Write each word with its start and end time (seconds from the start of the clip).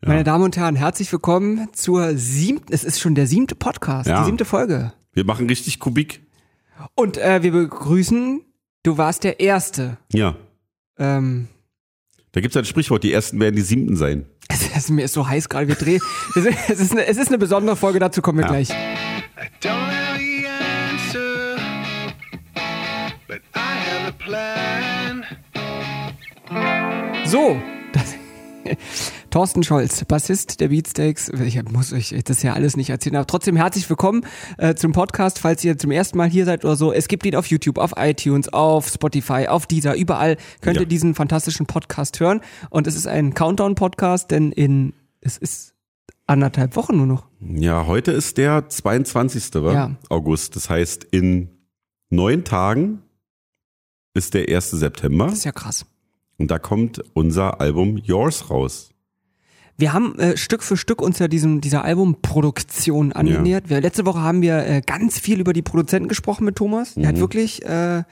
Meine 0.00 0.24
Damen 0.24 0.44
und 0.44 0.56
Herren, 0.56 0.76
herzlich 0.76 1.10
willkommen 1.12 1.68
zur 1.72 2.16
siebten, 2.16 2.72
es 2.72 2.84
ist 2.84 3.00
schon 3.00 3.14
der 3.14 3.26
siebte 3.26 3.54
Podcast, 3.54 4.08
Ja. 4.08 4.20
die 4.20 4.26
siebte 4.26 4.44
Folge. 4.44 4.92
Wir 5.12 5.24
machen 5.24 5.48
richtig 5.48 5.80
Kubik. 5.80 6.22
Und 6.94 7.18
äh, 7.18 7.42
wir 7.42 7.50
begrüßen, 7.50 8.42
du 8.84 8.96
warst 8.96 9.24
der 9.24 9.40
Erste. 9.40 9.98
Ja. 10.12 10.36
Ähm, 10.98 11.48
Da 12.32 12.40
gibt's 12.40 12.56
ein 12.56 12.64
Sprichwort, 12.64 13.02
die 13.02 13.12
ersten 13.12 13.40
werden 13.40 13.56
die 13.56 13.62
siebten 13.62 13.96
sein. 13.96 14.26
es, 14.48 14.68
es, 14.74 14.88
mir 14.88 15.04
ist 15.04 15.14
so 15.14 15.26
heiß 15.28 15.48
gerade, 15.48 15.66
wir 15.66 15.74
drehen. 15.74 16.00
es, 16.36 16.44
ist, 16.44 16.56
es, 16.68 16.80
ist 16.80 16.92
eine, 16.92 17.06
es 17.06 17.16
ist 17.16 17.28
eine 17.28 17.38
besondere 17.38 17.74
Folge, 17.74 17.98
dazu 17.98 18.22
kommen 18.22 18.38
wir 18.38 18.44
Ja. 18.44 18.50
gleich. 18.52 18.70
Answer. 18.70 19.98
So, 27.26 27.60
das, 27.92 28.14
Thorsten 29.30 29.62
Scholz, 29.62 30.04
Bassist 30.06 30.58
der 30.60 30.68
Beatsteaks. 30.68 31.28
Ich 31.28 31.62
muss 31.70 31.92
euch 31.92 32.14
das 32.24 32.42
ja 32.42 32.54
alles 32.54 32.78
nicht 32.78 32.88
erzählen, 32.88 33.16
aber 33.16 33.26
trotzdem 33.26 33.56
herzlich 33.56 33.88
willkommen 33.90 34.24
äh, 34.56 34.74
zum 34.74 34.92
Podcast, 34.92 35.38
falls 35.38 35.62
ihr 35.64 35.76
zum 35.76 35.90
ersten 35.90 36.16
Mal 36.16 36.30
hier 36.30 36.46
seid 36.46 36.64
oder 36.64 36.76
so. 36.76 36.92
Es 36.94 37.08
gibt 37.08 37.26
ihn 37.26 37.36
auf 37.36 37.46
YouTube, 37.46 37.76
auf 37.76 37.92
iTunes, 37.98 38.50
auf 38.50 38.88
Spotify, 38.88 39.46
auf 39.48 39.66
Deezer, 39.66 39.94
überall 39.96 40.38
könnt 40.62 40.76
Ja. 40.76 40.82
ihr 40.82 40.88
diesen 40.88 41.14
fantastischen 41.14 41.66
Podcast 41.66 42.20
hören. 42.20 42.40
Und 42.70 42.86
es 42.86 42.94
ist 42.96 43.06
ein 43.06 43.34
Countdown-Podcast, 43.34 44.30
denn 44.30 44.50
in 44.50 44.94
es 45.20 45.36
ist 45.36 45.74
anderthalb 46.26 46.74
Wochen 46.74 46.96
nur 46.96 47.06
noch. 47.06 47.26
Ja, 47.40 47.86
heute 47.86 48.12
ist 48.12 48.38
der 48.38 48.68
22. 48.70 49.54
wa? 49.62 49.72
Ja. 49.74 49.96
August. 50.08 50.56
Das 50.56 50.70
heißt, 50.70 51.04
in 51.04 51.50
neun 52.08 52.44
Tagen 52.44 53.02
ist 54.14 54.32
der 54.32 54.48
1. 54.48 54.70
September 54.70 55.26
Das 55.26 55.34
ist 55.38 55.44
ja 55.44 55.52
krass. 55.52 55.84
und 56.38 56.50
da 56.50 56.58
kommt 56.58 57.02
unser 57.12 57.60
Album 57.60 57.98
Yours 57.98 58.48
raus. 58.48 58.88
Wir 59.80 59.92
haben 59.92 60.18
äh, 60.18 60.36
Stück 60.36 60.64
für 60.64 60.76
Stück 60.76 61.00
uns 61.00 61.20
ja 61.20 61.28
diesem, 61.28 61.60
dieser 61.60 61.84
Albumproduktion 61.84 63.12
angenähert. 63.12 63.70
Wir, 63.70 63.80
letzte 63.80 64.04
Woche 64.06 64.20
haben 64.20 64.42
wir 64.42 64.66
äh, 64.66 64.82
ganz 64.84 65.20
viel 65.20 65.38
über 65.40 65.52
die 65.52 65.62
Produzenten 65.62 66.08
gesprochen 66.08 66.44
mit 66.44 66.56
Thomas. 66.56 66.96
Mhm. 66.96 67.06
hat 67.06 67.20
wirklich 67.20 67.64
äh, 67.64 68.02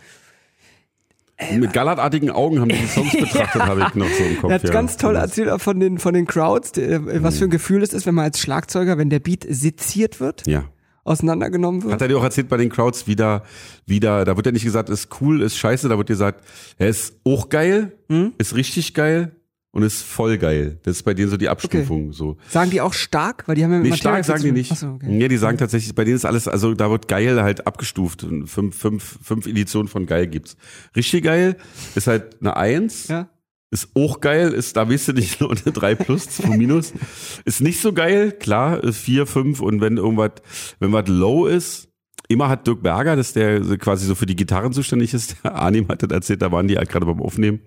Mit 1.58 1.72
gallertartigen 1.72 2.30
Augen 2.30 2.60
haben 2.60 2.68
die 2.68 2.76
die 2.76 2.86
Songs 2.86 3.10
betrachtet, 3.20 3.62
habe 3.62 3.80
ich 3.88 3.94
noch 3.96 4.08
so 4.08 4.22
im 4.22 4.40
Kopf. 4.40 4.50
Er 4.50 4.54
hat 4.54 4.62
ja. 4.62 4.70
ganz 4.70 4.96
toll 4.96 5.16
erzählt 5.16 5.60
von 5.60 5.80
den, 5.80 5.98
von 5.98 6.14
den 6.14 6.26
Crowds, 6.26 6.78
äh, 6.78 7.00
was 7.22 7.38
für 7.38 7.44
ein 7.44 7.50
Gefühl 7.50 7.82
es 7.82 7.92
ist, 7.92 8.06
wenn 8.06 8.14
man 8.14 8.26
als 8.26 8.38
Schlagzeuger, 8.40 8.96
wenn 8.96 9.10
der 9.10 9.18
Beat 9.20 9.44
seziert 9.48 10.20
wird, 10.20 10.46
Ja. 10.46 10.64
auseinandergenommen 11.02 11.82
wird. 11.82 11.94
Hat 11.94 12.00
er 12.00 12.06
dir 12.08 12.18
auch 12.18 12.24
erzählt 12.24 12.48
bei 12.48 12.58
den 12.58 12.70
Crowds 12.70 13.08
wieder, 13.08 13.42
wieder, 13.86 14.24
da 14.24 14.36
wird 14.36 14.46
ja 14.46 14.52
nicht 14.52 14.64
gesagt, 14.64 14.88
ist 14.88 15.08
cool, 15.20 15.42
ist 15.42 15.56
scheiße, 15.58 15.88
da 15.88 15.98
wird 15.98 16.06
gesagt, 16.06 16.44
er 16.78 16.88
ist 16.88 17.16
auch 17.24 17.48
geil, 17.48 17.92
Hm? 18.08 18.34
ist 18.38 18.54
richtig 18.54 18.94
geil 18.94 19.32
und 19.76 19.82
ist 19.82 20.02
voll 20.02 20.38
geil. 20.38 20.78
Das 20.84 20.96
ist 20.96 21.02
bei 21.02 21.12
denen 21.12 21.28
so 21.28 21.36
die 21.36 21.50
Abstufung, 21.50 22.12
so. 22.12 22.38
Sagen 22.48 22.70
die 22.70 22.80
auch 22.80 22.94
stark? 22.94 23.46
Weil 23.46 23.56
die 23.56 23.64
haben 23.64 23.72
ja 23.72 23.76
mit 23.78 23.84
Nee, 23.84 23.90
Material 23.90 24.24
stark 24.24 24.38
sagen 24.38 24.42
die 24.42 24.52
nicht. 24.58 24.72
Achso, 24.72 24.94
okay. 24.94 25.06
Nee, 25.08 25.28
die 25.28 25.36
sagen 25.36 25.58
tatsächlich, 25.58 25.94
bei 25.94 26.04
denen 26.04 26.16
ist 26.16 26.24
alles, 26.24 26.48
also 26.48 26.72
da 26.74 26.90
wird 26.90 27.08
geil 27.08 27.42
halt 27.42 27.66
abgestuft. 27.66 28.24
Und 28.24 28.46
Fünf, 28.46 28.74
fünf, 28.74 29.18
fünf 29.22 29.46
Editionen 29.46 29.88
von 29.88 30.06
geil 30.06 30.26
gibt's. 30.28 30.56
Richtig 30.96 31.24
geil 31.24 31.56
ist 31.94 32.06
halt 32.06 32.40
eine 32.40 32.56
Eins. 32.56 33.08
Ja. 33.08 33.28
Ist 33.70 33.90
auch 33.94 34.20
geil, 34.20 34.52
ist, 34.52 34.76
da 34.76 34.88
weißt 34.88 35.08
du 35.08 35.12
nicht, 35.12 35.40
nur 35.40 35.50
eine 35.50 35.72
3 35.72 35.94
plus, 35.96 36.28
2 36.30 36.48
minus. 36.56 36.94
Ist 37.44 37.60
nicht 37.60 37.80
so 37.80 37.92
geil, 37.92 38.32
klar, 38.32 38.82
ist 38.82 38.98
4, 38.98 39.26
5 39.26 39.60
und 39.60 39.80
wenn 39.80 39.98
irgendwas, 39.98 40.30
wenn 40.78 40.92
was 40.92 41.08
low 41.08 41.46
ist, 41.46 41.88
immer 42.28 42.48
hat 42.48 42.66
Dirk 42.66 42.82
Berger, 42.82 43.16
das 43.16 43.28
ist 43.28 43.36
der 43.36 43.60
quasi 43.76 44.06
so 44.06 44.14
für 44.14 44.26
die 44.26 44.36
Gitarren 44.36 44.72
zuständig 44.72 45.12
ist, 45.14 45.36
der 45.44 45.56
Arnim 45.56 45.88
hat 45.88 46.02
das 46.02 46.10
erzählt, 46.10 46.42
da 46.42 46.52
waren 46.52 46.68
die 46.68 46.76
halt 46.76 46.88
gerade 46.88 47.06
beim 47.06 47.20
Aufnehmen. 47.20 47.60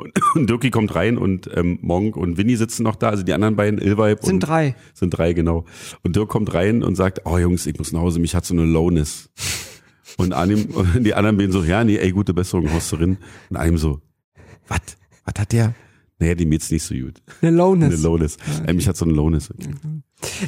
Und, 0.00 0.12
und 0.34 0.48
Dirki 0.48 0.70
kommt 0.70 0.94
rein 0.94 1.18
und 1.18 1.48
ähm, 1.54 1.78
Monk 1.82 2.16
und 2.16 2.36
Winnie 2.36 2.56
sitzen 2.56 2.82
noch 2.82 2.96
da, 2.96 3.10
also 3.10 3.22
die 3.22 3.32
anderen 3.32 3.56
beiden, 3.56 3.80
Ilvibe 3.80 4.18
Sind 4.22 4.34
und 4.34 4.40
drei. 4.40 4.74
sind 4.94 5.10
drei, 5.10 5.32
genau. 5.32 5.64
Und 6.02 6.16
Dirk 6.16 6.28
kommt 6.28 6.52
rein 6.54 6.82
und 6.82 6.96
sagt, 6.96 7.22
oh 7.24 7.38
Jungs, 7.38 7.66
ich 7.66 7.78
muss 7.78 7.92
nach 7.92 8.00
Hause, 8.00 8.18
mich 8.18 8.34
hat 8.34 8.44
so 8.44 8.54
eine 8.54 8.64
Lowness. 8.64 9.30
Und 10.16 10.32
Anim, 10.32 10.64
und 10.74 11.04
die 11.04 11.14
anderen 11.14 11.36
beiden 11.36 11.52
so, 11.52 11.62
ja, 11.62 11.84
nee, 11.84 11.96
ey, 11.96 12.10
gute 12.12 12.34
Besserung, 12.34 12.66
rein. 12.66 13.18
Und 13.50 13.56
Anim 13.56 13.78
so, 13.78 14.00
was? 14.68 14.80
Was 15.24 15.34
hat 15.38 15.52
der? 15.52 15.74
Naja, 16.18 16.34
dem 16.34 16.50
geht's 16.50 16.70
nicht 16.70 16.82
so 16.82 16.94
gut. 16.94 17.22
Eine 17.40 17.56
Lowness. 17.56 17.94
Eine 17.94 18.02
Lowness. 18.02 18.36
Ey, 18.66 18.74
mich 18.74 18.86
hat 18.86 18.96
so 18.96 19.06
eine 19.06 19.14
Lowness. 19.14 19.48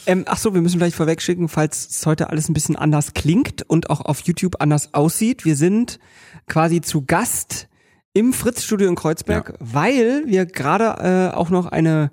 Ähm, 0.04 0.24
ach 0.26 0.36
so, 0.36 0.52
wir 0.52 0.60
müssen 0.60 0.78
vielleicht 0.78 0.96
vorwegschicken, 0.96 1.48
falls 1.48 1.88
es 1.88 2.04
heute 2.04 2.28
alles 2.28 2.50
ein 2.50 2.52
bisschen 2.52 2.76
anders 2.76 3.14
klingt 3.14 3.62
und 3.62 3.88
auch 3.88 4.02
auf 4.02 4.20
YouTube 4.20 4.56
anders 4.60 4.92
aussieht. 4.92 5.46
Wir 5.46 5.56
sind 5.56 5.98
quasi 6.46 6.82
zu 6.82 7.06
Gast 7.06 7.68
im 8.14 8.32
Fritz-Studio 8.32 8.88
in 8.88 8.94
Kreuzberg, 8.94 9.54
weil 9.60 10.24
wir 10.26 10.46
gerade 10.46 11.30
äh, 11.32 11.34
auch 11.36 11.50
noch 11.50 11.66
eine, 11.66 12.10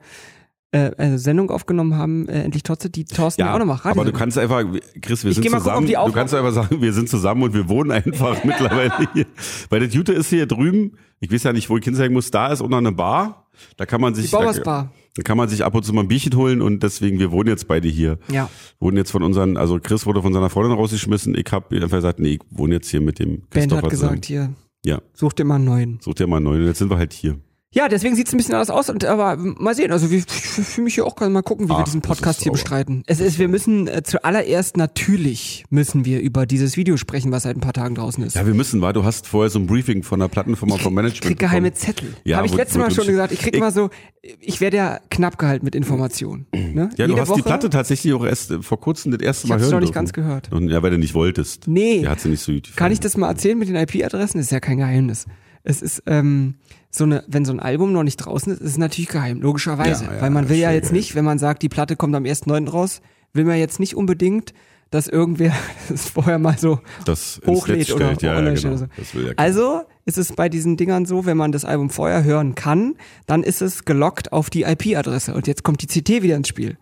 äh, 0.72 0.92
eine 0.98 1.20
Sendung 1.20 1.52
aufgenommen 1.52 1.96
haben, 1.98 2.28
äh, 2.30 2.44
endlich 2.44 2.64
trotzdem, 2.64 2.92
die 2.94 3.06
Thorsten 3.06 3.42
ja, 3.42 3.54
auch 3.54 3.60
noch 3.60 3.66
macht. 3.66 3.86
aber 3.86 4.06
du 4.06 4.12
kannst 4.14 4.38
einfach, 4.38 4.64
Chris, 5.02 5.24
wir 5.24 5.32
Ich 5.32 5.36
sind 5.36 5.44
gucken, 5.46 5.60
zusammen. 5.60 5.88
die 5.88 5.94
du 5.94 6.12
kannst 6.12 6.34
einfach 6.34 6.54
sagen, 6.54 6.82
wir 6.82 6.94
sind 6.94 7.10
zusammen 7.10 7.44
und 7.44 7.54
wir 7.54 7.68
wohnen 7.68 7.92
einfach 7.92 8.44
mittlerweile 8.44 8.94
hier. 9.14 9.26
Weil 9.70 9.82
das 9.86 9.94
Jute 9.94 10.14
ist 10.14 10.30
hier 10.30 10.46
drüben, 10.46 10.98
ich 11.20 11.32
weiß 11.32 11.44
ja 11.44 11.54
nicht, 11.54 11.70
wo 11.70 11.78
ich 11.78 11.84
hinzeigen 11.84 12.14
muss, 12.14 12.32
da 12.32 12.48
ist 12.48 12.62
unter 12.62 12.78
eine 12.78 12.92
Bar. 12.94 13.48
Da 13.76 13.86
kann 13.86 14.00
man 14.00 14.16
sich, 14.16 14.28
Die 14.28 14.32
Bauersbar. 14.32 14.94
da 15.18 15.22
kann 15.24 15.36
man 15.36 15.50
sich 15.50 15.66
ab 15.66 15.76
und 15.76 15.84
zu 15.84 15.92
mal 15.92 16.02
ein 16.04 16.08
Bierchen 16.08 16.34
holen 16.38 16.62
und 16.62 16.82
deswegen, 16.82 17.20
wir 17.20 17.32
wohnen 17.32 17.50
jetzt 17.50 17.68
beide 17.68 17.90
hier. 17.90 18.20
Ja. 18.32 18.50
Wurden 18.80 18.96
jetzt 18.96 19.12
von 19.12 19.22
unseren, 19.22 19.58
also 19.58 19.80
Chris 19.84 20.06
wurde 20.06 20.22
von 20.22 20.32
seiner 20.32 20.50
Freundin 20.50 20.78
rausgeschmissen. 20.78 21.36
Ich 21.36 21.52
habe 21.52 21.76
einfach 21.76 21.98
gesagt, 21.98 22.20
nee, 22.20 22.36
ich 22.36 22.40
wohne 22.52 22.76
jetzt 22.76 22.88
hier 22.90 23.02
mit 23.02 23.20
dem 23.20 23.42
Ben 23.42 23.50
Christopher 23.50 23.82
hat 23.82 23.90
gesagt, 23.90 24.26
zusammen. 24.26 24.48
hier, 24.48 24.56
Ja, 24.86 25.02
such 25.14 25.34
dir 25.34 25.46
mal 25.46 25.56
einen 25.56 25.66
neuen. 25.66 26.00
such 26.02 26.16
dir 26.16 26.28
mal 26.28 26.38
einen 26.38 26.46
neuen. 26.46 26.62
Und 26.62 26.68
jetzt 26.68 26.80
sind 26.80 26.90
wir 26.90 26.98
halt 26.98 27.14
hier. 27.14 27.40
Ja, 27.72 27.88
deswegen 27.88 28.16
sieht's 28.16 28.34
ein 28.34 28.38
bisschen 28.38 28.56
anders 28.56 28.72
aus. 28.72 28.90
Und 28.90 29.06
aber 29.06 29.36
mal 29.38 29.76
sehen. 29.76 29.92
Also 29.92 30.10
wir- 30.10 30.18
ich 30.18 30.26
fühle 30.26 30.86
mich 30.86 30.96
hier 30.96 31.06
auch 31.06 31.16
gerade 31.16 31.32
mal 31.32 31.44
gucken, 31.44 31.68
wie 31.68 31.74
wir 31.74 31.78
Ach, 31.78 31.84
diesen 31.84 32.02
Podcast 32.02 32.42
hier 32.42 32.52
bestreiten. 32.52 33.04
Es 33.06 33.20
ist, 33.20 33.38
wir 33.38 33.48
müssen 33.48 33.88
äh, 33.88 34.02
zuallererst 34.02 34.76
natürlich 34.76 35.66
müssen 35.70 36.04
wir 36.04 36.20
über 36.20 36.48
dieses 36.48 36.78
Video 36.78 36.98
sprechen, 36.98 37.32
was 37.32 37.44
seit 37.44 37.56
ein 37.56 37.60
paar 37.60 37.74
Tagen 37.74 37.94
draußen 37.94 38.24
ist. 38.24 38.36
Ja, 38.36 38.48
wir 38.48 38.56
müssen, 38.56 38.82
war. 38.82 38.92
Du 38.94 39.04
hast 39.04 39.28
vorher 39.28 39.52
so 39.52 39.60
ein 39.60 39.68
Briefing 39.68 40.02
von 40.02 40.20
der 40.20 40.30
Plattenfirma 40.30 40.78
vom 40.78 40.96
Management. 40.96 41.24
ich 41.26 41.28
krieg 41.30 41.40
geheime 41.40 41.70
bekommen. 41.70 41.76
Zettel. 41.86 42.14
Ja, 42.24 42.38
Habe 42.38 42.48
ich 42.48 42.56
letztes 42.56 42.80
Mal 42.80 42.90
schon 42.90 43.06
gesagt. 43.06 43.34
Ich 43.34 43.40
krieg 43.40 43.54
Ich- 43.54 43.60
immer 43.60 43.72
so, 43.72 43.92
ich 44.40 44.62
werde 44.62 44.78
ja 44.78 45.00
knapp 45.12 45.38
gehalten 45.38 45.64
mit 45.64 45.76
Informationen. 45.76 46.48
Ne? 46.52 46.90
Ja, 46.98 47.06
du 47.06 47.12
Jede 47.14 47.22
hast 47.22 47.30
Woche, 47.30 47.38
die 47.38 47.44
Platte 47.44 47.70
tatsächlich 47.70 48.14
auch 48.16 48.26
erst 48.26 48.50
äh, 48.50 48.64
vor 48.64 48.80
kurzem 48.80 49.12
das 49.12 49.22
erste 49.22 49.46
Ich 49.46 49.50
Mal 49.50 49.60
hören 49.60 49.70
noch 49.70 49.80
nicht 49.80 49.90
dürfen. 49.90 49.94
ganz 49.94 50.14
gehört. 50.14 50.52
Und, 50.52 50.70
ja, 50.70 50.82
weil 50.82 50.90
du 50.90 50.98
nicht 50.98 51.14
wolltest. 51.14 51.68
Nee. 51.68 52.02
Der 52.02 52.10
hat 52.10 52.20
sie 52.20 52.30
nicht 52.30 52.42
so 52.42 52.52
Kann 52.76 52.92
ich 52.92 53.00
das 53.00 53.16
mal 53.16 53.28
erzählen 53.30 53.60
mit 53.60 53.70
den 53.70 53.76
IP-Adressen? 53.76 54.40
Ist 54.40 54.52
ja 54.52 54.60
kein 54.60 54.78
Geheimnis. 54.80 55.28
Es 55.64 55.82
ist, 55.82 56.04
ähm, 56.06 56.56
so 56.90 57.04
eine, 57.04 57.24
wenn 57.28 57.46
so 57.46 57.52
ein 57.52 57.60
Album 57.60 57.94
noch 57.94 58.04
nicht 58.04 58.18
draußen 58.18 58.54
ist, 58.54 58.62
ist 58.62 58.72
es 58.72 58.78
natürlich 58.78 59.10
geheim, 59.10 59.42
logischerweise. 59.42 60.06
Ja, 60.06 60.16
ja, 60.16 60.22
Weil 60.22 60.30
man 60.32 60.50
will 60.50 60.58
ja 60.58 60.72
jetzt 60.72 60.92
nicht, 60.92 61.16
wenn 61.16 61.26
man 61.26 61.40
sagt, 61.40 61.62
die 61.62 61.70
Platte 61.70 61.96
kommt 61.96 62.16
am 62.16 62.24
1.9. 62.24 62.70
raus, 62.70 63.02
will 63.34 63.46
man 63.46 63.58
jetzt 63.58 63.80
nicht 63.80 63.96
unbedingt, 63.96 64.54
dass 64.90 65.08
irgendwer 65.08 65.54
das 65.90 66.10
vorher 66.10 66.40
mal 66.40 66.58
so 66.58 66.80
das 67.06 67.42
hochlädt 67.46 67.92
oder 67.92 68.16
stellt. 68.16 68.22
Ja, 68.24 68.42
ja, 68.42 68.54
genau. 68.54 68.78
so. 68.78 68.86
Ja. 69.20 69.34
Also 69.36 69.82
ist 70.06 70.18
es 70.18 70.34
bei 70.34 70.50
diesen 70.50 70.78
Dingern 70.78 71.06
so, 71.06 71.26
wenn 71.26 71.38
man 71.38 71.52
das 71.52 71.66
Album 71.66 71.92
vorher 71.92 72.24
hören 72.24 72.56
kann, 72.56 72.96
dann 73.28 73.44
ist 73.44 73.62
es 73.62 73.86
gelockt 73.86 74.34
auf 74.34 74.50
die 74.50 74.64
IP-Adresse. 74.64 75.36
Und 75.36 75.46
jetzt 75.46 75.64
kommt 75.64 75.82
die 75.84 75.88
CT 75.88 76.24
wieder 76.24 76.36
ins 76.36 76.48
Spiel. 76.48 76.78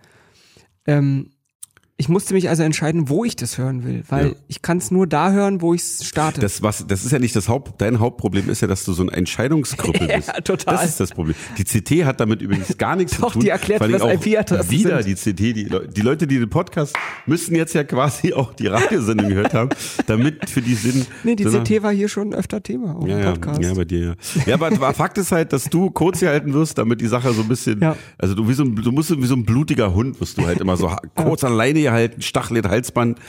Ähm, 0.85 1.31
ich 1.99 2.09
musste 2.09 2.35
mich 2.35 2.47
also 2.47 2.61
entscheiden, 2.61 3.09
wo 3.09 3.25
ich 3.25 3.35
das 3.35 3.57
hören 3.57 3.83
will, 3.83 4.03
weil 4.07 4.27
Ja. 4.27 4.33
ich 4.47 4.61
kann 4.61 4.77
es 4.77 4.91
nur 4.91 5.07
da 5.07 5.31
hören, 5.31 5.61
wo 5.61 5.73
ich 5.73 5.81
es 5.81 6.05
starte. 6.05 6.39
Das, 6.41 6.61
was, 6.61 6.85
das 6.87 7.03
ist 7.03 7.11
ja 7.11 7.17
nicht 7.17 7.35
das 7.35 7.49
Haupt, 7.49 7.81
dein 7.81 7.99
Hauptproblem 7.99 8.49
ist 8.49 8.61
ja, 8.61 8.67
dass 8.67 8.83
du 8.85 8.93
so 8.93 9.01
ein 9.01 9.09
Entscheidungskrüppel 9.09 10.07
Ja, 10.09 10.17
bist. 10.17 10.31
total. 10.43 10.75
Das 10.75 10.85
ist 10.85 10.99
das 10.99 11.09
Problem. 11.11 11.35
Die 11.57 11.63
CT 11.63 12.05
hat 12.05 12.19
damit 12.19 12.43
übrigens 12.43 12.77
gar 12.77 12.95
nichts 12.95 13.17
Doch, 13.17 13.27
zu 13.29 13.33
tun. 13.33 13.41
die 13.41 13.49
erklärt, 13.49 13.81
was 13.81 14.01
auch 14.01 14.11
IP-Adressen 14.11 14.69
Wieder 14.69 15.01
sind. 15.01 15.25
die 15.25 15.33
CT, 15.33 15.39
die, 15.55 15.69
die 15.95 16.01
Leute, 16.01 16.27
die 16.27 16.37
den 16.37 16.49
Podcast 16.49 16.95
müssen 17.25 17.55
jetzt 17.55 17.73
ja 17.73 17.83
quasi 17.83 18.31
auch 18.33 18.53
die 18.53 18.67
Radiosendung 18.67 19.29
gehört 19.29 19.55
haben, 19.55 19.69
damit 20.05 20.49
für 20.49 20.61
die 20.61 20.75
Sinn. 20.75 21.03
nee, 21.23 21.35
die 21.35 21.45
so 21.45 21.61
CT 21.63 21.81
war 21.81 21.91
hier 21.93 22.09
schon 22.09 22.31
öfter 22.35 22.61
Thema 22.61 22.95
auf 22.95 23.07
Ja, 23.07 23.15
dem 23.17 23.23
ja, 23.25 23.31
Podcast. 23.31 23.61
ja, 23.63 23.73
bei 23.73 23.85
dir, 23.85 23.99
ja. 23.99 24.15
Ja, 24.45 24.53
aber 24.61 24.93
Fakt 24.93 25.17
ist 25.17 25.31
halt, 25.31 25.51
dass 25.51 25.63
du 25.63 25.89
kurz 25.89 26.19
gehalten 26.19 26.53
wirst, 26.53 26.77
damit 26.77 27.01
die 27.01 27.07
Sache 27.07 27.33
so 27.33 27.41
ein 27.41 27.47
bisschen, 27.47 27.81
Ja. 27.81 27.95
also 28.19 28.35
du 28.35 28.47
wie 28.47 28.53
so 28.53 28.61
ein, 28.63 28.75
du 28.75 28.91
musst 28.91 29.09
wie 29.19 29.25
so 29.25 29.35
ein 29.35 29.45
blutiger 29.45 29.95
Hund, 29.95 30.21
wirst 30.21 30.37
du 30.37 30.45
halt 30.45 30.59
immer 30.61 30.77
so 30.77 30.91
kurz 31.15 31.43
an 31.43 31.53
Leine 31.87 32.07
gehalten, 32.07 32.21
Stachlet, 32.21 32.67
Halsband. 32.67 33.19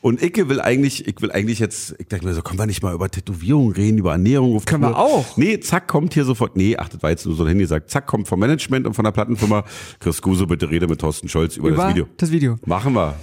Und 0.00 0.22
ich 0.22 0.36
will 0.48 0.60
eigentlich, 0.60 1.06
ich 1.06 1.20
will 1.20 1.32
eigentlich 1.32 1.58
jetzt, 1.58 1.94
ich 1.98 2.06
dachte 2.08 2.24
mir 2.24 2.34
so, 2.34 2.42
können 2.42 2.58
wir 2.58 2.66
nicht 2.66 2.82
mal 2.82 2.94
über 2.94 3.08
Tätowierung 3.10 3.72
reden, 3.72 3.98
über 3.98 4.12
Ernährung 4.12 4.64
Können 4.64 4.82
wir 4.82 4.96
auch. 4.96 5.36
Nee, 5.36 5.58
zack, 5.60 5.88
kommt 5.88 6.14
hier 6.14 6.24
sofort, 6.24 6.56
nee, 6.56 6.76
ach, 6.76 6.88
das 6.88 7.02
war 7.02 7.10
jetzt 7.10 7.26
nur 7.26 7.34
so 7.34 7.44
dahin 7.44 7.58
gesagt, 7.58 7.90
zack, 7.90 8.06
kommt 8.06 8.28
vom 8.28 8.40
Management 8.40 8.86
und 8.86 8.94
von 8.94 9.04
der 9.04 9.12
Plattenfirma, 9.12 9.64
Chris 10.00 10.22
Guse, 10.22 10.46
bitte 10.46 10.70
rede 10.70 10.86
mit 10.86 11.00
Thorsten 11.00 11.28
Scholz 11.28 11.56
über, 11.56 11.68
Über 11.68 11.76
das 11.76 11.90
Video. 11.90 12.06
das 12.16 12.30
Video. 12.30 12.58
Machen 12.64 12.94
wir. 12.94 13.14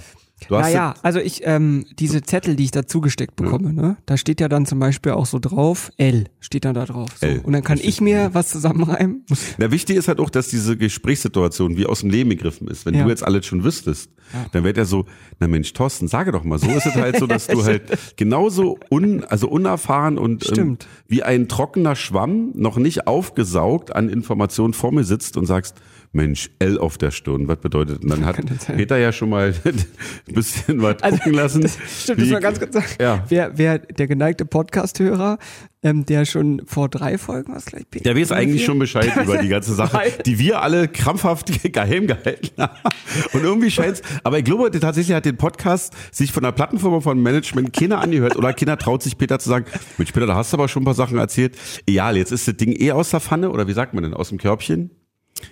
Du 0.48 0.56
hast 0.56 0.66
Naja, 0.66 0.94
also 1.02 1.20
ich, 1.20 1.42
ähm, 1.44 1.86
diese 1.98 2.20
Zettel, 2.20 2.56
die 2.56 2.64
ich 2.64 2.70
da 2.72 2.86
zugesteckt 2.86 3.36
bekomme, 3.36 3.72
ne, 3.72 3.96
da 4.04 4.16
steht 4.16 4.40
ja 4.40 4.48
dann 4.48 4.66
zum 4.66 4.78
Beispiel 4.80 5.12
auch 5.12 5.26
so 5.26 5.38
drauf, 5.38 5.90
L 5.96 6.24
steht 6.40 6.64
dann 6.64 6.74
da 6.74 6.84
drauf. 6.84 7.08
So. 7.18 7.26
L. 7.26 7.40
Und 7.44 7.52
dann 7.52 7.62
kann 7.62 7.78
ich 7.80 8.00
mir 8.00 8.30
was 8.34 8.48
zusammenreimen. 8.50 9.24
Na, 9.58 9.70
wichtig 9.70 9.96
ist 9.96 10.08
halt 10.08 10.18
auch, 10.18 10.30
dass 10.30 10.48
diese 10.48 10.76
Gesprächssituation 10.76 11.76
wie 11.76 11.86
aus 11.86 12.00
dem 12.00 12.10
Leben 12.10 12.30
gegriffen 12.30 12.66
ist. 12.68 12.84
Wenn 12.84 12.94
Ja. 12.94 13.04
du 13.04 13.10
jetzt 13.10 13.22
alles 13.24 13.46
schon 13.46 13.62
wüsstest, 13.64 14.10
dann 14.52 14.64
wäre 14.64 14.74
der 14.74 14.84
so, 14.86 15.06
na 15.38 15.46
Mensch, 15.46 15.72
Thorsten, 15.72 16.08
sage 16.08 16.32
doch 16.32 16.42
mal, 16.44 16.58
so 16.58 16.66
ist 16.68 16.86
es 16.86 16.94
halt 16.96 17.18
so, 17.18 17.26
dass 17.26 17.46
du 17.46 17.62
halt 17.64 18.16
genauso 18.16 18.78
un, 18.90 19.22
also 19.24 19.48
unerfahren 19.48 20.18
und 20.18 20.58
ähm, 20.58 20.78
wie 21.06 21.22
ein 21.22 21.48
trockener 21.48 21.94
Schwamm, 21.94 22.50
noch 22.54 22.76
nicht 22.76 23.06
aufgesaugt 23.06 23.94
an 23.94 24.08
Informationen 24.08 24.74
vor 24.74 24.92
mir 24.92 25.04
sitzt 25.04 25.36
und 25.36 25.46
sagst, 25.46 25.76
Mensch, 26.14 26.50
L 26.60 26.78
auf 26.78 26.96
der 26.96 27.10
Stirn, 27.10 27.48
was 27.48 27.58
bedeutet? 27.58 28.02
Und 28.04 28.10
dann 28.10 28.24
hat. 28.24 28.36
Peter 28.76 28.96
ja 28.96 29.12
schon 29.12 29.28
mal 29.30 29.52
ein 29.64 30.34
bisschen 30.34 30.80
was 30.80 31.02
Also, 31.02 31.18
gucken 31.18 31.34
lassen. 31.34 31.62
Das 31.62 31.76
stimmt, 32.02 32.20
das 32.20 32.28
wie- 32.28 32.32
mal 32.32 32.40
ganz 32.40 32.58
kurz 32.60 32.72
sagen. 32.72 32.86
Ja. 33.00 33.24
Wer, 33.28 33.58
wer 33.58 33.78
der 33.80 34.06
geneigte 34.06 34.44
Podcast-Hörer, 34.46 35.38
ähm, 35.82 36.06
der 36.06 36.24
schon 36.24 36.62
vor 36.66 36.88
drei 36.88 37.18
Folgen 37.18 37.52
was 37.54 37.66
gleich 37.66 37.82
Peter. 37.90 38.04
Der 38.04 38.16
weiß 38.16 38.32
eigentlich 38.32 38.64
schon 38.64 38.78
Bescheid 38.78 39.12
über 39.22 39.36
die 39.38 39.48
ganze 39.48 39.74
Sache, 39.74 40.00
die 40.24 40.38
wir 40.38 40.62
alle 40.62 40.88
krampfhaft 40.88 41.50
geheim 41.72 42.06
gehalten 42.06 42.50
haben. 42.62 42.78
Und 43.32 43.42
irgendwie 43.42 43.70
scheint's, 43.70 44.00
aber 44.22 44.38
ich 44.38 44.44
glaube, 44.44 44.70
tatsächlich 44.70 45.14
hat 45.14 45.24
den 45.26 45.36
Podcast 45.36 45.92
sich 46.12 46.32
von 46.32 46.42
der 46.44 46.52
Plattenfirma 46.52 47.00
von 47.00 47.20
Management 47.20 47.72
keiner 47.72 48.00
angehört 48.00 48.36
oder 48.36 48.52
keiner 48.54 48.78
traut 48.78 49.02
sich 49.02 49.18
Peter 49.18 49.38
zu 49.40 49.48
sagen, 49.48 49.66
Mensch 49.98 50.12
Peter, 50.12 50.26
da 50.26 50.36
hast 50.36 50.52
du 50.52 50.56
aber 50.56 50.68
schon 50.68 50.82
ein 50.82 50.86
paar 50.86 50.94
Sachen 50.94 51.18
erzählt. 51.18 51.56
Egal, 51.86 52.16
jetzt 52.16 52.30
ist 52.32 52.46
das 52.48 52.56
Ding 52.56 52.72
eh 52.72 52.92
aus 52.92 53.10
der 53.10 53.20
Pfanne 53.20 53.50
oder 53.50 53.66
wie 53.68 53.72
sagt 53.74 53.92
man 53.94 54.04
denn, 54.04 54.14
aus 54.14 54.28
dem 54.30 54.38
Körbchen? 54.38 54.90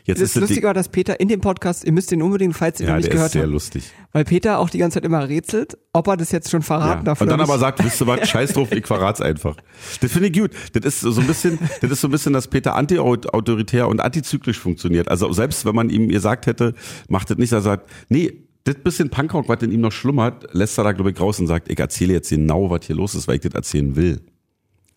Jetzt 0.04 0.18
Es 0.18 0.22
ist 0.22 0.22
das 0.22 0.32
Ding, 0.34 0.42
lustiger, 0.42 0.74
dass 0.74 0.88
Peter 0.88 1.18
in 1.20 1.28
dem 1.28 1.40
Podcast, 1.40 1.84
ihr 1.84 1.92
müsst 1.92 2.10
den 2.10 2.22
unbedingt, 2.22 2.56
falls 2.56 2.80
ihr 2.80 2.86
ja, 2.86 2.92
noch 2.92 2.96
nicht 2.98 3.06
der 3.08 3.12
ist 3.12 3.16
gehört 3.16 3.32
sehr 3.32 3.42
habt, 3.42 3.52
lustig. 3.52 3.84
weil 4.12 4.24
Peter 4.24 4.58
auch 4.58 4.70
die 4.70 4.78
ganze 4.78 4.94
Zeit 4.96 5.04
immer 5.04 5.28
rätselt, 5.28 5.76
ob 5.92 6.06
er 6.08 6.16
das 6.16 6.30
jetzt 6.32 6.50
schon 6.50 6.60
Ja. 6.60 6.66
verraten 6.66 7.04
darf. 7.04 7.20
Und 7.20 7.28
dann 7.28 7.40
aber 7.40 7.58
sagt, 7.58 7.84
wisst 7.84 8.00
ihr 8.00 8.06
was, 8.06 8.28
scheiß 8.28 8.52
drauf, 8.52 8.70
ich 8.72 8.86
verrat's 8.86 9.20
einfach. 9.20 9.56
Das 10.00 10.12
finde 10.12 10.28
ich 10.28 10.38
gut. 10.38 10.50
Das 10.72 10.84
ist 10.84 11.00
so 11.00 11.20
ein 11.20 11.26
bisschen, 11.26 11.58
das 11.80 11.90
ist 11.90 12.00
so 12.00 12.08
ein 12.08 12.10
bisschen, 12.12 12.32
dass 12.32 12.48
Peter 12.48 12.74
anti-autoritär 12.76 13.88
und 13.88 14.00
antizyklisch 14.00 14.58
funktioniert. 14.58 15.08
Also 15.08 15.32
selbst 15.32 15.64
wenn 15.64 15.74
man 15.74 15.90
ihm 15.90 16.08
gesagt 16.08 16.46
hätte, 16.46 16.74
macht 17.08 17.30
das 17.30 17.38
nicht, 17.38 17.52
er 17.52 17.60
sagt, 17.60 17.88
nee, 18.08 18.32
das 18.64 18.76
bisschen 18.76 19.10
Punkrock, 19.10 19.48
was 19.48 19.62
in 19.62 19.72
ihm 19.72 19.80
noch 19.80 19.90
schlummert, 19.92 20.46
lässt 20.54 20.78
er 20.78 20.84
da, 20.84 20.92
glaube 20.92 21.10
ich, 21.10 21.20
raus 21.20 21.40
und 21.40 21.48
sagt, 21.48 21.68
ich 21.70 21.78
erzähle 21.80 22.12
jetzt 22.12 22.30
genau, 22.30 22.70
was 22.70 22.86
hier 22.86 22.94
los 22.94 23.14
ist, 23.16 23.26
weil 23.26 23.34
ich 23.36 23.40
das 23.40 23.54
erzählen 23.54 23.96
will. 23.96 24.20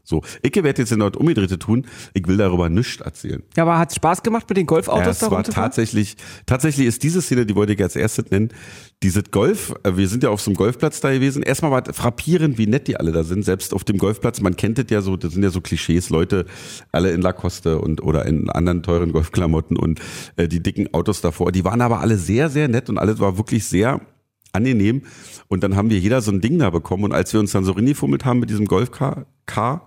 So, 0.05 0.21
ich 0.43 0.55
werde 0.55 0.81
jetzt 0.81 0.91
in 0.91 0.99
dort 0.99 1.17
umgedrehte 1.17 1.59
tun, 1.59 1.87
ich 2.13 2.27
will 2.27 2.37
darüber 2.37 2.69
nichts 2.69 3.01
erzählen. 3.01 3.43
Ja, 3.57 3.63
aber 3.63 3.79
hat 3.79 3.93
Spaß 3.93 4.23
gemacht 4.23 4.47
mit 4.47 4.57
den 4.57 4.67
Golfautos 4.67 5.19
Ja, 5.19 5.27
es 5.27 5.31
war 5.31 5.43
tatsächlich, 5.43 6.15
tatsächlich 6.45 6.87
ist 6.87 7.03
diese 7.03 7.21
Szene, 7.21 7.45
die 7.45 7.55
wollte 7.55 7.73
ich 7.73 7.81
als 7.81 7.95
erstes 7.95 8.29
nennen, 8.29 8.49
dieses 9.03 9.23
Golf, 9.31 9.73
äh, 9.83 9.97
wir 9.97 10.07
sind 10.07 10.23
ja 10.23 10.29
auf 10.29 10.41
so 10.41 10.51
einem 10.51 10.57
Golfplatz 10.57 11.01
da 11.01 11.11
gewesen, 11.11 11.41
erstmal 11.41 11.71
war 11.71 11.87
es 11.87 11.95
frappierend, 11.95 12.57
wie 12.57 12.67
nett 12.67 12.87
die 12.87 12.97
alle 12.97 13.11
da 13.11 13.23
sind, 13.23 13.43
selbst 13.43 13.73
auf 13.73 13.83
dem 13.83 13.97
Golfplatz, 13.97 14.41
man 14.41 14.55
kennt 14.55 14.77
das 14.77 14.85
ja 14.89 15.01
so, 15.01 15.17
das 15.17 15.33
sind 15.33 15.43
ja 15.43 15.49
so 15.49 15.59
Klischees, 15.59 16.11
Leute 16.11 16.45
alle 16.91 17.11
in 17.11 17.21
Lacoste 17.21 17.79
und 17.79 18.03
oder 18.03 18.25
in 18.25 18.49
anderen 18.49 18.83
teuren 18.83 19.11
Golfklamotten 19.11 19.75
und 19.75 19.99
äh, 20.35 20.47
die 20.47 20.61
dicken 20.61 20.93
Autos 20.93 21.21
davor, 21.21 21.51
die 21.51 21.65
waren 21.65 21.81
aber 21.81 21.99
alle 21.99 22.17
sehr, 22.17 22.49
sehr 22.49 22.67
nett 22.67 22.89
und 22.89 22.99
alles 22.99 23.19
war 23.19 23.37
wirklich 23.37 23.65
sehr 23.65 24.01
angenehm. 24.55 25.03
Und 25.47 25.63
dann 25.63 25.75
haben 25.75 25.89
wir 25.89 25.99
jeder 25.99 26.21
so 26.21 26.31
ein 26.31 26.41
Ding 26.41 26.57
da 26.57 26.69
bekommen 26.69 27.03
und 27.03 27.13
als 27.13 27.33
wir 27.33 27.39
uns 27.39 27.51
dann 27.51 27.63
so 27.63 27.73
reingefummelt 27.73 28.25
haben 28.25 28.39
mit 28.39 28.49
diesem 28.49 28.65
Golfcar, 28.65 29.25
Car, 29.45 29.85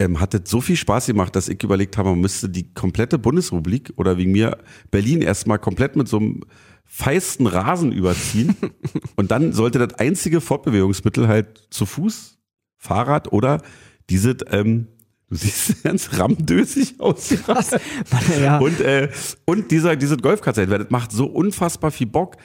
ähm, 0.00 0.18
hat 0.18 0.34
es 0.34 0.50
so 0.50 0.60
viel 0.60 0.76
Spaß 0.76 1.06
gemacht, 1.06 1.36
dass 1.36 1.48
ich 1.48 1.62
überlegt 1.62 1.98
habe, 1.98 2.10
man 2.10 2.20
müsste 2.20 2.48
die 2.48 2.72
komplette 2.72 3.18
Bundesrepublik 3.18 3.92
oder 3.96 4.16
wegen 4.16 4.32
mir 4.32 4.56
Berlin 4.90 5.20
erstmal 5.20 5.58
komplett 5.58 5.94
mit 5.94 6.08
so 6.08 6.16
einem 6.16 6.40
feisten 6.86 7.46
Rasen 7.46 7.92
überziehen. 7.92 8.56
und 9.16 9.30
dann 9.30 9.52
sollte 9.52 9.78
das 9.78 9.98
einzige 9.98 10.40
Fortbewegungsmittel 10.40 11.28
halt 11.28 11.68
zu 11.70 11.84
Fuß, 11.84 12.38
Fahrrad 12.78 13.30
oder 13.32 13.62
diese, 14.08 14.36
ähm, 14.50 14.88
du 15.28 15.36
siehst 15.36 15.82
ganz 15.84 16.18
ramdösig 16.18 16.98
aus. 16.98 17.34
Was? 17.46 17.72
Ja. 18.40 18.58
Und, 18.58 18.80
äh, 18.80 19.10
und 19.44 19.70
dieser, 19.70 19.96
diese 19.96 20.16
Golfkart 20.16 20.56
sein, 20.56 20.70
weil 20.70 20.78
das 20.78 20.90
macht 20.90 21.12
so 21.12 21.26
unfassbar 21.26 21.90
viel 21.90 22.06
Bock. 22.06 22.38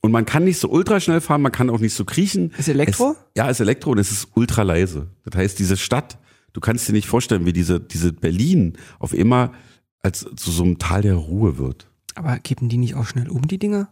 Und 0.00 0.12
man 0.12 0.26
kann 0.26 0.44
nicht 0.44 0.60
so 0.60 0.68
ultra 0.68 1.00
schnell 1.00 1.20
fahren, 1.20 1.42
man 1.42 1.50
kann 1.50 1.70
auch 1.70 1.80
nicht 1.80 1.94
so 1.94 2.04
kriechen. 2.04 2.52
Ist 2.56 2.68
Elektro? 2.68 3.12
Es, 3.12 3.16
ja, 3.36 3.48
ist 3.48 3.58
Elektro 3.58 3.90
und 3.90 3.98
es 3.98 4.12
ist 4.12 4.28
ultra 4.34 4.62
leise. 4.62 5.08
Das 5.24 5.36
heißt, 5.36 5.58
diese 5.58 5.78
Stadt, 5.78 6.18
du 6.54 6.60
kannst 6.60 6.88
dir 6.88 6.92
nicht 6.92 7.06
vorstellen, 7.06 7.44
wie 7.44 7.52
diese, 7.52 7.78
diese 7.78 8.14
Berlin 8.14 8.78
auf 8.98 9.12
immer 9.12 9.52
als 10.00 10.20
zu 10.36 10.50
so 10.50 10.62
einem 10.62 10.78
Tal 10.78 11.02
der 11.02 11.16
Ruhe 11.16 11.58
wird. 11.58 11.90
Aber 12.14 12.38
kippen 12.38 12.68
die 12.68 12.76
nicht 12.76 12.94
auch 12.94 13.06
schnell 13.06 13.28
um, 13.28 13.46
die 13.46 13.58
Dinger? 13.58 13.88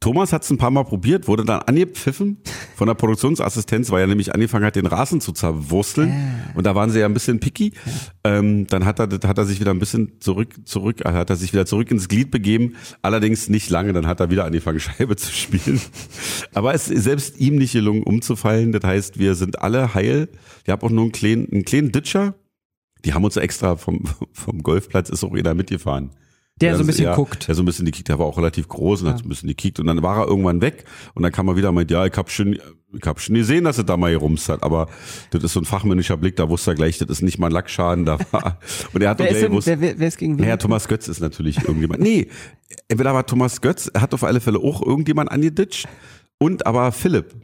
Thomas 0.00 0.32
hat 0.32 0.44
es 0.44 0.50
ein 0.50 0.56
paar 0.56 0.70
Mal 0.70 0.84
probiert, 0.84 1.28
wurde 1.28 1.44
dann 1.44 1.60
angepfiffen 1.60 2.38
von 2.74 2.86
der 2.86 2.94
Produktionsassistenz, 2.94 3.90
weil 3.90 4.00
er 4.00 4.06
nämlich 4.06 4.34
angefangen 4.34 4.64
hat, 4.64 4.76
den 4.76 4.86
Rasen 4.86 5.20
zu 5.20 5.32
zerwursteln. 5.32 6.10
Und 6.54 6.64
da 6.64 6.74
waren 6.74 6.88
sie 6.88 7.00
ja 7.00 7.06
ein 7.06 7.12
bisschen 7.12 7.38
picky. 7.38 7.74
Ähm, 8.24 8.66
dann 8.66 8.86
hat 8.86 8.98
er, 8.98 9.10
hat 9.28 9.36
er 9.36 9.44
sich 9.44 9.60
wieder 9.60 9.72
ein 9.72 9.78
bisschen 9.78 10.18
zurück, 10.20 10.54
zurück, 10.64 11.02
äh, 11.04 11.12
hat 11.12 11.28
er 11.28 11.36
sich 11.36 11.52
wieder 11.52 11.66
zurück 11.66 11.90
ins 11.90 12.08
Glied 12.08 12.30
begeben. 12.30 12.76
Allerdings 13.02 13.50
nicht 13.50 13.68
lange, 13.68 13.92
dann 13.92 14.06
hat 14.06 14.20
er 14.20 14.30
wieder 14.30 14.46
angefangen, 14.46 14.80
Scheibe 14.80 15.16
zu 15.16 15.30
spielen. 15.30 15.82
Aber 16.54 16.72
es 16.72 16.88
ist 16.88 17.04
selbst 17.04 17.38
ihm 17.38 17.56
nicht 17.56 17.72
gelungen, 17.72 18.02
umzufallen. 18.02 18.72
Das 18.72 18.84
heißt, 18.84 19.18
wir 19.18 19.34
sind 19.34 19.60
alle 19.60 19.92
heil. 19.92 20.30
Wir 20.64 20.72
haben 20.72 20.82
auch 20.82 20.90
nur 20.90 21.02
einen 21.02 21.12
kleinen, 21.12 21.52
einen 21.52 21.66
kleinen 21.66 21.92
Ditcher. 21.92 22.34
Die 23.04 23.12
haben 23.12 23.24
uns 23.24 23.36
extra 23.36 23.76
vom, 23.76 24.04
vom 24.32 24.62
Golfplatz, 24.62 25.10
ist 25.10 25.24
auch 25.24 25.36
jeder 25.36 25.52
mitgefahren. 25.52 26.10
Der 26.60 26.76
so 26.76 26.82
ein 26.82 26.86
bisschen 26.86 27.04
ja, 27.04 27.14
guckt. 27.14 27.48
Der 27.48 27.54
so 27.54 27.62
ein 27.62 27.66
bisschen 27.66 27.86
gekickt, 27.86 28.08
der 28.08 28.18
war 28.18 28.26
auch 28.26 28.36
relativ 28.36 28.68
groß 28.68 29.02
und 29.02 29.08
hat 29.08 29.18
so 29.18 29.24
ein 29.24 29.28
bisschen 29.28 29.48
gekickt 29.48 29.80
und 29.80 29.86
dann 29.86 30.02
war 30.02 30.18
er 30.18 30.28
irgendwann 30.28 30.60
weg 30.60 30.84
und 31.14 31.22
dann 31.22 31.32
kam 31.32 31.48
er 31.48 31.56
wieder 31.56 31.72
meint, 31.72 31.90
ja, 31.90 32.04
ich 32.04 32.16
hab 32.16 32.30
schon, 32.30 32.54
ich 32.54 33.06
hab 33.06 33.20
schon 33.20 33.34
gesehen, 33.34 33.64
dass 33.64 33.78
er 33.78 33.84
da 33.84 33.96
mal 33.96 34.12
gerumst 34.12 34.48
hat, 34.48 34.62
aber 34.62 34.88
das 35.30 35.42
ist 35.42 35.54
so 35.54 35.60
ein 35.60 35.64
fachmännischer 35.64 36.16
Blick, 36.16 36.36
da 36.36 36.48
wusste 36.48 36.72
er 36.72 36.74
gleich, 36.74 36.98
das 36.98 37.08
ist 37.08 37.22
nicht 37.22 37.38
mal 37.38 37.46
ein 37.46 37.52
Lackschaden, 37.52 38.04
da 38.04 38.18
war, 38.30 38.58
und 38.92 39.02
er 39.02 39.10
hat 39.10 39.20
doch 39.20 39.24
Wer 39.24 39.32
gleich 39.32 39.44
gewusst, 39.44 39.66
wer, 39.68 39.80
wer, 39.80 39.98
wer 39.98 40.08
ist 40.08 40.18
gegen 40.18 40.36
wen? 40.38 40.44
naja, 40.44 40.56
Thomas 40.58 40.86
Götz 40.86 41.08
ist 41.08 41.20
natürlich 41.20 41.58
irgendjemand, 41.58 42.02
nee, 42.02 42.28
entweder 42.88 43.14
war 43.14 43.26
Thomas 43.26 43.60
Götz, 43.60 43.90
er 43.92 44.02
hat 44.02 44.12
auf 44.12 44.24
alle 44.24 44.40
Fälle 44.40 44.58
auch 44.58 44.82
irgendjemand 44.82 45.30
angeditscht 45.30 45.88
und 46.38 46.66
aber 46.66 46.92
Philipp, 46.92 47.34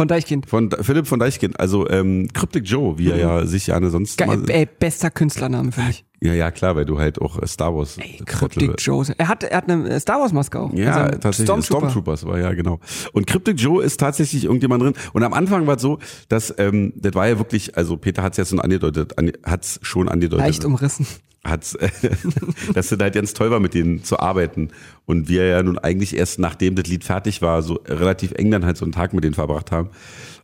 Von 0.00 0.08
Deichkind. 0.08 0.48
von 0.48 0.70
Philipp 0.80 1.06
von 1.06 1.18
Deichkind, 1.18 1.60
also 1.60 1.86
ähm, 1.90 2.28
Cryptic 2.32 2.64
Joe, 2.64 2.96
wie 2.96 3.10
er 3.10 3.18
ja 3.18 3.46
sich 3.46 3.66
gerne 3.66 3.90
sonst 3.90 4.16
Ge 4.16 4.26
ey, 4.48 4.66
bester 4.78 5.10
Künstlername 5.10 5.72
für 5.72 5.82
mich. 5.82 6.06
ja, 6.22 6.32
ja, 6.32 6.50
klar, 6.50 6.74
weil 6.74 6.86
du 6.86 6.98
halt 6.98 7.20
auch 7.20 7.40
äh, 7.42 7.46
Star 7.46 7.76
Wars 7.76 7.98
Ey, 7.98 8.18
Cryptic 8.24 8.76
Joe. 8.78 9.04
Er 9.18 9.28
hat, 9.28 9.44
er 9.44 9.58
hat 9.58 9.68
eine 9.68 10.00
Star 10.00 10.18
Wars 10.20 10.32
Maske 10.32 10.58
auch. 10.58 10.72
Ja, 10.72 10.94
Also 10.94 11.18
tatsächlich. 11.18 11.44
Stormtrooper. 11.44 11.90
Stormtroopers 11.90 12.24
war 12.24 12.38
ja 12.38 12.54
genau. 12.54 12.80
Und 13.12 13.26
Cryptic 13.26 13.60
Joe 13.60 13.84
ist 13.84 14.00
tatsächlich 14.00 14.44
irgendjemand 14.44 14.82
drin. 14.82 14.94
Und 15.12 15.22
am 15.22 15.34
Anfang 15.34 15.66
war 15.66 15.76
es 15.76 15.82
so, 15.82 15.98
dass 16.30 16.54
ähm, 16.56 16.94
das 16.96 17.12
war 17.12 17.28
ja 17.28 17.36
wirklich, 17.36 17.76
also 17.76 17.98
Peter 17.98 18.22
hat 18.22 18.32
es 18.32 18.38
jetzt 18.38 18.48
schon 18.48 18.60
angedeutet, 18.60 19.18
an, 19.18 19.32
hat's 19.44 19.80
schon 19.82 20.08
angedeutet, 20.08 20.46
Leicht 20.46 20.64
umrissen. 20.64 21.06
Hat's, 21.44 21.76
dass 22.74 22.92
es 22.92 22.98
halt 22.98 23.14
ganz 23.14 23.34
toll 23.34 23.50
war, 23.50 23.60
mit 23.60 23.74
denen 23.74 24.04
zu 24.04 24.18
arbeiten. 24.18 24.68
Und 25.06 25.28
wir 25.28 25.46
ja 25.46 25.62
nun 25.62 25.78
eigentlich 25.78 26.16
erst 26.16 26.38
nachdem 26.38 26.74
das 26.74 26.86
Lied 26.86 27.04
fertig 27.04 27.42
war, 27.42 27.62
so 27.62 27.80
relativ 27.86 28.32
eng 28.32 28.50
dann 28.50 28.64
halt 28.64 28.76
so 28.76 28.84
einen 28.84 28.92
Tag 28.92 29.12
mit 29.14 29.24
denen 29.24 29.34
verbracht 29.34 29.72
haben. 29.72 29.90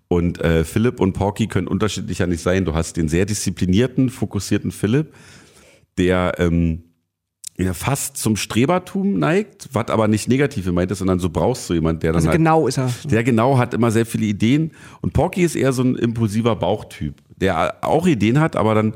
Und 0.08 0.40
äh, 0.40 0.64
Philipp 0.64 1.00
und 1.00 1.14
Porky 1.14 1.48
können 1.48 1.66
unterschiedlicher 1.66 2.26
nicht 2.26 2.42
sein. 2.42 2.64
Du 2.64 2.74
hast 2.74 2.96
den 2.96 3.08
sehr 3.08 3.26
disziplinierten, 3.26 4.08
fokussierten 4.08 4.70
Philipp, 4.70 5.12
der 5.98 6.34
ähm, 6.38 6.84
ja, 7.58 7.72
fast 7.72 8.18
zum 8.18 8.36
Strebertum 8.36 9.18
neigt, 9.18 9.70
was 9.72 9.88
aber 9.88 10.08
nicht 10.08 10.28
negativ 10.28 10.66
gemeint 10.66 10.90
ist, 10.90 10.98
sondern 10.98 11.18
so 11.18 11.30
brauchst 11.30 11.68
du 11.70 11.74
jemand, 11.74 12.02
der 12.02 12.12
dann 12.12 12.16
Also 12.16 12.28
halt, 12.28 12.36
genau 12.38 12.68
ist 12.68 12.78
er. 12.78 12.90
der 13.04 13.24
genau 13.24 13.58
hat 13.58 13.72
immer 13.74 13.90
sehr 13.90 14.06
viele 14.06 14.26
Ideen. 14.26 14.72
Und 15.00 15.14
Porky 15.14 15.42
ist 15.42 15.56
eher 15.56 15.72
so 15.72 15.82
ein 15.82 15.96
impulsiver 15.96 16.54
Bauchtyp, 16.54 17.14
der 17.36 17.76
auch 17.82 18.06
Ideen 18.06 18.40
hat, 18.40 18.56
aber 18.56 18.74
dann 18.74 18.94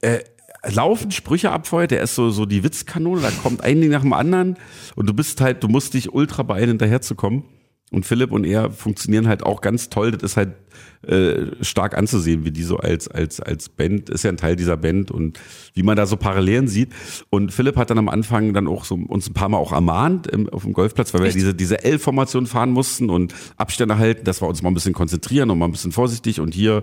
äh, 0.00 0.20
laufen 0.68 1.10
Sprüche 1.10 1.50
abfeuert, 1.50 1.90
der 1.90 2.02
ist 2.02 2.14
so, 2.14 2.30
so 2.30 2.46
die 2.46 2.62
Witzkanone, 2.62 3.20
da 3.22 3.30
kommt 3.30 3.62
ein 3.62 3.80
Ding 3.80 3.90
nach 3.90 4.02
dem 4.02 4.12
anderen 4.12 4.56
und 4.94 5.08
du 5.08 5.14
bist 5.14 5.40
halt, 5.40 5.62
du 5.62 5.68
musst 5.68 5.94
dich 5.94 6.12
ultra 6.12 6.42
beeilen, 6.42 6.70
hinterherzukommen. 6.70 7.44
Und 7.92 8.04
Philipp 8.04 8.32
und 8.32 8.44
er 8.44 8.70
funktionieren 8.70 9.28
halt 9.28 9.44
auch 9.44 9.60
ganz 9.60 9.88
toll. 9.88 10.10
Das 10.10 10.22
ist 10.22 10.36
halt 10.36 10.54
äh, 11.06 11.62
stark 11.62 11.96
anzusehen, 11.96 12.44
wie 12.44 12.50
die 12.50 12.64
so 12.64 12.78
als, 12.78 13.06
als, 13.06 13.38
als 13.38 13.68
Band, 13.68 14.10
ist 14.10 14.24
ja 14.24 14.30
ein 14.30 14.36
Teil 14.36 14.56
dieser 14.56 14.76
Band 14.76 15.12
und 15.12 15.38
wie 15.74 15.84
man 15.84 15.96
da 15.96 16.04
so 16.04 16.16
Parallelen 16.16 16.66
sieht. 16.66 16.92
Und 17.30 17.52
Philipp 17.52 17.76
hat 17.76 17.90
dann 17.90 17.98
am 17.98 18.08
Anfang 18.08 18.52
dann 18.54 18.66
auch 18.66 18.84
so 18.84 18.96
uns 18.96 19.28
ein 19.30 19.34
paar 19.34 19.48
Mal 19.48 19.58
auch 19.58 19.70
ermahnt 19.70 20.26
im, 20.26 20.48
auf 20.48 20.62
dem 20.64 20.72
Golfplatz, 20.72 21.14
weil 21.14 21.22
wir 21.22 21.30
diese, 21.30 21.54
diese 21.54 21.84
L-Formation 21.84 22.46
fahren 22.46 22.72
mussten 22.72 23.08
und 23.08 23.34
Abstände 23.56 23.98
halten, 23.98 24.24
dass 24.24 24.42
wir 24.42 24.48
uns 24.48 24.62
mal 24.62 24.70
ein 24.70 24.74
bisschen 24.74 24.94
konzentrieren 24.94 25.50
und 25.50 25.58
mal 25.58 25.66
ein 25.66 25.72
bisschen 25.72 25.92
vorsichtig 25.92 26.40
und 26.40 26.54
hier 26.54 26.82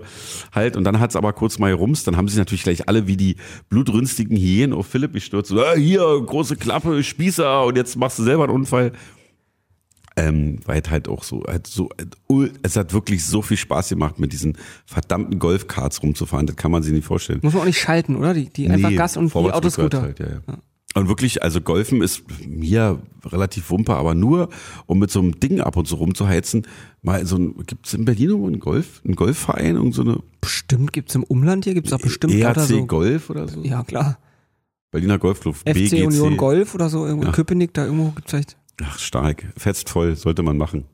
halt. 0.54 0.74
Und 0.76 0.84
dann 0.84 1.00
hat's 1.00 1.16
aber 1.16 1.34
kurz 1.34 1.58
mal 1.58 1.70
gerumst. 1.70 2.06
Dann 2.06 2.16
haben 2.16 2.28
sich 2.28 2.38
natürlich 2.38 2.62
gleich 2.62 2.88
alle 2.88 3.06
wie 3.06 3.18
die 3.18 3.36
blutrünstigen 3.68 4.38
Hyänen 4.38 4.72
auf 4.72 4.86
Philipp 4.86 5.12
gestürzt. 5.12 5.50
So, 5.50 5.60
ah, 5.62 5.74
hier, 5.74 6.00
große 6.00 6.56
Klappe, 6.56 7.02
Spießer 7.02 7.64
und 7.64 7.76
jetzt 7.76 7.96
machst 7.96 8.18
du 8.18 8.22
selber 8.22 8.44
einen 8.44 8.54
Unfall. 8.54 8.92
Ähm, 10.16 10.60
weil 10.64 10.80
es 10.80 10.90
halt 10.90 11.08
auch 11.08 11.24
so, 11.24 11.42
halt 11.44 11.66
so, 11.66 11.88
es 12.62 12.76
hat 12.76 12.92
wirklich 12.92 13.24
so 13.24 13.42
viel 13.42 13.56
Spaß 13.56 13.88
gemacht, 13.88 14.20
mit 14.20 14.32
diesen 14.32 14.56
verdammten 14.86 15.40
Golfkarts 15.40 16.02
rumzufahren. 16.04 16.46
Das 16.46 16.54
kann 16.54 16.70
man 16.70 16.84
sich 16.84 16.92
nicht 16.92 17.04
vorstellen. 17.04 17.40
Muss 17.42 17.52
man 17.52 17.62
auch 17.62 17.66
nicht 17.66 17.80
schalten, 17.80 18.14
oder? 18.14 18.32
Die, 18.32 18.48
die 18.48 18.68
einfach 18.70 18.90
Nee, 18.90 18.96
Gas 18.96 19.16
und 19.16 19.34
die 19.34 19.36
Autoscooter. 19.36 20.02
Halt, 20.02 20.20
ja, 20.20 20.26
ja. 20.28 20.58
Und 20.94 21.08
wirklich, 21.08 21.42
also 21.42 21.60
Golfen 21.60 22.00
ist 22.02 22.22
mir 22.46 23.02
relativ 23.26 23.68
wumper, 23.70 23.96
aber 23.96 24.14
nur, 24.14 24.48
um 24.86 25.00
mit 25.00 25.10
so 25.10 25.18
einem 25.18 25.40
Ding 25.40 25.60
ab 25.60 25.76
und 25.76 25.88
zu 25.88 25.96
rumzuheizen, 25.96 26.68
mal 27.02 27.26
so 27.26 27.36
ein, 27.36 27.56
gibt's 27.66 27.94
in 27.94 28.04
Berlin 28.04 28.28
irgendwo 28.28 28.46
einen 28.46 28.60
Golf, 28.60 29.02
einen 29.04 29.16
Golfverein, 29.16 29.74
irgend 29.74 29.94
so 29.94 30.02
eine 30.02 30.20
Bestimmt 30.40 30.92
gibt's 30.92 31.16
im 31.16 31.24
Umland 31.24 31.64
hier, 31.64 31.74
gibt's 31.74 31.92
auch 31.92 31.98
bestimmt 32.00 32.32
ERC 32.34 32.50
oder 32.52 32.66
so. 32.66 32.86
Golf 32.86 33.30
oder 33.30 33.48
so? 33.48 33.60
Ja, 33.62 33.82
klar. 33.82 34.18
Berliner 34.92 35.18
Golfclub, 35.18 35.56
FC 35.56 35.64
BGC. 35.74 36.06
Union 36.06 36.36
Golf 36.36 36.76
oder 36.76 36.88
so, 36.88 37.04
irgendwo 37.04 37.22
in 37.22 37.28
Ja. 37.30 37.34
Köpenick, 37.34 37.74
da 37.74 37.86
irgendwo 37.86 38.10
gibt's 38.10 38.30
vielleicht. 38.30 38.56
Ach, 38.82 38.98
stark. 38.98 39.46
Fetzt 39.56 39.88
voll, 39.88 40.16
sollte 40.16 40.42
man 40.42 40.56
machen. 40.56 40.86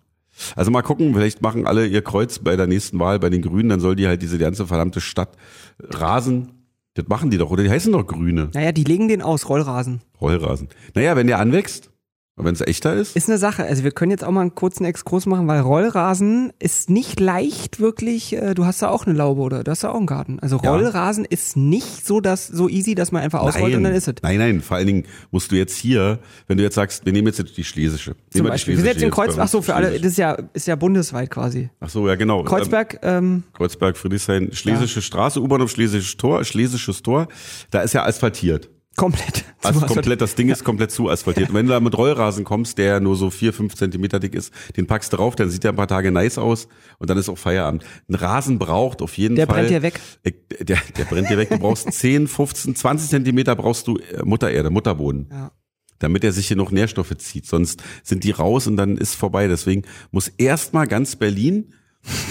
Also 0.56 0.70
mal 0.70 0.82
gucken, 0.82 1.12
vielleicht 1.14 1.42
machen 1.42 1.66
alle 1.66 1.86
ihr 1.86 2.02
Kreuz 2.02 2.38
bei 2.38 2.56
der 2.56 2.66
nächsten 2.66 2.98
Wahl 2.98 3.18
bei 3.18 3.30
den 3.30 3.42
Grünen, 3.42 3.68
dann 3.68 3.80
soll 3.80 3.96
die 3.96 4.06
halt 4.06 4.22
diese 4.22 4.38
ganze 4.38 4.66
verdammte 4.66 5.00
Stadt 5.00 5.36
rasen. 5.80 6.52
Das 6.94 7.06
machen 7.08 7.30
die 7.30 7.38
doch, 7.38 7.50
oder 7.50 7.62
die 7.62 7.70
heißen 7.70 7.92
doch 7.92 8.06
Grüne. 8.06 8.50
Naja, 8.54 8.72
die 8.72 8.84
legen 8.84 9.08
den 9.08 9.22
aus, 9.22 9.48
Rollrasen. 9.48 10.00
Rollrasen. 10.20 10.68
Naja, 10.94 11.16
wenn 11.16 11.26
der 11.26 11.38
anwächst, 11.38 11.89
wenn 12.36 12.54
es 12.54 12.60
echter 12.60 12.94
ist. 12.94 13.16
Ist 13.16 13.28
eine 13.28 13.38
Sache. 13.38 13.64
Also 13.64 13.84
wir 13.84 13.90
können 13.90 14.10
jetzt 14.10 14.24
auch 14.24 14.30
mal 14.30 14.40
einen 14.40 14.54
kurzen 14.54 14.84
Exkurs 14.84 15.26
machen, 15.26 15.46
weil 15.46 15.60
Rollrasen 15.60 16.52
ist 16.58 16.88
nicht 16.90 17.20
leicht 17.20 17.80
wirklich, 17.80 18.34
äh, 18.34 18.54
du 18.54 18.64
hast 18.64 18.82
da 18.82 18.88
auch 18.88 19.06
eine 19.06 19.16
Laube 19.16 19.42
oder 19.42 19.62
du 19.64 19.70
hast 19.70 19.84
da 19.84 19.90
auch 19.90 19.96
einen 19.96 20.06
Garten. 20.06 20.38
Also 20.40 20.58
Ja. 20.62 20.70
Rollrasen 20.70 21.24
ist 21.24 21.56
nicht 21.56 22.06
so 22.06 22.20
das 22.20 22.46
so 22.46 22.68
easy, 22.68 22.94
dass 22.94 23.12
man 23.12 23.22
einfach 23.22 23.40
ausrollt 23.40 23.74
und 23.74 23.84
dann 23.84 23.94
ist 23.94 24.08
es. 24.08 24.14
Nein, 24.22 24.38
nein, 24.38 24.60
vor 24.60 24.76
allen 24.78 24.86
Dingen 24.86 25.04
musst 25.30 25.52
du 25.52 25.56
jetzt 25.56 25.76
hier, 25.76 26.20
wenn 26.46 26.56
du 26.56 26.62
jetzt 26.62 26.74
sagst, 26.74 27.04
wir 27.04 27.12
nehmen 27.12 27.26
jetzt 27.26 27.56
die 27.56 27.64
Schlesische. 27.64 28.12
Zum 28.12 28.16
Nehmen 28.16 28.24
wir 28.34 28.42
die 28.42 28.48
Beispiel. 28.50 28.76
Wir 28.76 28.82
sind 28.84 28.92
jetzt 28.94 29.02
in 29.02 29.10
Kreuzberg, 29.10 29.44
ach 29.44 29.48
so, 29.48 29.62
für 29.62 29.74
alle, 29.74 29.98
das 29.98 30.12
ist 30.12 30.18
ja, 30.18 30.36
ist 30.52 30.66
ja 30.66 30.76
bundesweit 30.76 31.30
quasi. 31.30 31.70
Ach 31.80 31.90
so, 31.90 32.08
ja 32.08 32.14
genau. 32.14 32.40
Ähm, 32.40 32.46
Kreuzberg, 32.46 32.98
ähm, 33.02 33.42
Kreuzberg, 33.52 33.96
Friedrichshain, 33.96 34.52
Schlesische 34.52 35.02
Straße, 35.02 35.40
U-Bahn 35.40 35.62
auf 35.62 35.70
Schlesisches 35.70 36.16
Tor, 36.16 36.44
Schlesisches 36.44 37.02
Tor, 37.02 37.28
da 37.70 37.82
ist 37.82 37.92
ja 37.92 38.04
asphaltiert. 38.04 38.70
Komplett. 38.96 39.44
Also 39.62 39.80
komplett, 39.86 40.20
das 40.20 40.34
Ding 40.34 40.48
ist 40.48 40.64
komplett 40.64 40.90
zu 40.90 41.08
asphaltiert. 41.10 41.50
Und 41.50 41.54
wenn 41.54 41.66
du 41.66 41.72
da 41.72 41.80
mit 41.80 41.96
Rollrasen 41.96 42.44
kommst, 42.44 42.78
der 42.78 43.00
nur 43.00 43.16
so 43.16 43.30
vier, 43.30 43.52
fünf 43.52 43.74
Zentimeter 43.74 44.18
dick 44.20 44.34
ist, 44.34 44.52
den 44.76 44.86
packst 44.86 45.12
du 45.12 45.16
drauf, 45.18 45.36
dann 45.36 45.50
sieht 45.50 45.64
der 45.64 45.72
ein 45.72 45.76
paar 45.76 45.88
Tage 45.88 46.10
nice 46.10 46.38
aus 46.38 46.66
und 46.98 47.10
dann 47.10 47.18
ist 47.18 47.28
auch 47.28 47.38
Feierabend. 47.38 47.84
Ein 48.08 48.14
Rasen 48.14 48.58
braucht 48.58 49.02
auf 49.02 49.16
jeden 49.18 49.36
Der 49.36 49.46
Fall. 49.46 49.56
brennt 49.56 49.70
dir 49.70 49.82
weg. 49.82 50.00
Äh, 50.22 50.32
Der, 50.64 50.78
der 50.96 51.04
brennt 51.04 51.28
dir 51.30 51.36
weg. 51.38 51.50
Du 51.50 51.58
brauchst 51.58 51.92
10, 51.92 52.26
15, 52.28 52.74
20 52.74 53.10
Zentimeter 53.10 53.54
brauchst 53.56 53.86
du 53.86 53.96
äh, 53.98 54.22
Muttererde, 54.24 54.70
Mutterboden. 54.70 55.28
Ja. 55.30 55.52
Damit 55.98 56.24
er 56.24 56.32
sich 56.32 56.48
hier 56.48 56.56
noch 56.56 56.70
Nährstoffe 56.70 57.14
zieht. 57.18 57.44
Sonst 57.46 57.82
sind 58.02 58.24
die 58.24 58.30
raus 58.30 58.66
und 58.66 58.76
dann 58.78 58.96
ist 58.96 59.14
vorbei. 59.14 59.46
Deswegen 59.48 59.82
muss 60.10 60.28
erstmal 60.28 60.86
ganz 60.86 61.16
Berlin 61.16 61.74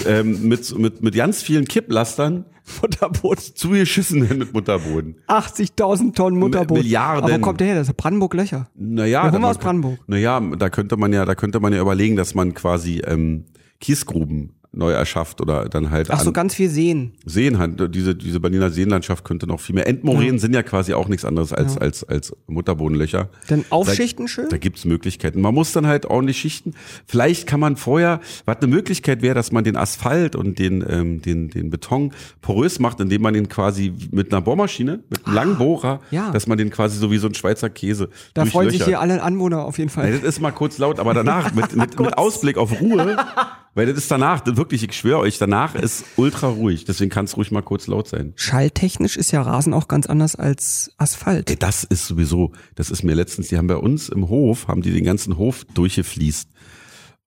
ähm, 0.06 0.48
mit, 0.48 0.76
mit, 0.78 1.02
mit 1.02 1.14
ganz 1.14 1.42
vielen 1.42 1.66
Kipplastern 1.66 2.44
Mutterboden. 2.82 3.44
zugeschissen 3.54 4.20
mit 4.38 4.52
Mutterboden. 4.52 5.16
80.000 5.28 6.14
Tonnen 6.14 6.38
Mutterboden. 6.38 6.82
Milliarden. 6.82 7.24
Aber 7.24 7.34
wo 7.34 7.38
kommt 7.40 7.60
der 7.60 7.68
her? 7.68 7.76
Das 7.76 7.88
ist 7.88 7.96
Brandenburg 7.96 8.34
Löcher. 8.34 8.68
Naja, 8.74 9.28
kommen 9.30 9.44
aus 9.44 9.58
Brandenburg. 9.58 9.98
Naja, 10.06 10.40
da 10.40 10.70
könnte 10.70 10.96
man 10.96 11.12
ja, 11.12 11.24
da 11.24 11.34
könnte 11.34 11.60
man 11.60 11.72
ja 11.72 11.80
überlegen, 11.80 12.16
dass 12.16 12.34
man 12.34 12.54
quasi 12.54 13.02
ähm, 13.06 13.44
Kiesgruben 13.80 14.59
neu 14.72 14.92
erschafft 14.92 15.40
oder 15.40 15.68
dann 15.68 15.90
halt 15.90 16.10
Ach 16.10 16.20
so, 16.20 16.28
an 16.28 16.32
ganz 16.32 16.54
viel 16.54 16.68
Seen. 16.68 17.12
Seen 17.26 17.58
halt, 17.58 17.92
diese, 17.94 18.14
diese 18.14 18.38
Berliner 18.38 18.70
Seenlandschaft 18.70 19.24
könnte 19.24 19.46
noch 19.48 19.58
viel 19.60 19.74
mehr. 19.74 19.88
Endmoränen 19.88 20.38
sind 20.38 20.54
ja 20.54 20.62
quasi 20.62 20.94
auch 20.94 21.08
nichts 21.08 21.24
anderes 21.24 21.52
als, 21.52 21.74
Ja. 21.74 21.80
als, 21.80 22.04
als 22.04 22.36
Mutterbodenlöcher. 22.46 23.28
Dann 23.48 23.64
aufschichten 23.70 24.28
schön. 24.28 24.48
Da 24.48 24.58
gibt's 24.58 24.84
Möglichkeiten. 24.84 25.40
Man 25.40 25.54
muss 25.54 25.72
dann 25.72 25.86
halt 25.88 26.06
ordentlich 26.06 26.38
schichten. 26.38 26.74
Vielleicht 27.06 27.48
kann 27.48 27.58
man 27.58 27.76
vorher, 27.76 28.20
was 28.44 28.58
eine 28.58 28.68
Möglichkeit 28.68 29.22
wäre, 29.22 29.34
dass 29.34 29.50
man 29.50 29.64
den 29.64 29.76
Asphalt 29.76 30.36
und 30.36 30.58
den, 30.60 30.84
ähm, 30.88 31.20
den, 31.20 31.50
den 31.50 31.70
Beton 31.70 32.12
porös 32.40 32.78
macht, 32.78 33.00
indem 33.00 33.22
man 33.22 33.34
ihn 33.34 33.48
quasi 33.48 33.92
mit 34.12 34.32
einer 34.32 34.40
Bohrmaschine, 34.40 35.00
mit 35.10 35.26
einem 35.26 35.34
langen 35.34 35.58
Bohrer, 35.58 35.90
Ah, 35.90 36.00
ja. 36.10 36.30
dass 36.30 36.46
man 36.46 36.58
den 36.58 36.70
quasi 36.70 36.96
so 36.96 37.10
wie 37.10 37.18
so 37.18 37.26
ein 37.26 37.34
Schweizer 37.34 37.70
Käse 37.70 38.08
Da 38.34 38.44
freuen 38.44 38.70
sich 38.70 38.84
hier 38.84 39.00
alle 39.00 39.22
Anwohner 39.22 39.64
auf 39.64 39.78
jeden 39.78 39.90
Fall. 39.90 40.12
das 40.12 40.22
ist 40.22 40.40
mal 40.40 40.52
kurz 40.52 40.78
laut, 40.78 41.00
aber 41.00 41.12
danach 41.14 41.52
mit, 41.54 41.74
mit, 41.74 41.98
mit 41.98 42.16
Ausblick 42.18 42.56
auf 42.56 42.80
Ruhe, 42.80 43.16
weil 43.74 43.86
das 43.86 43.96
ist 43.96 44.10
danach, 44.10 44.40
das 44.40 44.56
wirklich, 44.56 44.82
ich 44.82 44.92
schwöre 44.92 45.18
euch, 45.20 45.38
danach 45.38 45.74
ist 45.74 46.04
ultra 46.16 46.48
ruhig. 46.48 46.84
Deswegen 46.84 47.10
kann 47.10 47.24
es 47.26 47.36
ruhig 47.36 47.50
mal 47.50 47.62
kurz 47.62 47.86
laut 47.86 48.08
sein. 48.08 48.32
Schalltechnisch 48.36 49.16
ist 49.16 49.30
ja 49.30 49.42
Rasen 49.42 49.72
auch 49.74 49.88
ganz 49.88 50.06
anders 50.06 50.34
als 50.36 50.92
Asphalt. 50.98 51.50
Ey, 51.50 51.56
das 51.56 51.84
ist 51.84 52.06
sowieso, 52.06 52.52
das 52.74 52.90
ist 52.90 53.02
mir 53.04 53.14
letztens, 53.14 53.48
die 53.48 53.56
haben 53.58 53.66
bei 53.68 53.76
uns 53.76 54.08
im 54.08 54.28
Hof, 54.28 54.68
haben 54.68 54.82
die 54.82 54.92
den 54.92 55.04
ganzen 55.04 55.36
Hof 55.38 55.64
durchgefließt. 55.74 56.48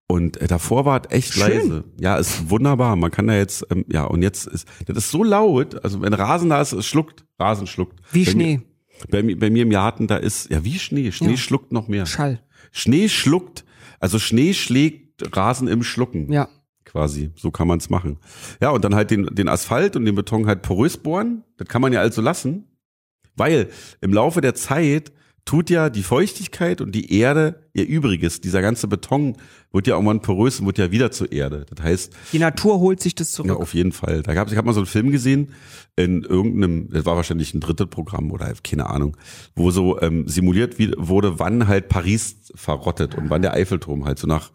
Und 0.06 0.36
äh, 0.36 0.46
davor 0.46 0.84
war 0.84 1.00
es 1.04 1.10
echt 1.16 1.32
Schön. 1.32 1.42
leise. 1.48 1.84
Ja, 1.98 2.16
ist 2.16 2.50
wunderbar. 2.50 2.94
Man 2.96 3.10
kann 3.10 3.26
da 3.26 3.34
jetzt, 3.36 3.66
ähm, 3.70 3.86
ja, 3.88 4.04
und 4.04 4.22
jetzt 4.22 4.46
ist, 4.46 4.68
das 4.86 4.98
ist 4.98 5.10
so 5.10 5.24
laut, 5.24 5.82
also 5.82 6.02
wenn 6.02 6.12
Rasen 6.12 6.50
da 6.50 6.60
ist, 6.60 6.72
es 6.72 6.84
schluckt, 6.86 7.24
Rasen 7.38 7.66
schluckt. 7.66 8.00
Wie 8.12 8.24
bei 8.24 8.30
Schnee. 8.30 8.56
Mir, 8.58 8.62
bei, 9.10 9.22
mir, 9.22 9.38
bei 9.38 9.50
mir 9.50 9.62
im 9.62 9.70
Garten, 9.70 10.06
da 10.06 10.16
ist, 10.18 10.50
ja, 10.50 10.62
wie 10.62 10.78
Schnee. 10.78 11.10
Schnee 11.10 11.30
Ja. 11.32 11.36
schluckt 11.38 11.72
noch 11.72 11.88
mehr. 11.88 12.04
Schall. 12.04 12.40
Schnee 12.70 13.08
schluckt, 13.08 13.64
also 13.98 14.18
Schnee 14.18 14.52
schlägt 14.52 15.03
Rasen 15.22 15.68
im 15.68 15.82
Schlucken. 15.82 16.32
Ja. 16.32 16.48
Quasi, 16.84 17.32
so 17.34 17.50
kann 17.50 17.66
man 17.66 17.78
es 17.78 17.88
machen. 17.88 18.18
Ja, 18.60 18.70
und 18.70 18.84
dann 18.84 18.94
halt 18.94 19.10
den, 19.10 19.26
den 19.26 19.48
Asphalt 19.48 19.96
und 19.96 20.04
den 20.04 20.14
Beton 20.14 20.46
halt 20.46 20.62
porös 20.62 20.98
bohren. 20.98 21.42
Das 21.56 21.66
kann 21.68 21.80
man 21.80 21.92
ja 21.92 22.00
also 22.00 22.20
lassen, 22.20 22.68
weil 23.36 23.70
im 24.00 24.12
Laufe 24.12 24.40
der 24.40 24.54
Zeit 24.54 25.12
tut 25.44 25.68
ja 25.68 25.90
die 25.90 26.02
Feuchtigkeit 26.02 26.80
und 26.80 26.92
die 26.94 27.18
Erde 27.18 27.68
ihr 27.74 27.86
Übriges. 27.86 28.40
Dieser 28.40 28.62
ganze 28.62 28.88
Beton 28.88 29.36
wird 29.72 29.86
ja 29.86 29.94
irgendwann 29.94 30.20
porös 30.20 30.60
und 30.60 30.66
wird 30.66 30.78
ja 30.78 30.90
wieder 30.90 31.10
zur 31.10 31.32
Erde. 31.32 31.66
Das 31.74 31.84
heißt, 31.84 32.12
Die 32.32 32.38
Natur 32.38 32.78
holt 32.80 33.00
sich 33.00 33.14
das 33.14 33.32
ja, 33.32 33.44
zurück. 33.44 33.60
auf 33.60 33.74
jeden 33.74 33.92
Fall. 33.92 34.22
Da 34.22 34.32
gab's, 34.32 34.52
ich 34.52 34.56
habe 34.56 34.66
mal 34.66 34.72
so 34.72 34.80
einen 34.80 34.86
Film 34.86 35.10
gesehen 35.10 35.50
in 35.96 36.22
irgendeinem, 36.22 36.88
das 36.90 37.04
war 37.04 37.16
wahrscheinlich 37.16 37.52
ein 37.52 37.60
drittes 37.60 37.88
Programm 37.88 38.30
oder 38.30 38.52
keine 38.62 38.88
Ahnung, 38.88 39.16
wo 39.54 39.70
so 39.70 40.00
ähm, 40.00 40.26
simuliert 40.28 40.76
wurde, 40.78 41.38
wann 41.38 41.68
halt 41.68 41.88
Paris 41.88 42.36
verrottet 42.54 43.14
und 43.14 43.28
wann 43.28 43.42
der 43.42 43.52
Eiffelturm 43.52 44.04
halt 44.06 44.18
so 44.18 44.26
nach 44.26 44.50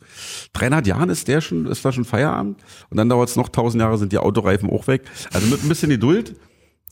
300 0.53 0.87
Jahren 0.87 1.09
ist 1.09 1.27
der 1.27 1.41
schon, 1.41 1.65
ist 1.67 1.85
da 1.85 1.91
schon 1.91 2.05
Feierabend 2.05 2.57
und 2.89 2.97
dann 2.97 3.09
dauert 3.09 3.29
es 3.29 3.35
noch 3.35 3.47
1000 3.47 3.81
Jahre, 3.81 3.97
sind 3.97 4.11
die 4.11 4.17
Autoreifen 4.17 4.69
auch 4.69 4.87
weg. 4.87 5.03
Also 5.33 5.47
mit 5.47 5.61
ein 5.63 5.69
bisschen 5.69 5.89
Geduld 5.89 6.35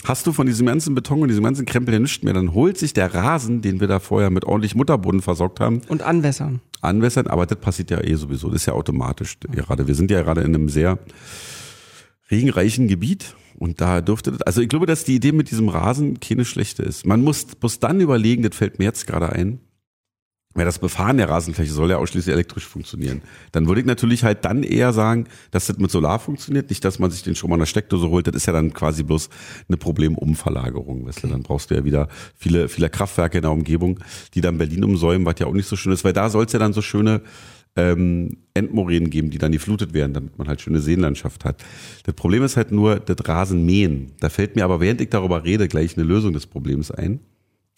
hast 0.06 0.26
du 0.28 0.32
von 0.34 0.48
diesem 0.48 0.68
ganzen 0.68 0.96
Beton 0.96 1.22
und 1.22 1.28
diesem 1.30 1.44
ganzen 1.44 1.66
Krempel 1.66 1.94
ja 1.94 2.00
nichts 2.00 2.24
mehr. 2.24 2.34
Dann 2.34 2.54
holt 2.54 2.78
sich 2.78 2.94
der 2.94 3.14
Rasen, 3.14 3.62
den 3.62 3.80
wir 3.80 3.88
da 3.88 4.00
vorher 4.00 4.30
mit 4.30 4.46
ordentlich 4.46 4.76
Mutterboden 4.76 5.22
versorgt 5.22 5.60
haben, 5.60 5.82
Und 5.90 6.02
anwässern. 6.04 6.62
anwässern, 6.82 7.28
aber 7.28 7.46
das 7.46 7.60
passiert 7.60 7.92
ja 7.92 8.02
eh 8.04 8.16
sowieso. 8.16 8.48
Das 8.50 8.62
ist 8.62 8.66
ja 8.68 8.74
automatisch 8.74 9.38
gerade. 9.40 9.88
Wir 9.88 9.96
sind 9.96 10.12
ja 10.12 10.22
gerade 10.22 10.42
in 10.42 10.54
einem 10.56 10.70
sehr 10.70 11.00
regenreichen 12.30 12.88
Gebiet 12.88 13.36
und 13.58 13.82
da 13.82 14.02
dürfte 14.02 14.32
das, 14.32 14.42
also 14.44 14.62
ich 14.62 14.70
glaube, 14.70 14.86
dass 14.86 15.04
die 15.04 15.16
Idee 15.16 15.32
mit 15.32 15.50
diesem 15.52 15.70
Rasen 15.70 16.20
keine 16.20 16.46
schlechte 16.46 16.84
ist. 16.84 17.06
Man 17.06 17.22
muss, 17.24 17.48
muss 17.62 17.80
dann 17.80 18.00
überlegen, 18.00 18.44
das 18.44 18.56
fällt 18.56 18.80
mir 18.80 18.86
jetzt 18.86 19.08
gerade 19.08 19.30
ein, 19.32 19.60
weil 20.58 20.66
das 20.66 20.80
Befahren 20.80 21.18
der 21.18 21.30
Rasenfläche 21.30 21.72
soll 21.72 21.92
ja 21.92 21.98
ausschließlich 21.98 22.34
elektrisch 22.34 22.66
funktionieren. 22.66 23.22
Dann 23.52 23.68
würde 23.68 23.82
ich 23.82 23.88
natürlich 23.88 24.24
halt 24.24 24.44
dann 24.44 24.64
eher 24.64 24.92
sagen, 24.92 25.28
dass 25.52 25.68
das 25.68 25.78
mit 25.78 25.92
Solar 25.92 26.20
funktioniert, 26.20 26.70
nicht, 26.70 26.84
dass 26.84 26.98
man 26.98 27.12
sich 27.12 27.22
den 27.22 27.36
Strom 27.36 27.54
an 27.54 27.60
der 27.60 27.68
Steckdose 27.68 28.10
holt. 28.10 28.28
Das 28.28 28.36
ist 28.36 28.48
ja 28.48 28.54
dann 28.54 28.74
quasi 28.74 29.04
bloß 29.04 29.30
eine 29.68 29.78
Problemumverlagerung. 29.78 31.06
Weißt 31.06 31.24
du? 31.24 31.28
Dann 31.28 31.44
brauchst 31.44 31.70
du 31.70 31.76
ja 31.76 31.86
wieder 31.86 32.08
viele, 32.36 32.70
viele 32.70 32.90
Kraftwerke 32.90 33.38
in 33.38 33.44
der 33.44 33.52
Umgebung, 33.52 34.00
die 34.34 34.42
dann 34.42 34.58
Berlin 34.58 34.84
umsäumen, 34.84 35.26
was 35.26 35.36
ja 35.40 35.46
auch 35.46 35.54
nicht 35.54 35.68
so 35.68 35.76
schön 35.76 35.94
ist, 35.94 36.04
weil 36.04 36.14
da 36.14 36.30
soll 36.30 36.46
es 36.46 36.54
ja 36.54 36.60
dann 36.60 36.74
so 36.74 36.82
schöne 36.82 37.22
ähm, 37.76 38.38
Endmoränen 38.56 39.12
geben, 39.12 39.30
die 39.30 39.38
dann 39.38 39.52
geflutet 39.52 39.94
werden, 39.94 40.14
damit 40.14 40.40
man 40.40 40.48
halt 40.48 40.62
schöne 40.62 40.80
Seenlandschaft 40.80 41.46
hat. 41.46 41.64
Das 42.04 42.16
Problem 42.16 42.42
ist 42.42 42.58
halt 42.58 42.72
nur 42.72 43.00
das 43.00 43.18
Rasenmähen. 43.28 44.14
Da 44.20 44.30
fällt 44.30 44.56
mir 44.56 44.66
aber, 44.66 44.82
während 44.82 45.02
ich 45.02 45.10
darüber 45.10 45.44
rede, 45.44 45.68
gleich 45.68 45.96
eine 45.96 46.06
Lösung 46.06 46.34
des 46.34 46.48
Problems 46.48 46.90
ein, 46.90 47.20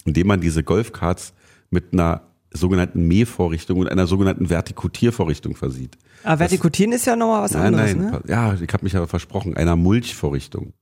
indem 0.06 0.28
man 0.28 0.40
diese 0.40 0.64
Golfkarts 0.64 1.34
mit 1.68 1.92
einer 1.92 2.22
sogenannten 2.52 3.06
Mähvorrichtung 3.06 3.78
und 3.78 3.88
einer 3.88 4.06
sogenannten 4.06 4.50
Vertikutiervorrichtung 4.50 5.54
versieht. 5.56 5.96
Aber 6.24 6.40
vertikutieren 6.40 6.92
ist 6.92 7.06
ja 7.06 7.16
nochmal 7.16 7.42
was 7.42 7.52
Nein, 7.52 7.74
anderes, 7.74 7.94
nein, 7.94 8.10
ne? 8.10 8.20
ja, 8.26 8.54
ich 8.54 8.72
habe 8.72 8.84
mich 8.84 8.92
ja 8.92 9.06
versprochen, 9.06 9.56
einer 9.56 9.76
Mulchvorrichtung. 9.76 10.72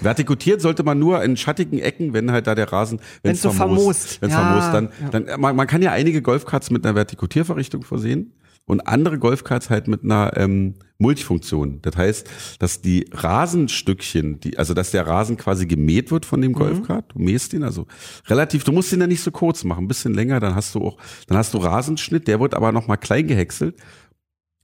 Vertikutiert 0.00 0.60
sollte 0.60 0.82
man 0.82 0.98
nur 0.98 1.22
in 1.22 1.36
schattigen 1.36 1.78
Ecken, 1.78 2.12
wenn 2.12 2.30
halt 2.30 2.46
da 2.46 2.54
der 2.54 2.70
Rasen, 2.72 3.00
wenn 3.22 3.30
Wenn's 3.30 3.42
so 3.42 3.50
vermoost. 3.50 4.20
wenn 4.20 4.30
Ja, 4.30 4.36
vermoost, 4.36 4.72
dann, 4.72 4.88
ja. 5.02 5.08
dann 5.10 5.40
man, 5.40 5.56
man 5.56 5.66
kann 5.66 5.82
ja 5.82 5.92
einige 5.92 6.22
Golfkarts 6.22 6.70
mit 6.70 6.84
einer 6.84 6.94
Vertikutiervorrichtung 6.94 7.82
versehen 7.82 8.32
und 8.68 8.86
andere 8.86 9.18
Golfkarts 9.18 9.70
halt 9.70 9.88
mit 9.88 10.04
einer 10.04 10.36
ähm, 10.36 10.74
Mulchfunktion. 10.98 11.80
Das 11.82 11.96
heißt, 11.96 12.28
dass 12.58 12.82
die 12.82 13.06
Rasenstückchen, 13.12 14.40
die, 14.40 14.58
also 14.58 14.74
dass 14.74 14.90
der 14.90 15.06
Rasen 15.06 15.36
quasi 15.36 15.66
gemäht 15.66 16.10
wird 16.10 16.26
von 16.26 16.42
dem 16.42 16.52
Golfkart, 16.52 17.12
du 17.14 17.18
mähst 17.18 17.52
ihn, 17.54 17.62
also 17.62 17.86
relativ, 18.26 18.64
du 18.64 18.72
musst 18.72 18.92
ihn 18.92 19.00
ja 19.00 19.06
nicht 19.06 19.22
so 19.22 19.30
kurz 19.30 19.64
machen, 19.64 19.84
ein 19.84 19.88
bisschen 19.88 20.12
länger, 20.14 20.38
dann 20.38 20.54
hast 20.54 20.74
du 20.74 20.80
auch, 20.80 20.98
dann 21.26 21.38
hast 21.38 21.54
du 21.54 21.58
Rasenschnitt, 21.58 22.28
der 22.28 22.40
wird 22.40 22.54
aber 22.54 22.70
nochmal 22.72 22.98
klein 22.98 23.26
gehäckselt 23.26 23.76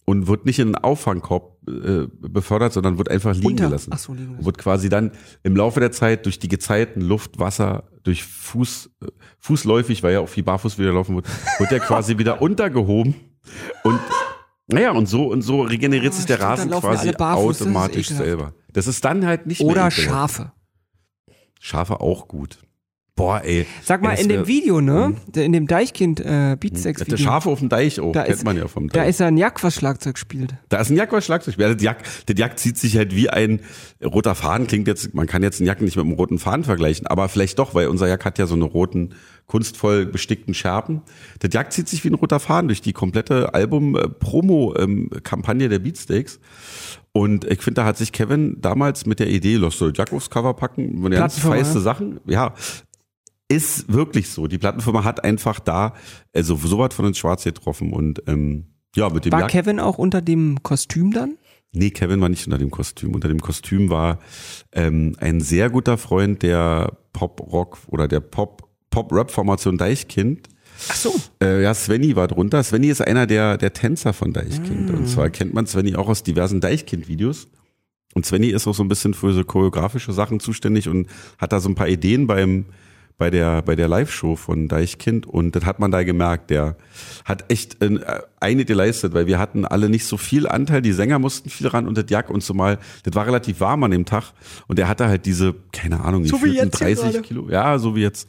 und 0.05 0.27
wird 0.27 0.45
nicht 0.45 0.59
in 0.59 0.69
einen 0.69 0.85
Auffangkorb 0.85 1.57
äh, 1.67 2.07
befördert, 2.21 2.75
sondern 2.75 2.99
wird 2.99 3.11
einfach 3.11 3.35
liegen 3.35 3.47
Unter- 3.53 3.67
gelassen. 3.69 3.91
Ach 3.95 3.99
so, 3.99 4.13
liegen 4.13 4.33
lassen. 4.33 4.45
Wird 4.45 4.59
quasi 4.59 4.91
dann 4.91 5.13
im 5.45 5.57
Laufe 5.57 5.81
der 5.81 5.93
Zeit 5.93 6.27
durch 6.27 6.39
die 6.39 6.49
Gezeiten, 6.49 7.01
Luft, 7.01 7.39
Wasser, 7.39 7.85
durch 8.03 8.23
Fuß, 8.23 8.91
äh, 9.03 9.07
fußläufig, 9.39 10.03
weil 10.03 10.13
ja 10.13 10.21
auch 10.21 10.29
viel 10.29 10.43
barfuß 10.43 10.79
wieder 10.79 10.93
laufen 10.93 11.15
wird, 11.15 11.27
wird 11.59 11.71
der 11.71 11.81
quasi 11.81 12.19
wieder 12.19 12.43
untergehoben 12.43 13.15
und 13.83 14.01
naja, 14.67 14.93
und 14.93 15.07
so 15.07 15.27
und 15.27 15.43
so 15.43 15.61
regeneriert 15.63 16.13
Ah, 16.13 16.17
sich 16.17 16.27
der 16.27 16.41
Rasen 16.41 16.71
quasi 16.71 17.13
barfuß, 17.13 17.59
das 17.59 17.67
automatisch 17.67 18.07
ekelhaft. 18.11 18.25
selber. 18.27 18.55
Das 18.73 18.87
ist 18.87 19.05
dann 19.05 19.27
halt 19.27 19.47
nicht 19.47 19.61
Oder 19.61 19.83
mehr 19.83 19.87
ekelhaft. 19.93 20.37
Schafe. 20.37 20.53
Schafe 21.61 22.01
auch 22.01 22.29
gut. 22.29 22.59
Boah, 23.17 23.43
ey. 23.45 23.65
Sag 23.85 24.03
mal, 24.03 24.15
in 24.15 24.29
dem 24.29 24.49
Video, 24.49 24.81
ne? 24.81 25.15
In 25.37 25.53
dem 25.53 25.69
Deichkind 25.69 26.19
äh, 26.19 26.57
Beatsex 26.59 26.99
Der 26.99 27.07
Video. 27.07 27.25
Schafe 27.25 27.49
auf 27.49 27.61
dem 27.61 27.69
Deich 27.69 28.01
auch, 28.01 28.11
da 28.11 28.25
kennt 28.25 28.39
ist, 28.39 28.45
man 28.45 28.57
ja 28.57 28.67
vom 28.67 28.89
Da 28.89 28.99
Deich. 29.01 29.11
ist 29.11 29.21
ein 29.21 29.37
Jack, 29.37 29.63
was 29.63 29.77
Schlagzeug 29.77 30.19
spielt. 30.19 30.55
Da 30.69 30.81
ist 30.81 30.91
ein 30.91 30.97
Jack, 30.97 31.13
was 31.13 31.25
Schlagzeug 31.25 31.55
spielt. 31.55 31.81
Der 31.81 31.85
Jack, 31.85 32.03
der 32.27 32.35
Jack 32.35 32.59
zieht 32.59 32.77
sich 32.77 32.97
halt 32.97 33.15
wie 33.15 33.31
ein 33.31 33.61
roter 34.05 34.35
Faden. 34.35 34.67
Klingt 34.67 34.89
jetzt, 34.89 35.15
man 35.15 35.29
kann 35.29 35.45
jetzt 35.45 35.61
einen 35.61 35.69
Jack 35.69 35.81
nicht 35.81 35.95
mit 35.97 36.05
einem 36.05 36.15
roten 36.15 36.41
Faden 36.41 36.65
vergleichen, 36.65 37.07
aber 37.07 37.29
vielleicht 37.29 37.57
doch, 37.61 37.73
weil 37.73 37.87
unser 37.87 38.09
Jack 38.09 38.25
hat 38.25 38.37
ja 38.41 38.49
so 38.49 38.57
eine 38.57 38.65
roten, 38.65 39.15
kunstvoll 39.47 40.07
bestickten 40.07 40.53
Scherben. 40.53 41.03
Der 41.41 41.51
Jack 41.51 41.73
zieht 41.73 41.89
sich 41.89 42.03
wie 42.03 42.09
ein 42.09 42.15
roter 42.15 42.41
Faden 42.41 42.67
durch 42.67 42.83
die 42.83 42.93
komplette 42.93 43.55
Album-Promo-Kampagne 43.55 45.69
der 45.69 45.79
Beatsteaks. 45.79 46.41
Und 47.17 47.45
ich 47.45 47.63
finde, 47.63 47.83
da 47.83 47.85
hat 47.85 47.97
sich 47.97 48.11
Kevin 48.11 48.57
damals 48.61 49.07
mit 49.07 49.21
der 49.21 49.29
Idee, 49.29 49.55
lass 49.55 49.79
so 49.79 49.89
Jack 49.91 50.13
aufs 50.13 50.31
Cover 50.31 50.53
packen, 50.55 51.01
ganz 51.13 51.39
feiste 51.39 51.79
ja. 51.79 51.81
Sachen. 51.81 52.19
Ja, 52.27 52.55
ist 53.55 53.93
wirklich 53.93 54.29
so. 54.29 54.47
Die 54.47 54.59
Plattenfirma 54.59 55.05
hat 55.05 55.25
einfach 55.25 55.61
da, 55.61 55.95
also 56.35 56.57
so 56.57 56.79
was 56.79 56.95
von 56.95 57.07
ins 57.07 57.19
Schwarz 57.19 57.45
getroffen 57.45 57.93
und 57.93 58.23
ähm, 58.27 58.67
ja, 58.97 59.09
mit 59.09 59.25
dem 59.25 59.33
War 59.33 59.41
Jack. 59.41 59.51
Kevin 59.51 59.81
auch 59.81 59.99
unter 59.99 60.21
dem 60.23 60.63
Kostüm 60.63 61.13
dann? 61.13 61.37
Nee, 61.73 61.91
Kevin 61.91 62.21
war 62.21 62.29
nicht 62.29 62.47
unter 62.47 62.59
dem 62.59 62.71
Kostüm. 62.71 63.15
Unter 63.15 63.27
dem 63.29 63.41
Kostüm 63.41 63.91
war 63.91 64.21
ähm, 64.73 65.17
ein 65.19 65.41
sehr 65.41 65.71
guter 65.71 65.99
Freund 65.99 66.43
der 66.43 66.97
Pop-Rock 67.13 67.79
oder 67.89 68.07
der 68.07 68.21
Pop- 68.21 68.69
Pop-Rap-Formation 68.91 69.77
Deichkind. 69.77 70.49
Ach 70.89 70.95
so. 70.95 71.13
Äh, 71.43 71.65
ja, 71.65 71.75
Svenny 71.75 72.15
war 72.15 72.29
drunter. 72.29 72.63
Svenny 72.63 72.89
ist 72.89 73.01
einer 73.01 73.27
der, 73.27 73.59
der 73.59 73.73
Tänzer 73.73 74.13
von 74.13 74.33
Deichkind. 74.33 74.91
Ah. 74.91 74.97
Und 74.97 75.09
zwar 75.09 75.31
kennt 75.31 75.53
man 75.53 75.67
Svenny 75.67 75.97
auch 75.97 76.09
aus 76.09 76.23
diversen 76.23 76.61
Deichkind-Videos. 76.61 77.49
Und 78.15 78.25
Svenny 78.25 78.49
ist 78.51 78.69
auch 78.69 78.75
so 78.75 78.85
ein 78.85 78.89
bisschen 78.89 79.13
für 79.13 79.33
so 79.33 79.43
choreografische 79.43 80.13
Sachen 80.13 80.39
zuständig 80.39 80.89
und 80.89 81.09
hat 81.39 81.53
da 81.53 81.59
so 81.59 81.69
ein 81.69 81.75
paar 81.75 81.89
Ideen 81.89 82.29
beim, 82.29 82.67
bei 83.17 83.31
der, 83.31 83.63
bei 83.63 83.77
der 83.77 83.87
Live-Show 83.89 84.37
von 84.37 84.69
Deichkind. 84.69 85.27
Und 85.27 85.55
das 85.55 85.65
hat 85.65 85.79
man 85.79 85.91
da 85.91 86.03
gemerkt. 86.03 86.51
Der 86.51 86.77
hat 87.25 87.51
echt 87.51 87.81
äh, 87.83 87.99
eine 88.41 88.65
geleistet, 88.65 89.15
weil 89.15 89.27
wir 89.27 89.39
hatten 89.39 89.65
alle 89.65 89.89
nicht 89.89 90.07
so 90.07 90.17
viel 90.17 90.49
Anteil. 90.49 90.83
Die 90.83 90.93
Sänger 90.93 91.19
mussten 91.19 91.49
viel 91.49 91.69
ran 91.69 91.87
und 91.87 91.97
das 91.97 92.07
Jack 92.09 92.31
und 92.31 92.43
zumal, 92.43 92.79
das 93.05 93.15
war 93.15 93.27
relativ 93.27 93.61
warm 93.61 93.85
an 93.85 93.93
dem 93.93 94.05
Tag. 94.05 94.33
Und 94.67 94.79
der 94.79 94.89
hatte 94.89 95.07
halt 95.07 95.27
diese, 95.27 95.55
keine 95.73 96.01
Ahnung, 96.01 96.25
So 96.25 96.39
hier 96.39 96.67
30 96.67 97.05
gerade. 97.05 97.23
Kilo, 97.23 97.49
ja, 97.49 97.79
so 97.79 97.95
wie 97.95 98.03
jetzt 98.03 98.29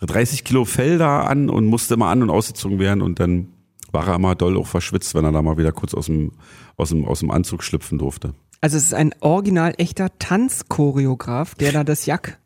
30 0.00 0.44
Kilo 0.44 0.64
Fell 0.64 0.98
da 0.98 1.22
an 1.22 1.48
und 1.48 1.66
musste 1.66 1.94
immer 1.94 2.08
an 2.08 2.22
und 2.22 2.30
ausgezogen 2.30 2.78
werden 2.78 3.02
und 3.02 3.20
dann 3.20 3.48
war 3.92 4.08
er 4.08 4.16
immer 4.16 4.34
doll 4.34 4.58
auch 4.58 4.66
verschwitzt, 4.66 5.14
wenn 5.14 5.24
er 5.24 5.32
da 5.32 5.40
mal 5.40 5.56
wieder 5.56 5.70
kurz 5.70 5.94
aus 5.94 6.06
dem, 6.06 6.32
aus 6.76 6.88
dem, 6.90 7.04
aus 7.04 7.20
dem 7.20 7.30
Anzug 7.30 7.62
schlüpfen 7.62 7.98
durfte. 7.98 8.34
Also 8.60 8.76
es 8.76 8.84
ist 8.84 8.94
ein 8.94 9.14
original 9.20 9.74
echter 9.78 10.18
Tanzchoreograf, 10.18 11.54
der 11.54 11.70
da 11.70 11.84
das 11.84 12.06
Jack. 12.06 12.40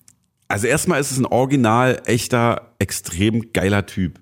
Also 0.49 0.67
erstmal 0.67 1.01
ist 1.01 1.11
es 1.11 1.19
ein 1.19 1.27
original, 1.27 2.01
echter, 2.07 2.73
extrem 2.79 3.53
geiler 3.53 3.85
Typ. 3.85 4.19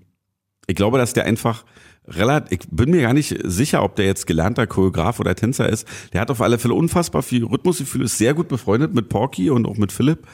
Ich 0.67 0.75
glaube, 0.75 0.99
dass 0.99 1.13
der 1.13 1.25
einfach 1.25 1.65
relativ, 2.09 2.59
ich 2.61 2.69
bin 2.71 2.91
mir 2.91 3.03
gar 3.03 3.13
nicht 3.13 3.37
sicher, 3.45 3.83
ob 3.83 3.97
der 3.97 4.07
jetzt 4.07 4.27
gelernter 4.27 4.67
Choreograf 4.67 5.21
oder 5.21 5.35
Tänzer 5.35 5.69
ist. 5.69 5.87
Der 6.13 6.21
hat 6.21 6.31
auf 6.31 6.41
alle 6.41 6.59
Fälle 6.59 6.75
unfassbar 6.75 7.23
viel 7.23 7.45
Rhythmusgefühl, 7.45 8.03
ist 8.03 8.19
sehr 8.19 8.35
gut 8.35 8.49
befreundet 8.49 8.95
mit 8.95 9.09
Porky 9.09 9.51
und 9.51 9.67
auch 9.67 9.77
mit 9.77 9.93
Philipp 9.93 10.27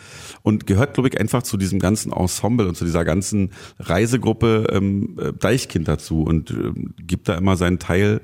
und 0.42 0.66
gehört, 0.66 0.94
glaube 0.94 1.08
ich, 1.08 1.20
einfach 1.20 1.42
zu 1.42 1.56
diesem 1.56 1.78
ganzen 1.78 2.12
Ensemble 2.12 2.68
und 2.68 2.76
zu 2.76 2.84
dieser 2.84 3.04
ganzen 3.04 3.50
Reisegruppe 3.78 4.66
ähm, 4.70 5.18
äh, 5.18 5.32
Deichkind 5.32 5.88
dazu 5.88 6.22
und 6.22 6.50
ähm, 6.50 6.94
gibt 6.98 7.28
da 7.28 7.36
immer 7.36 7.56
seinen 7.56 7.78
Teil 7.78 8.20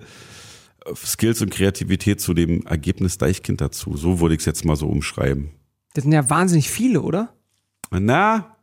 äh, 0.85 0.95
Skills 0.95 1.43
und 1.43 1.51
Kreativität 1.51 2.21
zu 2.21 2.35
dem 2.35 2.67
Ergebnis 2.67 3.19
Deichkind 3.19 3.61
dazu. 3.61 3.97
So 3.97 4.21
würde 4.21 4.35
ich 4.35 4.41
es 4.41 4.47
jetzt 4.47 4.65
mal 4.65 4.77
so 4.77 4.89
umschreiben. 4.89 5.51
Das 5.95 6.05
sind 6.05 6.13
ja 6.13 6.29
wahnsinnig 6.29 6.71
viele, 6.71 7.01
oder? 7.01 7.35
Na, 7.91 8.55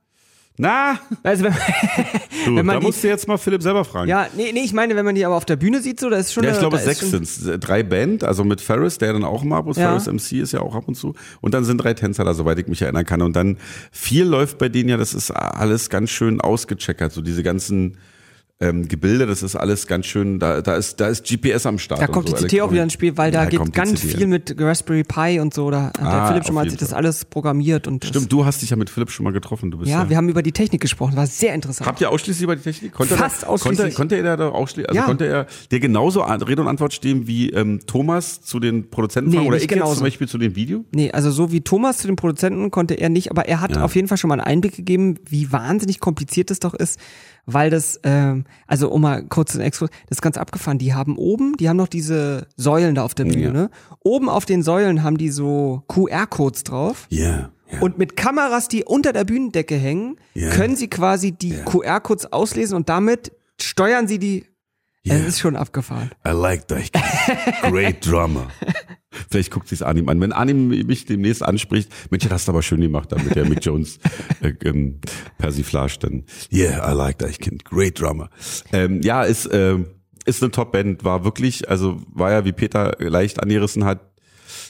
na, 0.58 0.98
Also 1.24 1.44
wenn, 1.44 1.52
du, 1.54 2.56
Wenn 2.56 2.66
man 2.66 2.76
da 2.76 2.80
die- 2.80 2.86
musst 2.86 3.04
du 3.04 3.08
jetzt 3.10 3.28
mal 3.28 3.38
Philipp 3.38 3.62
selber 3.62 3.84
fragen. 3.84 4.08
ja, 4.08 4.28
nee, 4.38 4.52
nee, 4.54 4.62
ich 4.64 4.72
meine, 4.72 4.96
wenn 4.96 5.04
man 5.04 5.14
die 5.16 5.26
aber 5.26 5.36
auf 5.36 5.44
der 5.46 5.58
Bühne 5.58 5.82
sieht, 5.82 6.00
so, 6.00 6.10
da 6.10 6.16
ist 6.18 6.32
schon. 6.32 6.44
Ja, 6.46 6.52
ich 6.52 6.58
eine- 6.58 6.70
glaube 6.70 6.78
sechs 6.78 7.02
sind's. 7.02 7.42
Drei 7.60 7.84
Band, 7.84 8.24
also 8.24 8.44
mit 8.46 8.62
Ferris, 8.62 8.98
der 8.98 9.12
dann 9.14 9.26
auch 9.26 9.44
mal 9.44 9.58
ab 9.58 9.68
und 9.68 9.76
Ja. 9.76 9.90
Ferris 9.90 10.08
MC 10.08 10.40
ist 10.40 10.54
ja 10.54 10.62
auch 10.62 10.74
ab 10.76 10.88
und 10.88 10.96
zu. 10.96 11.14
Und 11.42 11.54
dann 11.54 11.66
sind 11.66 11.80
drei 11.80 11.94
Tänzer 11.94 12.24
da, 12.24 12.34
soweit 12.34 12.58
ich 12.60 12.68
mich 12.68 12.82
erinnern 12.82 13.06
kann. 13.06 13.22
Und 13.22 13.36
dann 13.36 13.58
viel 13.92 14.24
läuft 14.26 14.58
bei 14.58 14.70
denen 14.70 14.88
ja, 14.90 14.96
das 14.98 15.14
ist 15.14 15.32
alles 15.32 15.90
ganz 15.90 16.10
schön 16.12 16.40
ausgecheckert. 16.40 17.12
So 17.12 17.22
diese 17.22 17.44
ganzen 17.44 17.98
ähm, 18.62 18.88
Gebilde, 18.88 19.26
das 19.26 19.44
ist 19.44 19.58
alles 19.58 19.86
ganz 19.86 20.06
schön, 20.06 20.40
da, 20.40 20.62
da 20.62 20.76
ist, 20.78 21.02
da 21.02 21.10
ist 21.10 21.26
GPS 21.28 21.66
am 21.66 21.78
Start. 21.78 22.02
Da 22.02 22.08
kommt 22.08 22.30
so, 22.30 22.36
die 22.38 22.46
CT 22.48 22.62
auch 22.62 22.72
wieder 22.72 22.84
ins 22.84 22.94
Spiel, 22.94 23.18
weil 23.18 23.30
da 23.30 23.44
Da 23.44 23.50
geht 23.50 23.74
ganz 23.74 24.00
viel 24.00 24.28
mit 24.28 24.56
Raspberry 24.58 25.04
Pi 25.04 25.42
und 25.42 25.54
so. 25.54 25.70
Da 25.72 25.88
hat 25.88 26.00
der 26.00 26.06
Ah, 26.08 26.28
Philipp 26.30 26.46
schon 26.46 26.56
mal 26.56 26.70
sich 26.70 26.80
das 26.80 26.94
alles 26.94 27.26
programmiert 27.26 27.86
und 27.86 28.06
Stimmt, 28.06 28.32
du 28.32 28.46
hast 28.46 28.62
dich 28.62 28.70
ja 28.70 28.78
mit 28.78 28.90
Philipp 28.90 29.12
schon 29.12 29.26
mal 29.26 29.34
getroffen. 29.34 29.72
Du 29.72 29.80
bist 29.80 29.92
ja, 29.92 30.04
Ja, 30.04 30.10
wir 30.10 30.16
haben 30.16 30.30
über 30.30 30.42
die 30.42 30.54
Technik 30.54 30.80
gesprochen, 30.80 31.18
war 31.18 31.28
sehr 31.28 31.54
interessant. 31.54 31.86
Habt 31.86 32.00
ihr 32.00 32.10
ausschließlich 32.10 32.44
über 32.44 32.56
die 32.56 32.62
Technik? 32.62 32.94
Konnte 32.94 33.18
Fast 33.18 33.44
er, 33.44 33.50
ausschließlich. 33.50 33.94
Konnte, 33.94 34.16
konnte 34.16 34.30
er 34.30 34.38
da 34.38 34.48
ausschließlich, 34.50 34.88
also 34.90 35.00
Ja. 35.02 35.06
konnte 35.06 35.26
er 35.28 35.48
dir 35.70 35.82
genauso 35.82 36.22
Rede 36.22 36.62
und 36.62 36.70
Antwort 36.70 36.94
stehen 36.94 37.28
wie 37.28 37.50
ähm, 37.50 37.82
Thomas 37.86 38.42
zu 38.42 38.62
den 38.62 38.90
Produzenten 38.90 39.32
Nee, 39.32 39.40
oder 39.40 39.58
ich 39.58 39.70
jetzt 39.70 39.94
zum 39.96 40.00
Beispiel 40.04 40.30
zu 40.30 40.38
dem 40.38 40.56
Video? 40.56 40.86
Nee, 40.94 41.12
also 41.12 41.30
so 41.30 41.52
wie 41.52 41.60
Thomas 41.60 41.98
zu 41.98 42.08
den 42.08 42.16
Produzenten 42.16 42.72
konnte 42.72 42.94
er 42.94 43.10
nicht, 43.10 43.32
aber 43.32 43.48
er 43.50 43.60
hat 43.60 43.76
Ja. 43.76 43.84
auf 43.84 43.96
jeden 43.96 44.08
Fall 44.08 44.18
schon 44.18 44.30
mal 44.30 44.36
einen 44.36 44.48
Einblick 44.48 44.78
gegeben, 44.78 45.16
wie 45.28 45.52
wahnsinnig 45.52 46.00
kompliziert 46.00 46.50
das 46.52 46.60
doch 46.60 46.74
ist, 46.74 47.00
weil 47.46 47.70
das, 47.70 48.00
ähm, 48.04 48.46
also 48.68 48.90
um 48.92 49.02
mal 49.02 49.24
kurz 49.28 49.54
den 49.54 49.62
Exkurs, 49.62 49.90
das 50.08 50.18
ist 50.18 50.22
ganz 50.22 50.38
abgefahren. 50.38 50.78
Die 50.78 50.94
haben 50.94 51.18
oben, 51.18 51.54
die 51.58 51.70
haben 51.70 51.78
noch 51.78 51.88
diese 51.88 52.48
Säulen 52.58 52.96
da 52.96 53.04
auf 53.04 53.14
der 53.14 53.26
Bühne, 53.26 53.52
ne? 53.52 53.70
Oben 54.04 54.30
auf 54.30 54.46
den 54.46 54.64
Säulen 54.64 55.04
haben 55.04 55.18
die 55.18 55.30
so 55.30 55.84
QR-Codes 55.88 56.64
drauf. 56.64 57.08
Ja. 57.10 57.50
ja. 57.72 57.80
Und 57.82 57.98
mit 57.98 58.16
Kameras, 58.16 58.68
die 58.68 58.84
unter 58.84 59.14
der 59.14 59.24
Bühnendecke 59.24 59.76
hängen, 59.76 60.18
Ja. 60.34 60.50
können 60.50 60.76
sie 60.76 60.88
quasi 60.88 61.32
die 61.32 61.52
QR-Codes 61.66 62.32
auslesen 62.34 62.76
und 62.76 62.90
damit 62.90 63.32
steuern 63.62 64.08
sie 64.08 64.20
die. 64.20 64.46
Ja. 65.06 65.14
Es 65.14 65.28
ist 65.28 65.40
schon 65.40 65.56
abgefahren. 65.56 66.10
I 66.28 66.32
like 66.32 66.68
that. 66.68 66.92
Great 67.62 68.04
drummer. 68.06 68.48
Vielleicht 69.30 69.52
guckt 69.52 69.68
sich's 69.68 69.84
Arnim 69.84 70.10
an. 70.10 70.20
Wenn 70.20 70.34
Arnim 70.34 70.68
mich 70.68 71.06
demnächst 71.06 71.44
anspricht, 71.44 71.92
Mensch, 72.10 72.24
das 72.24 72.32
hast 72.32 72.48
du 72.48 72.54
aber 72.54 72.64
schön 72.64 72.82
gemacht, 72.82 73.12
da 73.12 73.18
mit 73.22 73.36
der 73.36 73.46
Mick 73.46 73.64
Jones 73.64 74.00
äh, 74.42 74.54
ähm, 74.64 75.00
Persiflage 75.38 75.98
dann. 76.00 76.24
Yeah, 76.52 76.92
I 76.92 76.96
like 76.96 77.20
that 77.20 77.38
kind. 77.40 77.64
Great 77.66 78.02
drummer. 78.02 78.32
Ähm, 78.74 79.02
ja, 79.04 79.24
ist, 79.24 79.46
äh, 79.46 79.78
ist 80.26 80.42
eine 80.42 80.52
Top-Band, 80.52 81.04
war 81.04 81.24
wirklich, 81.24 81.70
also 81.70 82.02
war 82.12 82.32
ja, 82.32 82.44
wie 82.44 82.52
Peter 82.52 82.96
leicht 82.98 83.40
angerissen 83.40 83.86
hat, 83.86 84.00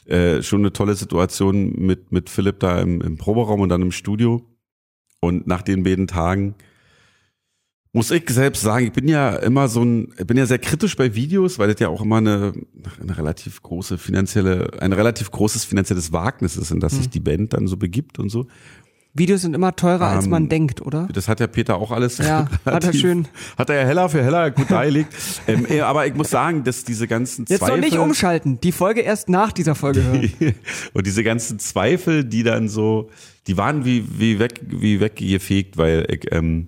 äh, 0.05 0.43
schon 0.43 0.59
eine 0.59 0.73
tolle 0.73 0.95
Situation 0.95 1.71
mit, 1.77 2.11
mit 2.11 2.29
Philipp 2.29 2.59
da 2.59 2.81
im, 2.81 2.99
im 2.99 3.17
Proberaum 3.17 3.61
und 3.61 3.69
dann 3.69 3.81
im 3.81 3.93
Studio. 3.93 4.45
Und 5.21 5.47
nach 5.47 5.61
den 5.61 5.83
beiden 5.83 6.07
Tagen 6.07 6.55
muss 7.95 8.11
ich 8.11 8.29
selbst 8.29 8.61
sagen, 8.61 8.87
ich 8.87 8.91
bin 8.91 9.07
ja 9.07 9.35
immer 9.37 9.69
so 9.69 9.81
ein, 9.81 10.09
ich 10.19 10.27
bin 10.27 10.35
ja 10.35 10.45
sehr 10.45 10.59
kritisch 10.59 10.97
bei 10.97 11.15
Videos, 11.15 11.57
weil 11.59 11.71
das 11.71 11.79
ja 11.79 11.87
auch 11.87 12.01
immer 12.01 12.17
eine, 12.17 12.51
eine 13.01 13.17
relativ 13.17 13.63
große 13.63 13.97
finanzielle, 13.97 14.69
ein 14.81 14.91
relativ 14.91 15.31
großes 15.31 15.63
finanzielles 15.63 16.11
Wagnis 16.11 16.57
ist, 16.57 16.71
in 16.71 16.81
das 16.81 16.97
sich 16.97 17.09
die 17.09 17.21
Band 17.21 17.53
dann 17.53 17.67
so 17.67 17.77
begibt 17.77 18.19
und 18.19 18.29
so. 18.29 18.47
Videos 19.13 19.43
sind 19.43 19.55
immer 19.55 19.73
teurer, 19.77 20.07
als 20.07 20.25
Ähm, 20.25 20.31
man 20.31 20.49
denkt, 20.49 20.81
oder? 20.81 21.07
Das 21.13 21.29
hat 21.29 21.39
ja 21.39 21.47
Peter 21.47 21.77
auch 21.77 21.91
alles. 21.91 22.17
Ja, 22.17 22.49
hat 22.51 22.59
er 22.65 22.73
relativ- 22.73 22.99
schön. 22.99 23.29
Hat 23.57 23.69
er 23.69 23.77
ja 23.77 23.83
heller 23.85 24.09
für 24.09 24.21
heller 24.21 24.51
gut 24.51 24.69
dargelegt. 24.69 25.13
ähm, 25.47 25.65
eh, 25.69 25.79
aber 25.79 26.05
ich 26.05 26.13
muss 26.15 26.29
sagen, 26.29 26.65
dass 26.65 26.83
diese 26.83 27.07
ganzen 27.07 27.45
Jetzt 27.47 27.61
noch 27.61 27.69
Zweifel. 27.69 27.79
nicht 27.81 27.97
umschalten. 27.97 28.59
Die 28.59 28.73
Folge 28.73 28.99
erst 29.01 29.29
nach 29.29 29.53
dieser 29.53 29.73
Folge 29.73 30.03
hören. 30.03 30.31
und 30.93 31.07
diese 31.07 31.23
ganzen 31.23 31.59
Zweifel, 31.59 32.25
die 32.25 32.43
dann 32.43 32.67
so, 32.67 33.09
die 33.47 33.55
waren 33.55 33.85
wie, 33.85 34.03
wie 34.19 34.37
weg, 34.39 34.59
wie 34.67 34.99
weggefegt, 34.99 35.77
weil 35.77 36.05
ich, 36.09 36.29
ähm, 36.33 36.67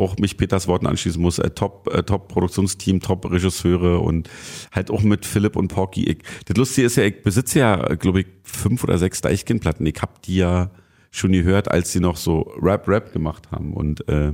auch 0.00 0.16
mich 0.18 0.36
Peters 0.36 0.66
Worten 0.66 0.86
anschließen 0.86 1.20
muss, 1.20 1.38
äh, 1.38 1.50
Top, 1.50 1.88
äh, 1.92 2.02
Top 2.02 2.28
Produktionsteam, 2.28 3.00
Top 3.00 3.30
Regisseure 3.30 4.00
und 4.00 4.28
halt 4.72 4.90
auch 4.90 5.02
mit 5.02 5.26
Philipp 5.26 5.56
und 5.56 5.68
Porky. 5.68 6.04
Ich, 6.04 6.18
das 6.46 6.56
Lustige 6.56 6.86
ist 6.86 6.96
ja, 6.96 7.04
ich 7.04 7.22
besitze 7.22 7.60
ja, 7.60 7.76
glaube 7.94 8.20
ich, 8.20 8.26
fünf 8.42 8.82
oder 8.84 8.98
sechs 8.98 9.20
Deichkind-Platten. 9.20 9.86
Ich 9.86 10.00
hab 10.00 10.22
die 10.22 10.36
ja 10.36 10.70
schon 11.10 11.32
gehört, 11.32 11.70
als 11.70 11.92
sie 11.92 12.00
noch 12.00 12.16
so 12.16 12.52
Rap-Rap 12.60 13.12
gemacht 13.12 13.50
haben 13.50 13.74
und 13.74 14.08
äh, 14.08 14.32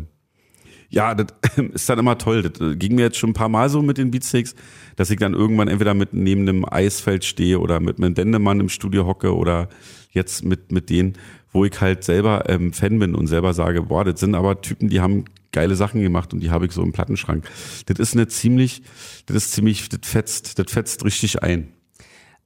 ja, 0.89 1.15
das 1.15 1.27
ist 1.73 1.89
dann 1.89 1.99
immer 1.99 2.19
toll. 2.19 2.43
Das 2.43 2.61
äh, 2.61 2.77
ging 2.77 2.95
mir 2.95 3.03
jetzt 3.03 3.19
schon 3.19 3.31
ein 3.31 3.35
paar 3.35 3.49
Mal 3.49 3.69
so 3.69 3.83
mit 3.83 3.99
den 3.99 4.11
Beatsticks, 4.11 4.55
dass 4.97 5.11
ich 5.11 5.19
dann 5.19 5.35
irgendwann 5.35 5.69
entweder 5.69 5.95
mit 5.95 6.13
neben 6.13 6.43
einem 6.43 6.65
Eisfeld 6.65 7.25
stehe 7.25 7.59
oder 7.61 7.81
mit 7.81 7.99
einem 7.99 8.15
Dendemann 8.15 8.61
im 8.61 8.69
Studio 8.69 9.07
hocke 9.07 9.35
oder 9.35 9.69
jetzt 10.11 10.45
mit, 10.45 10.73
mit 10.73 10.91
denen, 10.91 11.15
wo 11.53 11.65
ich 11.65 11.81
halt 11.81 12.05
selber 12.05 12.49
ähm, 12.49 12.73
Fan 12.73 12.99
bin 12.99 13.15
und 13.15 13.27
selber 13.27 13.55
sage, 13.55 13.83
boah, 13.83 14.05
das 14.05 14.21
sind 14.21 14.35
aber 14.35 14.61
Typen, 14.61 14.89
die 14.89 15.01
haben 15.01 15.25
geile 15.53 15.75
Sachen 15.75 16.03
gemacht 16.03 16.35
und 16.35 16.41
die 16.41 16.51
habe 16.51 16.67
ich 16.67 16.73
so 16.73 16.83
im 16.83 16.93
Plattenschrank. 16.93 17.49
Das 17.87 17.99
ist 17.99 18.15
eine 18.15 18.29
ziemlich, 18.29 18.83
das 19.25 19.37
ist 19.37 19.53
ziemlich, 19.53 19.89
das 19.89 20.01
fetzt, 20.03 20.59
das 20.59 20.71
fetzt 20.71 21.05
richtig 21.05 21.43
ein. 21.43 21.73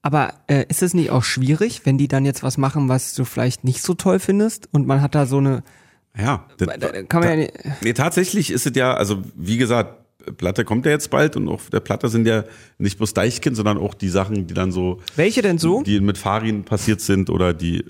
Aber 0.03 0.35
äh, 0.47 0.65
ist 0.69 0.83
es 0.83 0.95
nicht 0.95 1.11
auch 1.11 1.25
schwierig, 1.25 1.83
wenn 1.85 1.99
die 1.99 2.09
dann 2.09 2.25
jetzt 2.25 2.43
was 2.43 2.57
machen, 2.57 2.89
was 2.89 3.15
du 3.15 3.25
vielleicht 3.25 3.65
nicht 3.65 3.83
so 3.83 3.95
toll 3.95 4.19
findest 4.19 4.69
und 4.73 4.87
man 4.87 5.03
hat 5.03 5.15
da 5.15 5.27
so 5.27 5.39
eine, 5.39 5.63
Ja, 6.17 6.47
das, 6.57 6.69
da 6.79 7.03
kann 7.03 7.21
man 7.21 7.31
ja 7.31 7.37
nicht, 7.37 7.53
Nee, 7.83 7.93
tatsächlich 7.93 8.51
ist 8.51 8.67
es 8.67 8.73
ja, 8.77 8.95
also 8.95 9.23
wie 9.35 9.59
gesagt, 9.59 9.97
Platte 10.37 10.65
kommt 10.65 10.87
ja 10.87 10.93
jetzt 10.93 11.11
bald 11.11 11.37
und 11.37 11.49
auf 11.49 11.71
der 11.71 11.81
Platte 11.81 12.09
sind 12.09 12.27
ja 12.27 12.45
nicht 12.79 12.99
bloß 12.99 13.15
Deichkind, 13.15 13.57
sondern 13.57 13.79
auch 13.79 13.95
die 13.95 14.09
Sachen, 14.09 14.47
die 14.47 14.55
dann 14.55 14.73
so 14.73 15.01
welche 15.17 15.43
denn 15.43 15.59
so? 15.59 15.83
die 15.83 16.01
mit 16.01 16.19
Farin 16.19 16.65
passiert 16.65 17.01
sind 17.01 17.31
oder 17.31 17.53
die, 17.55 17.85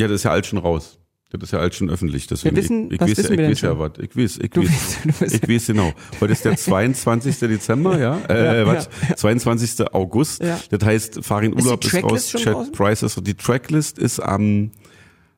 ja, 0.00 0.08
das 0.08 0.16
ist 0.16 0.22
ja 0.24 0.30
alles 0.32 0.46
schon 0.46 0.58
raus. 0.58 0.98
Das 1.30 1.42
ist 1.42 1.52
ja 1.52 1.58
alles 1.58 1.76
schon 1.76 1.90
öffentlich. 1.90 2.26
Deswegen, 2.26 2.56
Wir 2.56 2.62
wissen- 2.62 2.86
ich, 2.86 2.92
ich 2.92 3.00
was 3.00 3.10
weiß, 3.10 3.18
wissen 3.18 3.24
ich 3.24 3.30
wir 3.30 3.36
denn 3.44 3.50
weiß 3.50 3.60
ja 3.60 3.68
schon? 3.68 3.78
was. 3.78 3.92
Ich 3.98 4.16
weiß, 4.16 4.38
ich 4.44 4.50
Du 4.50 4.62
weiß, 4.62 4.98
weißt- 5.20 5.34
ich 5.42 5.48
weiß 5.48 5.66
genau. 5.66 5.92
Heute 6.20 6.32
ist 6.32 6.44
der 6.46 6.56
22. 6.56 7.38
Dezember, 7.40 7.98
ja? 7.98 8.18
Äh, 8.30 8.60
Ja, 8.60 8.66
was? 8.66 8.88
22. 9.16 9.92
August. 9.92 10.42
Ja. 10.42 10.58
Das 10.70 10.82
heißt, 10.88 11.22
Farin 11.22 11.52
Ist 11.52 11.64
Urlaub 11.64 11.84
ist, 11.84 11.90
Tracklist 11.90 12.34
raus. 12.34 12.42
Chat? 12.42 12.72
Prices. 12.72 13.20
Die 13.22 13.34
Tracklist 13.34 13.98
ist 13.98 14.20
am, 14.20 14.70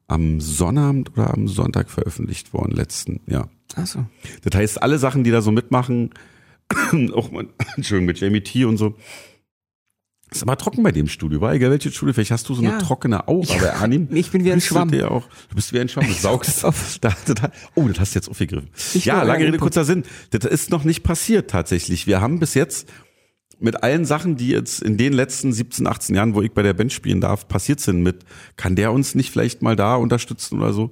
am 0.06 0.40
Sonnabend 0.40 1.10
oder 1.16 1.34
am 1.34 1.48
Sonntag 1.48 1.90
veröffentlicht 1.90 2.52
worden, 2.54 2.70
letzten, 2.72 3.20
ja. 3.26 3.48
Achso. 3.74 4.06
Das 4.42 4.58
heißt, 4.58 4.82
alle 4.82 4.98
Sachen, 4.98 5.24
die 5.24 5.30
da 5.32 5.42
so 5.42 5.50
mitmachen, 5.50 6.10
auch 7.14 7.32
mal, 7.32 7.46
Entschuldigung, 7.76 8.06
mit 8.06 8.20
Jamie 8.20 8.42
T 8.42 8.64
und 8.64 8.76
so, 8.76 8.94
ist 10.30 10.42
aber 10.42 10.56
trocken 10.56 10.82
bei 10.82 10.92
dem 10.92 11.08
Studio, 11.08 11.40
war 11.40 11.54
egal 11.54 11.70
welches 11.70 11.94
Studio, 11.94 12.12
vielleicht 12.14 12.30
hast 12.30 12.48
du 12.48 12.54
so 12.54 12.62
Ja. 12.62 12.70
eine 12.70 12.78
trockene 12.78 13.26
Aura 13.28 13.54
bei 13.58 13.72
Arnim. 13.74 14.08
Ich 14.12 14.30
bin 14.30 14.44
wie 14.44 14.52
ein 14.52 14.58
du 14.60 14.64
Schwamm. 14.64 14.90
der 14.90 15.10
Auch, 15.10 15.28
du 15.48 15.54
bist 15.56 15.72
wie 15.72 15.80
ein 15.80 15.88
Schwamm, 15.88 16.06
du 16.06 16.12
saugst 16.20 16.64
auf. 16.64 16.98
da, 17.00 17.12
da, 17.26 17.50
Oh, 17.74 17.86
das 17.88 18.00
hast 18.00 18.14
du 18.14 18.18
jetzt 18.18 18.28
aufgegriffen. 18.28 18.68
Ich 18.94 19.04
ja, 19.06 19.22
lange 19.22 19.44
Rede, 19.46 19.58
kurzer 19.58 19.84
Sinn. 19.84 20.04
Das 20.30 20.44
ist 20.50 20.70
noch 20.70 20.84
nicht 20.84 21.02
passiert 21.02 21.50
tatsächlich. 21.50 22.06
Wir 22.06 22.20
haben 22.20 22.38
bis 22.38 22.54
jetzt 22.54 22.88
mit 23.58 23.82
allen 23.82 24.04
Sachen, 24.06 24.36
die 24.36 24.48
jetzt 24.48 24.80
in 24.82 24.96
den 24.96 25.12
letzten 25.12 25.52
17, 25.52 25.86
18 25.86 26.14
Jahren, 26.14 26.34
wo 26.34 26.40
ich 26.42 26.52
bei 26.52 26.62
der 26.62 26.72
Band 26.72 26.92
spielen 26.92 27.20
darf, 27.20 27.46
passiert 27.46 27.80
sind 27.80 28.02
mit, 28.02 28.24
kann 28.56 28.74
der 28.76 28.92
uns 28.92 29.14
nicht 29.14 29.30
vielleicht 29.30 29.60
mal 29.62 29.76
da 29.76 29.96
unterstützen 29.96 30.58
oder 30.60 30.72
so? 30.72 30.90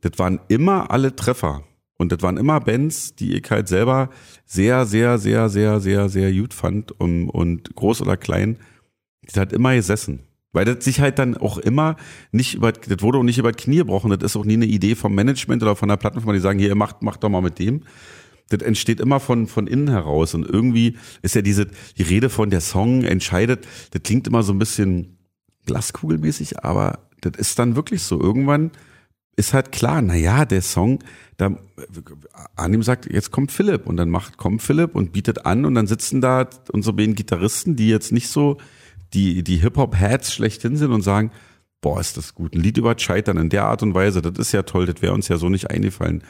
Das 0.00 0.12
waren 0.18 0.40
immer 0.48 0.90
alle 0.90 1.14
Treffer. 1.14 1.62
Und 2.00 2.12
das 2.12 2.22
waren 2.22 2.36
immer 2.36 2.60
Bands, 2.60 3.16
die 3.16 3.34
ich 3.36 3.50
halt 3.50 3.66
selber 3.66 4.10
sehr, 4.46 4.86
sehr, 4.86 5.18
sehr, 5.18 5.48
sehr, 5.48 5.80
sehr, 5.80 6.08
sehr 6.08 6.32
gut 6.32 6.54
fand 6.54 6.92
und, 6.92 7.28
und 7.28 7.74
groß 7.74 8.02
oder 8.02 8.16
klein. 8.16 8.56
Das 9.28 9.40
hat 9.40 9.52
immer 9.52 9.74
gesessen. 9.74 10.20
Weil 10.52 10.64
das 10.64 10.84
sich 10.84 11.00
halt 11.00 11.18
dann 11.18 11.36
auch 11.36 11.58
immer 11.58 11.96
nicht 12.32 12.54
über, 12.54 12.72
das 12.72 13.02
wurde 13.02 13.18
auch 13.18 13.22
nicht 13.22 13.38
über 13.38 13.52
Knie 13.52 13.76
gebrochen. 13.76 14.10
Das 14.10 14.22
ist 14.22 14.36
auch 14.36 14.44
nie 14.44 14.54
eine 14.54 14.66
Idee 14.66 14.94
vom 14.94 15.14
Management 15.14 15.62
oder 15.62 15.76
von 15.76 15.88
der 15.88 15.96
Plattenfirma, 15.96 16.32
die 16.32 16.40
sagen, 16.40 16.58
hier, 16.58 16.74
macht, 16.74 17.02
macht 17.02 17.22
doch 17.22 17.28
mal 17.28 17.42
mit 17.42 17.58
dem. 17.58 17.82
Das 18.48 18.62
entsteht 18.62 18.98
immer 18.98 19.20
von, 19.20 19.46
von 19.46 19.66
innen 19.66 19.88
heraus. 19.88 20.34
Und 20.34 20.46
irgendwie 20.46 20.96
ist 21.20 21.34
ja 21.34 21.42
diese, 21.42 21.66
die 21.98 22.02
Rede 22.02 22.30
von 22.30 22.48
der 22.48 22.62
Song 22.62 23.04
entscheidet, 23.04 23.66
das 23.90 24.02
klingt 24.02 24.26
immer 24.26 24.42
so 24.42 24.52
ein 24.54 24.58
bisschen 24.58 25.18
glaskugelmäßig, 25.66 26.64
aber 26.64 27.00
das 27.20 27.32
ist 27.36 27.58
dann 27.58 27.76
wirklich 27.76 28.02
so. 28.02 28.18
Irgendwann 28.18 28.70
ist 29.36 29.52
halt 29.52 29.70
klar, 29.70 30.00
na 30.00 30.16
ja, 30.16 30.46
der 30.46 30.62
Song, 30.62 30.98
da 31.36 31.56
Arnim 32.56 32.82
sagt, 32.82 33.10
jetzt 33.10 33.30
kommt 33.30 33.52
Philipp 33.52 33.86
und 33.86 33.96
dann 33.96 34.08
macht, 34.08 34.38
kommt 34.38 34.62
Philipp 34.62 34.94
und 34.96 35.12
bietet 35.12 35.46
an 35.46 35.64
und 35.64 35.74
dann 35.74 35.86
sitzen 35.86 36.20
da 36.20 36.48
unsere 36.72 36.96
beiden 36.96 37.14
Gitarristen, 37.14 37.76
die 37.76 37.88
jetzt 37.88 38.12
nicht 38.12 38.28
so 38.28 38.56
die, 39.14 39.42
die 39.42 39.56
Hip-Hop-Hats 39.56 40.32
schlechthin 40.32 40.76
sind 40.76 40.92
und 40.92 41.02
sagen, 41.02 41.30
boah, 41.80 42.00
ist 42.00 42.16
das 42.16 42.34
gut, 42.34 42.54
ein 42.54 42.60
Lied 42.60 42.78
über 42.78 42.98
Scheitern 42.98 43.36
in 43.36 43.48
der 43.48 43.64
Art 43.64 43.82
und 43.82 43.94
Weise, 43.94 44.20
das 44.22 44.38
ist 44.38 44.52
ja 44.52 44.62
toll, 44.62 44.86
das 44.86 45.00
wäre 45.00 45.14
uns 45.14 45.28
ja 45.28 45.36
so 45.36 45.48
nicht 45.48 45.70
eingefallen. 45.70 46.24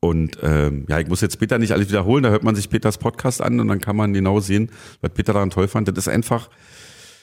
Und 0.00 0.38
ähm, 0.42 0.84
ja, 0.88 0.98
ich 0.98 1.08
muss 1.08 1.20
jetzt 1.20 1.38
Peter 1.38 1.58
nicht 1.58 1.72
alles 1.72 1.88
wiederholen, 1.88 2.24
da 2.24 2.30
hört 2.30 2.42
man 2.42 2.56
sich 2.56 2.68
Peters 2.68 2.98
Podcast 2.98 3.40
an 3.40 3.60
und 3.60 3.68
dann 3.68 3.80
kann 3.80 3.96
man 3.96 4.12
genau 4.12 4.40
sehen, 4.40 4.70
was 5.00 5.12
Peter 5.12 5.32
daran 5.32 5.50
toll 5.50 5.68
fand. 5.68 5.86
Das 5.88 5.96
ist 5.96 6.08
einfach, 6.08 6.50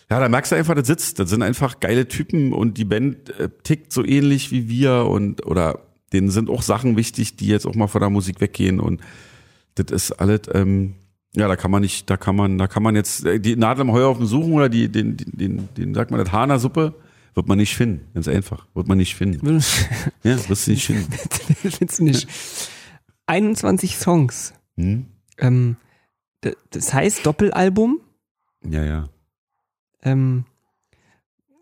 ja, 0.09 0.19
da 0.19 0.29
merkst 0.29 0.53
du 0.53 0.55
einfach, 0.55 0.75
das 0.75 0.87
sitzt. 0.87 1.19
Das 1.19 1.29
sind 1.29 1.43
einfach 1.43 1.81
geile 1.81 2.07
Typen 2.07 2.53
und 2.53 2.77
die 2.77 2.85
Band 2.85 3.37
äh, 3.37 3.49
tickt 3.63 3.91
so 3.91 4.05
ähnlich 4.05 4.51
wie 4.51 4.69
wir 4.69 5.07
und 5.07 5.45
oder 5.45 5.81
denen 6.13 6.31
sind 6.31 6.49
auch 6.49 6.61
Sachen 6.61 6.95
wichtig, 6.95 7.35
die 7.35 7.47
jetzt 7.47 7.67
auch 7.67 7.75
mal 7.75 7.87
von 7.87 7.99
der 7.99 8.09
Musik 8.09 8.39
weggehen 8.39 8.79
und 8.79 9.01
das 9.75 9.91
ist 9.91 10.11
alles, 10.13 10.41
ähm, 10.53 10.95
ja, 11.35 11.47
da 11.47 11.55
kann 11.55 11.71
man 11.71 11.81
nicht, 11.81 12.09
da 12.09 12.17
kann 12.17 12.35
man, 12.35 12.57
da 12.57 12.67
kann 12.67 12.81
man 12.83 12.95
jetzt 12.95 13.25
äh, 13.25 13.39
die 13.39 13.55
Nadel 13.55 13.81
im 13.81 13.91
Heuhaufen 13.91 14.25
suchen 14.25 14.53
oder 14.53 14.69
die, 14.69 14.89
den, 14.89 15.15
den, 15.17 15.31
den, 15.37 15.69
den 15.75 15.93
sagt 15.93 16.11
man, 16.11 16.19
das 16.19 16.31
Hana-Suppe, 16.31 16.95
wird 17.35 17.47
man 17.47 17.57
nicht 17.59 17.75
finden. 17.75 18.07
Ganz 18.15 18.27
einfach. 18.27 18.65
Wird 18.73 18.87
man 18.87 18.97
nicht 18.97 19.15
finden. 19.15 19.63
Ja, 20.23 20.49
wirst 20.49 20.67
du 20.67 20.71
nicht 20.71 20.85
finden. 20.87 21.11
Findest 21.61 21.99
du 21.99 22.03
nicht? 22.03 22.27
21 23.27 23.95
Songs. 23.97 24.53
Hm? 24.75 25.05
Ähm, 25.37 25.77
das 26.71 26.93
heißt 26.93 27.25
Doppelalbum. 27.25 27.99
Ja, 28.67 28.83
ja. 28.83 29.09
Ähm, 30.01 30.45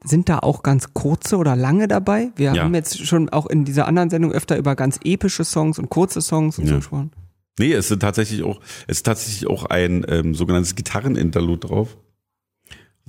sind 0.03 0.29
da 0.29 0.39
auch 0.39 0.63
ganz 0.63 0.93
kurze 0.93 1.37
oder 1.37 1.55
lange 1.55 1.87
dabei? 1.87 2.31
Wir 2.35 2.53
Ja. 2.53 2.63
haben 2.63 2.73
jetzt 2.73 3.05
schon 3.05 3.29
auch 3.29 3.45
in 3.47 3.65
dieser 3.65 3.87
anderen 3.87 4.09
Sendung 4.09 4.31
öfter 4.31 4.57
über 4.57 4.75
ganz 4.75 4.99
epische 5.03 5.43
Songs 5.43 5.77
und 5.77 5.89
kurze 5.89 6.21
Songs 6.21 6.57
und 6.57 6.65
so 6.67 6.71
Ja. 6.71 6.77
gesprochen. 6.77 7.11
Nee, 7.59 7.73
es 7.73 7.87
sind 7.87 7.99
tatsächlich 8.01 8.43
auch, 8.43 8.59
es 8.87 8.97
ist 8.97 9.03
tatsächlich 9.05 9.47
auch 9.49 9.65
ein 9.65 10.05
ähm, 10.07 10.35
sogenanntes 10.35 10.75
Gitarreninterlude 10.75 11.67
drauf. 11.67 11.97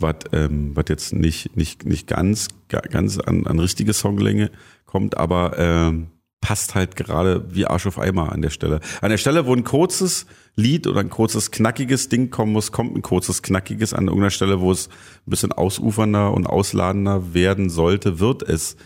Was 0.01 0.15
ähm, 0.33 0.71
was 0.77 0.85
jetzt 0.89 1.13
nicht, 1.13 1.57
nicht, 1.57 1.85
nicht 1.85 2.07
ganz, 2.07 2.49
ga- 2.69 2.81
ganz 2.81 3.19
an, 3.19 3.47
an 3.49 3.59
richtige 3.59 3.93
Songlänge 3.93 4.51
kommt, 4.87 5.17
aber 5.17 5.59
ähm, 5.59 6.07
passt 6.41 6.77
halt 6.77 6.95
gerade 6.95 7.53
wie 7.53 7.67
Arsch 7.67 7.85
auf 7.89 7.99
Eimer 7.99 8.31
an 8.31 8.41
der 8.41 8.51
Stelle. 8.51 8.79
An 9.01 9.11
der 9.11 9.19
Stelle, 9.19 9.45
wo 9.45 9.53
ein 9.55 9.65
kurzes 9.65 10.27
Lied 10.55 10.87
oder 10.87 11.01
ein 11.01 11.11
kurzes, 11.11 11.51
knackiges 11.51 12.09
Ding 12.09 12.31
kommen 12.31 12.53
muss, 12.53 12.71
kommt 12.71 12.95
ein 12.97 13.03
kurzes, 13.03 13.43
knackiges. 13.43 13.93
An 13.93 14.05
irgendeiner 14.07 14.31
Stelle, 14.31 14.61
wo 14.61 14.71
es 14.71 14.87
ein 14.89 15.31
bisschen 15.31 15.51
ausufernder 15.51 16.33
und 16.33 16.47
ausladender 16.47 17.35
werden 17.35 17.69
sollte, 17.69 18.21
wird 18.21 18.45
es 18.45 18.77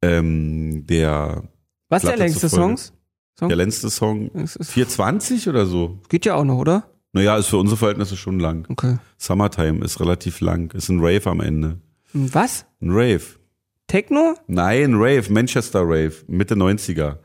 ähm, 0.00 0.86
der, 0.86 1.42
Was 1.90 2.02
ist 2.02 2.08
der 2.08 2.14
Platte 2.16 2.22
längste. 2.22 2.48
Songs? 2.48 2.92
Song? 3.38 3.48
der 3.48 3.56
letzte 3.56 3.90
Song 3.90 4.30
Es 4.34 4.56
ist, 4.56 4.70
420 4.72 5.48
oder 5.48 5.66
so. 5.66 5.98
geht 6.08 6.24
ja 6.24 6.34
auch 6.36 6.44
noch, 6.44 6.56
oder? 6.58 6.90
Naja, 7.12 7.36
ist 7.36 7.48
für 7.48 7.58
unsere 7.58 7.76
Verhältnisse 7.76 8.16
schon 8.16 8.40
lang. 8.40 8.66
Okay. 8.68 8.96
Summertime 9.18 9.84
ist 9.84 10.00
relativ 10.00 10.40
lang. 10.40 10.70
Ist 10.72 10.88
ein 10.88 11.00
Rave 11.00 11.26
am 11.30 11.40
Ende. 11.40 11.78
Was? 12.12 12.66
Ein 12.80 12.90
Rave. 12.90 13.22
Techno? 13.86 14.34
Nein, 14.46 14.94
Rave, 14.94 15.24
Manchester 15.32 15.82
Rave, 15.82 16.14
Mitte 16.26 16.54
90er. 16.54 17.18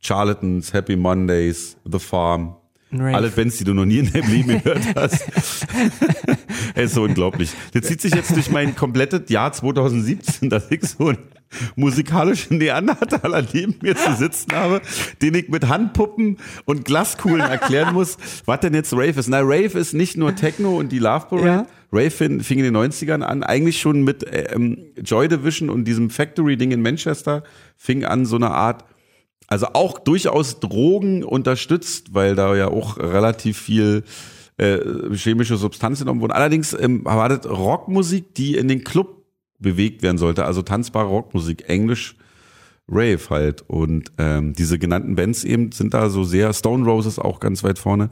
Charlatans, 0.00 0.72
Happy 0.72 0.96
Mondays, 0.96 1.76
The 1.90 1.98
Farm. 1.98 2.56
Ein 2.90 3.00
Rave. 3.00 3.16
Alle 3.16 3.30
Bands, 3.30 3.56
die 3.56 3.64
du 3.64 3.74
noch 3.74 3.86
nie 3.86 3.98
in 3.98 4.12
deinem 4.12 4.30
Leben 4.30 4.62
gehört 4.62 4.82
hast. 4.94 5.24
Ey, 6.74 6.84
ist 6.84 6.94
so 6.94 7.02
unglaublich. 7.04 7.50
Das 7.72 7.86
zieht 7.86 8.00
sich 8.00 8.14
jetzt 8.14 8.34
durch 8.36 8.50
mein 8.50 8.76
komplettes 8.76 9.28
Jahr 9.30 9.52
2017, 9.52 10.50
dass 10.50 10.70
ich 10.70 10.82
so 10.84 11.08
einen 11.08 11.18
musikalischen 11.76 12.58
Neandertaler 12.58 13.44
neben 13.52 13.76
mir 13.82 13.96
zu 13.96 14.14
sitzen 14.14 14.52
habe, 14.52 14.80
den 15.22 15.34
ich 15.34 15.48
mit 15.48 15.68
Handpuppen 15.68 16.38
und 16.64 16.84
Glaskugeln 16.84 17.40
erklären 17.40 17.94
muss, 17.94 18.16
was 18.44 18.60
denn 18.60 18.74
jetzt 18.74 18.92
Rave 18.92 19.18
ist. 19.18 19.28
Na, 19.28 19.40
Rave 19.40 19.78
ist 19.78 19.94
nicht 19.94 20.16
nur 20.16 20.34
Techno 20.34 20.78
und 20.78 20.90
die 20.92 20.98
Love 20.98 21.26
Parade. 21.28 21.46
Ja. 21.46 21.66
Rave 21.92 22.10
fing, 22.10 22.40
fing 22.40 22.58
in 22.58 22.64
den 22.64 22.76
90ern 22.76 23.22
an, 23.22 23.44
eigentlich 23.44 23.80
schon 23.80 24.02
mit 24.02 24.26
ähm, 24.30 24.78
Joy 24.96 25.28
Division 25.28 25.70
und 25.70 25.84
diesem 25.84 26.10
Factory-Ding 26.10 26.72
in 26.72 26.82
Manchester, 26.82 27.44
fing 27.76 28.04
an 28.04 28.26
so 28.26 28.36
eine 28.36 28.50
Art 28.50 28.84
also 29.46 29.66
auch 29.74 29.98
durchaus 29.98 30.58
Drogen 30.60 31.22
unterstützt, 31.22 32.14
weil 32.14 32.34
da 32.34 32.56
ja 32.56 32.68
auch 32.68 32.96
relativ 32.96 33.58
viel 33.58 34.02
äh, 34.56 34.78
chemische 35.14 35.56
Substanzen 35.56 36.04
genommen 36.04 36.20
wurden. 36.20 36.32
Allerdings 36.32 36.72
ähm, 36.74 37.04
war 37.04 37.28
das 37.28 37.48
Rockmusik, 37.48 38.34
die 38.34 38.56
in 38.56 38.68
den 38.68 38.84
Club 38.84 39.13
bewegt 39.64 40.02
werden 40.02 40.18
sollte, 40.18 40.44
also 40.44 40.62
tanzbare 40.62 41.08
Rockmusik, 41.08 41.68
Englisch 41.68 42.16
Rave 42.88 43.20
halt. 43.30 43.62
Und 43.62 44.12
ähm, 44.18 44.52
diese 44.52 44.78
genannten 44.78 45.16
Bands 45.16 45.42
eben 45.44 45.72
sind 45.72 45.94
da 45.94 46.08
so 46.10 46.24
sehr, 46.24 46.52
Stone 46.52 46.84
Roses 46.84 47.18
auch 47.18 47.40
ganz 47.40 47.64
weit 47.64 47.78
vorne. 47.78 48.10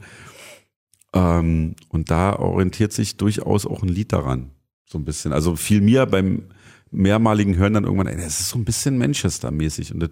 Ähm, 1.13 1.75
und 1.89 2.11
da 2.11 2.35
orientiert 2.37 2.91
sich 2.91 3.17
durchaus 3.17 3.65
auch 3.65 3.83
ein 3.83 3.89
Lied 3.89 4.11
daran. 4.11 4.51
So 4.85 4.97
ein 4.97 5.05
bisschen. 5.05 5.31
Also 5.31 5.55
fiel 5.55 5.81
mir 5.81 6.05
beim 6.05 6.43
mehrmaligen 6.91 7.55
Hören 7.55 7.73
dann 7.73 7.83
irgendwann, 7.85 8.07
ey, 8.07 8.17
das 8.17 8.39
ist 8.39 8.49
so 8.49 8.57
ein 8.59 8.65
bisschen 8.65 8.97
Manchester-mäßig. 8.97 9.93
Und 9.93 10.01
das 10.01 10.09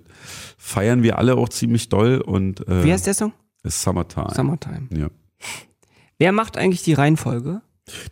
feiern 0.58 1.04
wir 1.04 1.17
alle 1.17 1.36
auch 1.36 1.49
ziemlich 1.49 1.89
doll. 1.89 2.21
Und 2.21 2.67
äh, 2.67 2.84
Wie 2.84 2.91
heißt 2.91 3.08
der 3.08 3.13
Song? 3.13 3.34
ist 3.63 3.82
Summertime. 3.82 4.34
Summertime. 4.34 4.88
ja. 4.95 5.10
Wer 6.17 6.32
macht 6.32 6.58
eigentlich 6.58 6.84
die 6.84 6.93
Reihenfolge? 6.93 7.62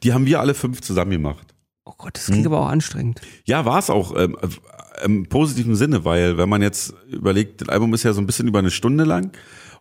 Die 0.03 0.13
haben 0.13 0.25
wir 0.25 0.39
alle 0.39 0.55
fünf 0.55 0.81
zusammen 0.81 1.11
gemacht. 1.11 1.53
Oh 1.89 1.95
Gott, 1.97 2.15
das 2.17 2.25
klingt 2.27 2.45
Hm. 2.45 2.53
aber 2.53 2.61
auch 2.65 2.69
anstrengend. 2.69 3.19
Ja, 3.45 3.65
war 3.65 3.79
es 3.79 3.89
auch 3.89 4.15
ähm, 4.15 4.37
äh, 4.41 5.03
im 5.05 5.27
positiven 5.27 5.75
Sinne, 5.75 6.05
weil 6.05 6.37
wenn 6.37 6.47
man 6.47 6.61
jetzt 6.61 6.93
überlegt, 7.09 7.61
das 7.61 7.69
Album 7.69 7.93
ist 7.95 8.03
ja 8.03 8.13
so 8.13 8.21
ein 8.21 8.27
bisschen 8.27 8.47
über 8.47 8.59
eine 8.59 8.69
Stunde 8.69 9.05
lang 9.05 9.31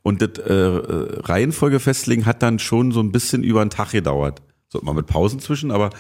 und 0.03 0.23
das 0.23 0.39
äh, 0.47 0.53
äh, 0.53 1.21
Reihenfolge 1.21 1.81
festlegen 1.81 2.25
hat 2.25 2.43
dann 2.43 2.59
schon 2.59 2.93
so 2.93 3.01
ein 3.01 3.13
bisschen 3.13 3.43
über 3.45 3.61
einen 3.61 3.71
Tag 3.71 3.91
gedauert. 3.91 4.41
So 4.69 4.81
mal 4.81 4.95
mit 4.95 5.07
Pausen 5.07 5.39
zwischen, 5.41 5.71
aber 5.71 5.91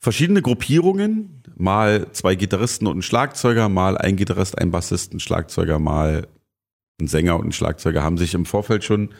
verschiedene 0.00 0.42
Gruppierungen, 0.42 1.42
mal 1.56 2.06
zwei 2.12 2.34
Gitarristen 2.34 2.86
und 2.86 2.98
ein 2.98 3.02
Schlagzeuger, 3.02 3.70
mal 3.70 3.96
ein 3.96 4.16
Gitarrist, 4.16 4.58
ein 4.58 4.70
Bassist, 4.70 5.14
ein 5.14 5.20
Schlagzeuger, 5.20 5.78
mal 5.78 6.26
ein 7.00 7.06
Sänger 7.06 7.38
und 7.38 7.46
ein 7.46 7.52
Schlagzeuger 7.52 8.02
haben 8.02 8.18
sich 8.18 8.34
im 8.34 8.44
Vorfeld 8.44 8.84
schon 8.84 9.10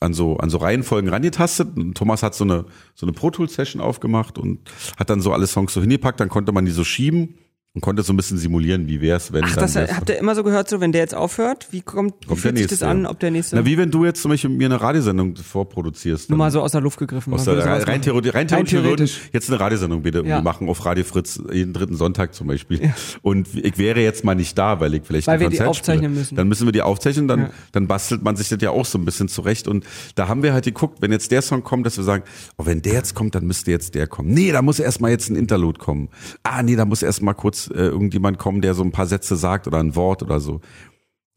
an 0.00 0.14
so, 0.14 0.36
an 0.36 0.50
so 0.50 0.58
Reihenfolgen 0.58 1.10
rangetastet. 1.10 1.76
Und 1.76 1.96
Thomas 1.96 2.22
hat 2.22 2.34
so 2.34 2.44
eine, 2.44 2.66
so 2.94 3.06
eine 3.06 3.12
Pro 3.12 3.30
Tools 3.30 3.54
Session 3.54 3.80
aufgemacht 3.80 4.38
und 4.38 4.70
hat 4.98 5.10
dann 5.10 5.20
so 5.20 5.32
alle 5.32 5.46
Songs 5.46 5.72
so 5.72 5.80
hingepackt, 5.80 6.20
dann 6.20 6.28
konnte 6.28 6.52
man 6.52 6.64
die 6.64 6.72
so 6.72 6.84
schieben 6.84 7.38
und 7.74 7.80
konnte 7.80 8.04
so 8.04 8.12
ein 8.12 8.16
bisschen 8.16 8.38
simulieren, 8.38 8.86
wie 8.86 9.00
wär's, 9.00 9.32
wenn 9.32 9.42
Ach, 9.44 9.50
dann 9.54 9.64
das 9.64 9.74
wär's- 9.74 9.96
habt 9.96 10.08
ihr 10.08 10.16
immer 10.18 10.36
so 10.36 10.44
gehört, 10.44 10.68
so 10.68 10.80
wenn 10.80 10.92
der 10.92 11.00
jetzt 11.00 11.14
aufhört, 11.14 11.66
wie 11.72 11.80
kommt, 11.82 12.14
wie 12.22 12.26
Kommt 12.28 12.40
fühlt 12.40 12.54
der 12.54 12.62
sich 12.62 12.70
das 12.70 12.80
nächste, 12.80 12.86
an, 12.88 13.02
ja. 13.02 13.10
ob 13.10 13.18
der 13.18 13.32
nächste 13.32 13.56
Na, 13.56 13.66
wie 13.66 13.76
wenn 13.76 13.90
du 13.90 14.04
jetzt 14.04 14.22
zum 14.22 14.30
Beispiel 14.30 14.50
mir 14.50 14.66
eine 14.66 14.80
Radiosendung 14.80 15.34
vorproduzierst. 15.34 16.30
nur 16.30 16.38
mal 16.38 16.52
so 16.52 16.60
aus 16.62 16.70
der 16.70 16.80
Luft 16.80 17.00
gegriffen. 17.00 17.34
Aus 17.34 17.44
man 17.46 17.56
der, 17.56 17.66
rein, 17.66 17.82
rein, 17.82 18.00
theoretisch, 18.02 18.32
rein 18.32 18.46
theoretisch, 18.64 19.16
würden 19.16 19.30
jetzt 19.32 19.50
eine 19.50 19.58
Radiosendung 19.58 20.02
bitte 20.02 20.22
Ja. 20.24 20.40
machen 20.40 20.68
auf 20.68 20.84
Radio 20.86 21.02
Fritz 21.02 21.40
jeden 21.52 21.72
dritten 21.72 21.96
Sonntag 21.96 22.32
zum 22.32 22.46
Beispiel. 22.46 22.92
Und 23.22 23.48
ich 23.56 23.76
wäre 23.76 24.00
jetzt 24.00 24.22
mal 24.24 24.36
nicht 24.36 24.56
da, 24.56 24.78
weil 24.78 24.94
ich 24.94 25.02
vielleicht 25.04 25.26
Weil 25.26 25.34
ein 25.34 25.40
wir 25.40 25.48
die 25.50 25.60
aufzeichnen 25.62 26.04
spiele. 26.12 26.18
müssen. 26.20 26.36
Dann 26.36 26.46
müssen 26.46 26.66
wir 26.68 26.72
die 26.72 26.82
aufzeichnen, 26.82 27.26
dann, 27.26 27.40
Ja. 27.40 27.50
dann 27.72 27.88
bastelt 27.88 28.22
man 28.22 28.36
sich 28.36 28.48
das 28.50 28.60
ja 28.62 28.70
auch 28.70 28.86
so 28.86 28.98
ein 28.98 29.04
bisschen 29.04 29.26
zurecht. 29.26 29.66
Und 29.66 29.84
da 30.14 30.28
haben 30.28 30.44
wir 30.44 30.52
halt 30.52 30.64
geguckt, 30.66 30.98
wenn 31.02 31.10
jetzt 31.10 31.32
der 31.32 31.42
Song 31.42 31.64
kommt, 31.64 31.86
dass 31.86 31.96
wir 31.96 32.04
sagen, 32.04 32.22
oh, 32.56 32.66
wenn 32.66 32.82
der 32.82 32.92
jetzt 32.92 33.16
kommt, 33.16 33.34
dann 33.34 33.44
müsste 33.46 33.72
jetzt 33.72 33.96
der 33.96 34.06
kommen. 34.06 34.32
Nee, 34.32 34.52
da 34.52 34.62
muss 34.62 34.78
erst 34.78 35.00
mal 35.00 35.10
jetzt 35.10 35.28
ein 35.28 35.34
Interlude 35.34 35.80
kommen. 35.80 36.08
Ah, 36.44 36.62
nee, 36.62 36.76
da 36.76 36.84
muss 36.84 37.02
erst 37.02 37.20
mal 37.20 37.34
äh, 37.68 37.86
irgendjemand 37.86 38.38
kommen, 38.38 38.60
der 38.60 38.74
so 38.74 38.82
ein 38.82 38.92
paar 38.92 39.06
Sätze 39.06 39.36
sagt 39.36 39.66
oder 39.66 39.78
ein 39.78 39.96
Wort 39.96 40.22
oder 40.22 40.40
so. 40.40 40.60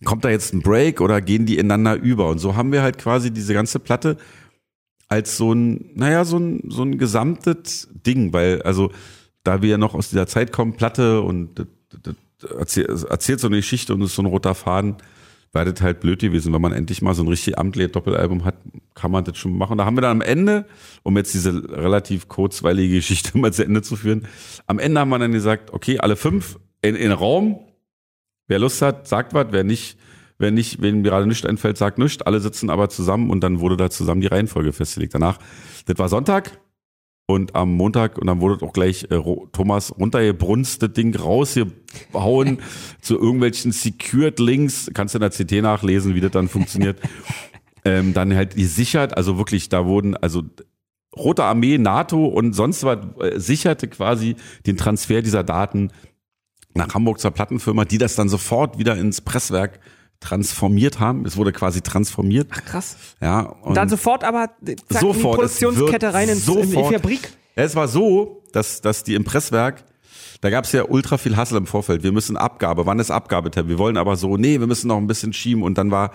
Kommt 0.03 0.25
da 0.25 0.29
jetzt 0.29 0.53
ein 0.53 0.61
Break 0.61 1.01
oder 1.01 1.21
gehen 1.21 1.45
die 1.45 1.57
ineinander 1.57 1.95
über? 1.95 2.29
Und 2.29 2.39
so 2.39 2.55
haben 2.55 2.71
wir 2.71 2.83
halt 2.83 2.97
quasi 2.97 3.31
diese 3.31 3.53
ganze 3.53 3.79
Platte 3.79 4.17
als 5.07 5.37
so 5.37 5.53
ein, 5.53 5.91
naja, 5.95 6.25
so 6.25 6.37
ein, 6.37 6.61
so 6.67 6.83
ein 6.83 6.97
gesamtes 6.97 7.87
Ding, 7.91 8.33
weil, 8.33 8.61
also, 8.63 8.91
da 9.43 9.61
wir 9.61 9.69
ja 9.69 9.77
noch 9.77 9.95
aus 9.95 10.09
dieser 10.09 10.27
Zeit 10.27 10.51
kommen, 10.51 10.73
Platte 10.73 11.21
und 11.21 11.55
das, 11.55 11.67
das, 12.03 12.15
das 12.39 12.51
erzählt, 12.51 13.03
erzählt 13.05 13.39
so 13.39 13.47
eine 13.47 13.55
Geschichte 13.55 13.93
und 13.93 14.01
ist 14.01 14.15
so 14.15 14.21
ein 14.21 14.25
roter 14.25 14.53
Faden, 14.53 14.97
das 15.51 15.81
halt 15.81 15.99
blöd 15.99 16.19
gewesen, 16.19 16.53
wenn 16.53 16.61
man 16.61 16.73
endlich 16.73 17.01
mal 17.01 17.13
so 17.13 17.23
ein 17.23 17.27
richtig 17.27 17.57
amtliches 17.57 17.91
Doppelalbum 17.93 18.45
hat, 18.45 18.55
kann 18.93 19.11
man 19.11 19.23
das 19.23 19.37
schon 19.37 19.57
machen. 19.57 19.77
Da 19.77 19.85
haben 19.85 19.97
wir 19.97 20.01
dann 20.01 20.17
am 20.17 20.21
Ende, 20.21 20.65
um 21.03 21.15
jetzt 21.17 21.33
diese 21.33 21.69
relativ 21.69 22.27
kurzweilige 22.27 22.95
Geschichte 22.95 23.37
mal 23.37 23.53
zu 23.53 23.63
Ende 23.63 23.81
zu 23.81 23.95
führen, 23.95 24.27
am 24.65 24.79
Ende 24.79 24.99
haben 24.99 25.09
wir 25.09 25.19
dann 25.19 25.31
gesagt, 25.31 25.73
okay, 25.73 25.99
alle 25.99 26.15
fünf 26.15 26.59
in, 26.81 26.95
in 26.95 27.11
Raum, 27.11 27.59
wer 28.47 28.59
Lust 28.59 28.81
hat, 28.81 29.07
sagt 29.07 29.33
was, 29.33 29.47
wer 29.51 29.63
nicht, 29.63 29.97
wer 30.37 30.51
nicht, 30.51 30.81
wenn 30.81 31.03
gerade 31.03 31.25
nichts 31.25 31.45
einfällt, 31.45 31.77
sagt 31.77 31.97
nichts. 31.97 32.21
Alle 32.21 32.39
sitzen 32.39 32.69
aber 32.69 32.89
zusammen 32.89 33.29
und 33.29 33.41
dann 33.41 33.59
wurde 33.59 33.77
da 33.77 33.89
zusammen 33.89 34.21
die 34.21 34.27
Reihenfolge 34.27 34.73
festgelegt. 34.73 35.13
Danach, 35.13 35.39
das 35.85 35.97
war 35.97 36.09
Sonntag 36.09 36.59
und 37.27 37.55
am 37.55 37.73
Montag 37.73 38.17
und 38.17 38.27
dann 38.27 38.39
wurde 38.39 38.65
auch 38.65 38.73
gleich 38.73 39.03
äh, 39.11 39.21
Thomas 39.51 39.93
runtergebrunst, 39.97 40.81
das 40.81 40.93
Ding 40.93 41.15
rausgehauen 41.15 42.59
zu 43.01 43.19
irgendwelchen 43.19 43.73
Secured 43.73 44.39
Links. 44.39 44.89
Kannst 44.93 45.13
du 45.13 45.19
in 45.19 45.21
der 45.21 45.31
CT 45.31 45.61
nachlesen, 45.61 46.15
wie 46.15 46.21
das 46.21 46.31
dann 46.31 46.47
funktioniert. 46.47 46.99
ähm, 47.85 48.13
dann 48.13 48.33
halt 48.33 48.55
gesichert, 48.55 49.15
also 49.15 49.37
wirklich, 49.37 49.67
da 49.69 49.85
wurden, 49.85 50.15
also 50.15 50.43
Rote 51.17 51.43
Armee, 51.43 51.77
NATO 51.77 52.25
und 52.25 52.53
sonst 52.53 52.83
was 52.83 52.99
äh, 53.19 53.39
sicherte 53.39 53.89
quasi 53.89 54.35
den 54.65 54.77
Transfer 54.77 55.21
dieser 55.21 55.43
Daten 55.43 55.91
nach 56.75 56.93
Hamburg 56.93 57.19
zur 57.19 57.31
Plattenfirma, 57.31 57.83
die 57.83 57.97
das 57.97 58.15
dann 58.15 58.29
sofort 58.29 58.77
wieder 58.77 58.95
ins 58.95 59.19
Presswerk 59.19 59.79
transformiert 60.19 60.99
haben. 60.99 61.25
Es 61.25 61.37
wurde 61.37 61.51
quasi 61.51 61.81
transformiert. 61.81 62.47
Ach, 62.51 62.63
krass. 62.65 62.97
Ja, 63.21 63.41
und 63.41 63.75
Dann 63.75 63.87
sofort 63.89 64.23
aber 64.23 64.47
zack, 64.47 64.57
in 64.67 64.75
die 64.75 64.97
Sofort, 64.99 65.35
Produktionskette 65.35 66.13
rein 66.13 66.29
ins, 66.29 66.47
in 66.47 66.61
die 66.61 66.71
sofort- 66.73 66.93
Fabrik. 66.93 67.31
Ja, 67.55 67.63
es 67.63 67.75
war 67.75 67.87
so, 67.87 68.43
dass, 68.51 68.81
dass 68.81 69.03
die 69.03 69.15
im 69.15 69.23
Presswerk, 69.23 69.83
da 70.41 70.49
gab 70.49 70.65
es 70.65 70.71
ja 70.71 70.83
ultra 70.87 71.17
viel 71.17 71.35
Hassel 71.37 71.57
im 71.57 71.65
Vorfeld. 71.65 72.03
Wir 72.03 72.11
müssen 72.11 72.37
Abgabe, 72.37 72.85
wann 72.85 72.99
ist 72.99 73.09
Abgabetermin? 73.11 73.69
Wir 73.71 73.77
wollen 73.79 73.97
aber 73.97 74.15
so, 74.15 74.37
nee, 74.37 74.59
wir 74.59 74.67
müssen 74.67 74.87
noch 74.87 74.97
ein 74.97 75.07
bisschen 75.07 75.33
schieben. 75.33 75.63
Und 75.63 75.77
dann 75.79 75.89
war, 75.89 76.11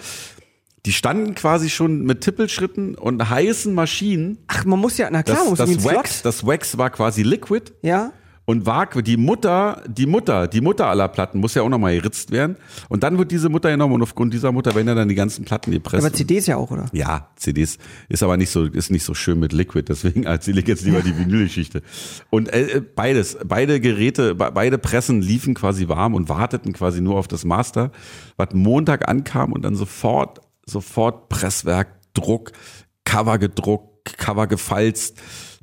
die 0.87 0.93
standen 0.93 1.35
quasi 1.35 1.71
schon 1.71 2.03
mit 2.03 2.21
Tippelschritten 2.23 2.95
und 2.95 3.29
heißen 3.31 3.73
Maschinen. 3.75 4.39
Ach, 4.47 4.65
man 4.65 4.79
muss 4.79 4.99
ja, 4.99 5.09
na 5.11 5.23
klar, 5.23 5.37
Das, 5.37 5.59
man 5.59 5.69
muss 5.69 5.77
das, 5.77 5.85
Wax, 5.85 6.11
Slot. 6.21 6.25
das 6.25 6.47
Wax 6.47 6.79
war 6.79 6.91
quasi 6.91 7.23
Liquid. 7.23 7.73
Ja. 7.83 8.13
Und 8.45 8.67
war 8.67 8.87
die 8.87 9.17
Mutter, 9.17 9.83
die 9.87 10.05
Mutter, 10.07 10.49
die 10.49 10.61
Mutter 10.61 10.89
aller 10.89 11.07
Platten 11.07 11.39
muss 11.39 11.55
ja 11.55 11.63
auch 11.63 11.69
nochmal 11.69 11.95
geritzt 11.95 12.33
werden. 12.33 12.57
Und 12.89 13.05
dann 13.05 13.17
wird 13.17 13.31
diese 13.31 13.49
Mutter 13.49 13.71
genommen 13.71 13.95
und 13.95 14.03
aufgrund 14.03 14.35
dieser 14.35 14.51
Mutter 14.51 14.75
werden 14.75 14.89
ja 14.89 14.97
dann 14.97 15.09
die 15.09 15.15
ganzen 15.15 15.45
Platten 15.45 15.71
gepresst. 15.71 16.05
Aber 16.05 16.13
CDs 16.13 16.47
ja 16.47 16.57
auch, 16.57 16.71
oder? 16.73 16.87
Ja, 16.93 17.29
CDs 17.37 17.79
ist 18.09 18.23
aber 18.25 18.37
nicht 18.37 18.51
so, 18.51 18.65
ist 18.65 18.91
nicht 18.91 19.05
so 19.05 19.15
schön 19.15 19.39
mit 19.39 19.53
Liquid, 19.53 19.85
deswegen 19.89 20.25
erzähle 20.25 20.61
ich 20.61 20.67
jetzt 20.67 20.85
lieber 20.85 21.03
die 21.03 21.17
Vinylgeschichte. 21.17 21.83
Und 22.31 22.53
äh, 22.53 22.79
äh, 22.79 22.81
beides, 22.81 23.39
beide 23.47 23.79
Geräte, 23.81 24.35
be- 24.35 24.51
beide 24.53 24.77
Pressen 24.79 25.23
liefen 25.23 25.55
quasi 25.55 25.87
warm 25.89 26.15
und 26.15 26.29
warteten 26.29 26.73
quasi 26.73 27.01
nur 27.01 27.17
auf 27.19 27.29
das 27.29 27.45
Master, 27.45 27.93
was 28.37 28.49
Montag 28.55 29.09
ankam 29.09 29.53
und 29.53 29.63
dann 29.63 29.77
sofort, 29.77 30.41
sofort 30.67 31.29
Presswerk, 31.29 31.89
Druck, 32.13 32.51
Cover 33.05 33.39
gedruckt, 33.39 34.19
Cover 34.19 34.49
gefalzt, 34.49 35.17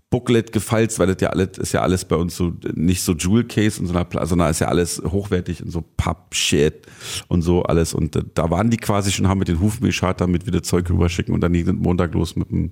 Booklet 0.10 0.52
gefalzt, 0.52 0.98
weil 0.98 1.08
das 1.08 1.22
ja 1.22 1.30
alles, 1.30 1.58
ist 1.60 1.72
ja 1.72 1.82
alles 1.82 2.04
bei 2.06 2.16
uns 2.16 2.36
so, 2.36 2.54
nicht 2.74 3.04
so 3.04 3.14
Jewel 3.14 3.44
Case 3.44 3.80
und 3.80 3.88
so 3.88 3.94
einer, 3.94 4.26
sondern 4.26 4.50
ist 4.50 4.60
ja 4.60 4.68
alles 4.68 5.02
hochwertig 5.06 5.64
und 5.64 5.70
so 5.70 5.84
Papp-Shit 5.98 6.88
und 7.28 7.44
so 7.44 7.62
alles. 7.64 7.94
Und 7.94 8.16
äh, 8.16 8.24
da 8.34 8.50
waren 8.50 8.72
die 8.72 8.78
quasi 8.78 9.12
schon, 9.12 9.28
haben 9.28 9.40
mit 9.40 9.50
den 9.50 9.60
Hufen 9.60 9.86
geschart, 9.86 10.20
damit 10.20 10.46
wir 10.46 10.52
das 10.52 10.64
Zeug 10.64 10.90
rüberschicken 10.90 11.34
und 11.34 11.42
dann 11.42 11.54
ging 11.54 11.76
Montag 11.76 12.14
los 12.14 12.36
mit 12.36 12.50
dem 12.50 12.72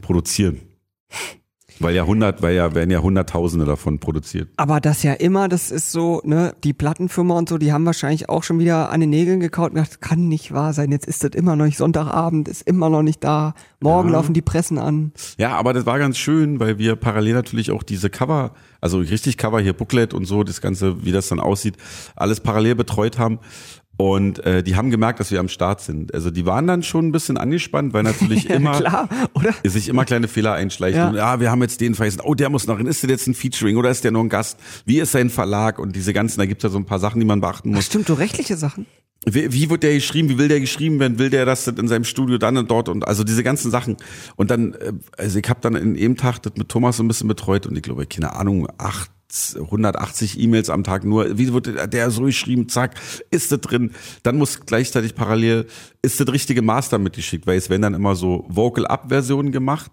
Produzieren. 0.00 0.60
Weil 1.80 1.94
ja 1.94 2.04
hundert, 2.06 2.42
weil 2.42 2.54
ja, 2.56 2.74
werden 2.74 2.90
ja 2.90 3.00
Hunderttausende 3.00 3.64
davon 3.64 3.98
produziert. 4.00 4.48
Aber 4.56 4.80
das 4.80 5.02
ja 5.02 5.12
immer, 5.12 5.48
das 5.48 5.70
ist 5.70 5.92
so, 5.92 6.20
ne, 6.24 6.54
die 6.64 6.72
Plattenfirma 6.72 7.36
und 7.36 7.48
so, 7.48 7.58
die 7.58 7.72
haben 7.72 7.86
wahrscheinlich 7.86 8.28
auch 8.28 8.42
schon 8.42 8.58
wieder 8.58 8.90
an 8.90 9.00
den 9.00 9.10
Nägeln 9.10 9.40
gekaut 9.40 9.70
und 9.70 9.76
gedacht, 9.76 10.00
kann 10.00 10.28
nicht 10.28 10.52
wahr 10.52 10.72
sein, 10.72 10.90
jetzt 10.90 11.06
ist 11.06 11.22
das 11.24 11.30
immer 11.34 11.56
noch 11.56 11.64
nicht 11.66 11.78
Sonntagabend, 11.78 12.48
ist 12.48 12.62
immer 12.62 12.90
noch 12.90 13.02
nicht 13.02 13.22
da, 13.24 13.54
morgen 13.80 14.08
Ja. 14.08 14.14
laufen 14.16 14.34
die 14.34 14.42
Pressen 14.42 14.78
an. 14.78 15.12
Ja, 15.38 15.56
aber 15.56 15.72
das 15.72 15.86
war 15.86 15.98
ganz 15.98 16.18
schön, 16.18 16.60
weil 16.60 16.78
wir 16.78 16.96
parallel 16.96 17.34
natürlich 17.34 17.70
auch 17.70 17.82
diese 17.82 18.10
Cover, 18.10 18.52
also 18.80 18.98
richtig 18.98 19.36
Cover 19.36 19.60
hier, 19.60 19.72
Booklet 19.72 20.14
und 20.14 20.24
so, 20.24 20.44
das 20.44 20.60
Ganze, 20.60 21.04
wie 21.04 21.12
das 21.12 21.28
dann 21.28 21.40
aussieht, 21.40 21.76
alles 22.16 22.40
parallel 22.40 22.74
betreut 22.74 23.18
haben. 23.18 23.38
Und 23.98 24.38
äh, 24.46 24.62
die 24.62 24.76
haben 24.76 24.90
gemerkt, 24.90 25.18
dass 25.18 25.32
wir 25.32 25.40
am 25.40 25.48
Start 25.48 25.80
sind. 25.80 26.14
Also 26.14 26.30
die 26.30 26.46
waren 26.46 26.68
dann 26.68 26.84
schon 26.84 27.08
ein 27.08 27.12
bisschen 27.12 27.36
angespannt, 27.36 27.92
weil 27.92 28.04
natürlich 28.04 28.48
immer 28.50 28.78
Klar, 28.78 29.08
oder? 29.34 29.52
sich 29.64 29.88
immer 29.88 30.04
kleine 30.04 30.28
Fehler 30.28 30.52
einschleichen. 30.52 31.00
Ja. 31.00 31.08
Und, 31.08 31.16
ja, 31.16 31.40
wir 31.40 31.50
haben 31.50 31.60
jetzt 31.62 31.80
den 31.80 31.96
vergessen. 31.96 32.20
Oh, 32.22 32.34
der 32.34 32.48
muss 32.48 32.68
noch 32.68 32.78
rein. 32.78 32.86
Ist 32.86 33.02
der 33.02 33.10
jetzt 33.10 33.26
ein 33.26 33.34
Featuring 33.34 33.76
oder 33.76 33.90
ist 33.90 34.04
der 34.04 34.12
nur 34.12 34.22
ein 34.22 34.28
Gast? 34.28 34.56
Wie 34.84 35.00
ist 35.00 35.10
sein 35.10 35.30
Verlag? 35.30 35.80
Und 35.80 35.96
diese 35.96 36.12
ganzen, 36.12 36.38
da 36.38 36.46
gibt's 36.46 36.62
ja 36.62 36.70
so 36.70 36.78
ein 36.78 36.86
paar 36.86 37.00
Sachen, 37.00 37.18
die 37.18 37.26
man 37.26 37.40
beachten 37.40 37.70
Ach, 37.72 37.76
muss. 37.76 37.86
stimmt, 37.86 38.06
so 38.06 38.14
rechtliche 38.14 38.56
Sachen. 38.56 38.86
Wie, 39.26 39.52
wie 39.52 39.68
wird 39.68 39.82
der 39.82 39.94
geschrieben? 39.94 40.28
Wie 40.28 40.38
will 40.38 40.46
der 40.46 40.60
geschrieben 40.60 41.00
werden? 41.00 41.18
Will 41.18 41.30
der 41.30 41.44
das 41.44 41.66
in 41.66 41.88
seinem 41.88 42.04
Studio 42.04 42.38
dann 42.38 42.56
und 42.56 42.70
dort 42.70 42.88
und 42.88 43.06
also 43.06 43.24
diese 43.24 43.42
ganzen 43.42 43.72
Sachen. 43.72 43.96
Und 44.36 44.52
dann, 44.52 44.74
äh, 44.74 44.92
also 45.16 45.40
ich 45.40 45.48
habe 45.48 45.60
dann 45.60 45.74
in 45.74 45.96
jedem 45.96 46.16
Tag 46.16 46.38
das 46.42 46.52
mit 46.56 46.68
Thomas 46.68 46.98
so 46.98 47.02
ein 47.02 47.08
bisschen 47.08 47.26
betreut 47.26 47.66
und 47.66 47.76
ich 47.76 47.82
glaube, 47.82 48.06
keine 48.06 48.34
Ahnung, 48.34 48.68
acht 48.78 49.10
180 49.54 50.40
E-Mails 50.40 50.70
am 50.70 50.84
Tag 50.84 51.04
nur. 51.04 51.38
Wie 51.38 51.52
wird 51.52 51.92
der 51.92 52.10
so 52.10 52.22
geschrieben? 52.22 52.68
Zack, 52.68 52.94
ist 53.30 53.52
das 53.52 53.60
drin? 53.60 53.92
Dann 54.22 54.36
muss 54.36 54.60
gleichzeitig 54.60 55.14
parallel, 55.14 55.66
ist 56.02 56.20
das 56.20 56.28
richtige 56.32 56.62
Master 56.62 56.98
mitgeschickt, 56.98 57.46
weil 57.46 57.58
es 57.58 57.68
werden 57.68 57.82
dann 57.82 57.94
immer 57.94 58.16
so 58.16 58.46
Vocal-Up-Versionen 58.48 59.52
gemacht. 59.52 59.90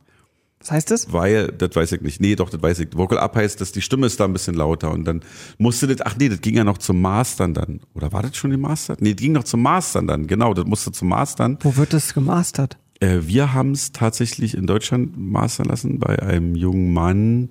Was 0.65 0.71
heißt 0.71 0.89
das? 0.89 1.13
Weil, 1.13 1.49
das 1.49 1.75
weiß 1.75 1.91
ich 1.91 2.01
nicht. 2.01 2.21
Nee, 2.21 2.35
doch, 2.35 2.49
das 2.49 2.61
weiß 2.61 2.79
ich. 2.79 2.89
Vocal 2.95 3.19
Up 3.19 3.35
heißt, 3.35 3.61
dass 3.61 3.71
die 3.71 3.81
Stimme 3.81 4.07
ist 4.07 4.19
da 4.19 4.25
ein 4.25 4.33
bisschen 4.33 4.55
lauter 4.55 4.91
und 4.91 5.05
dann 5.05 5.21
musste 5.59 5.85
das, 5.85 6.01
ach 6.01 6.15
nee, 6.17 6.27
das 6.27 6.41
ging 6.41 6.55
ja 6.55 6.63
noch 6.63 6.79
zum 6.79 7.01
Mastern 7.01 7.53
dann. 7.53 7.81
Oder 7.93 8.11
war 8.11 8.23
das 8.23 8.35
schon 8.35 8.49
die 8.49 8.57
Master? 8.57 8.95
Nee, 8.99 9.13
das 9.13 9.21
ging 9.21 9.33
noch 9.33 9.43
zum 9.43 9.61
Mastern 9.61 10.07
dann, 10.07 10.25
genau, 10.25 10.55
das 10.55 10.65
musste 10.65 10.91
zum 10.91 11.09
Mastern. 11.09 11.59
Wo 11.61 11.75
wird 11.75 11.93
das 11.93 12.15
gemastert? 12.15 12.77
Äh, 12.99 13.19
wir 13.21 13.53
haben 13.53 13.73
es 13.73 13.91
tatsächlich 13.91 14.55
in 14.55 14.65
Deutschland 14.65 15.15
mastern 15.17 15.67
lassen 15.67 15.99
bei 15.99 16.17
einem 16.19 16.55
jungen 16.55 16.91
Mann. 16.93 17.49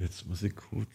Jetzt 0.00 0.26
muss 0.26 0.42
ich 0.42 0.54
kurz. 0.56 0.88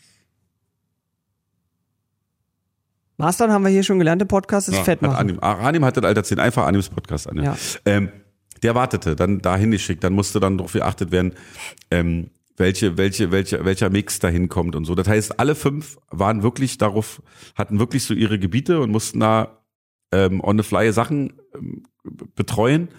Mastern 3.18 3.52
haben 3.52 3.63
wir 3.63 3.70
hier 3.72 3.84
schon 3.84 4.00
gelernt 4.00 4.22
im 4.22 4.28
Podcast, 4.28 4.68
ist 4.68 4.76
Ja, 4.76 4.84
fett 4.84 5.02
hat 5.02 5.10
machen. 5.10 5.18
Anim, 5.18 5.39
Ah, 5.41 5.54
Anim 5.68 5.86
hat 5.86 5.96
das 5.96 6.04
Alter 6.04 6.24
10, 6.24 6.39
einfach 6.39 6.65
Anims 6.65 6.89
Podcast 6.89 7.30
an. 7.30 7.41
Ja. 7.41 7.56
Ähm, 7.86 8.10
der 8.63 8.76
wartete, 8.76 9.15
dann 9.15 9.39
dahin 9.41 9.72
geschickt, 9.72 10.04
dann 10.04 10.13
musste 10.13 10.39
dann 10.39 10.58
darauf 10.58 10.74
geachtet 10.74 11.12
werden, 11.12 11.34
ähm, 11.91 12.32
welche, 12.58 12.98
welche, 12.98 13.32
welche, 13.32 13.63
welcher 13.63 13.89
Mix 13.89 14.20
dahin 14.20 14.50
kommt 14.50 14.76
und 14.76 14.86
so. 14.86 14.96
Das 14.96 15.08
heißt, 15.08 15.39
alle 15.39 15.56
fünf 15.56 15.98
waren 16.10 16.41
wirklich 16.41 16.78
darauf, 16.78 17.22
hatten 17.56 17.80
wirklich 17.80 18.04
so 18.04 18.13
ihre 18.13 18.39
Gebiete 18.39 18.80
und 18.82 18.91
mussten 18.91 19.20
da 19.20 19.62
ähm, 20.12 20.41
on 20.44 20.58
the 20.58 20.63
fly 20.63 20.91
Sachen 20.91 21.34
ähm, 21.54 21.84
betreuen. 22.36 22.89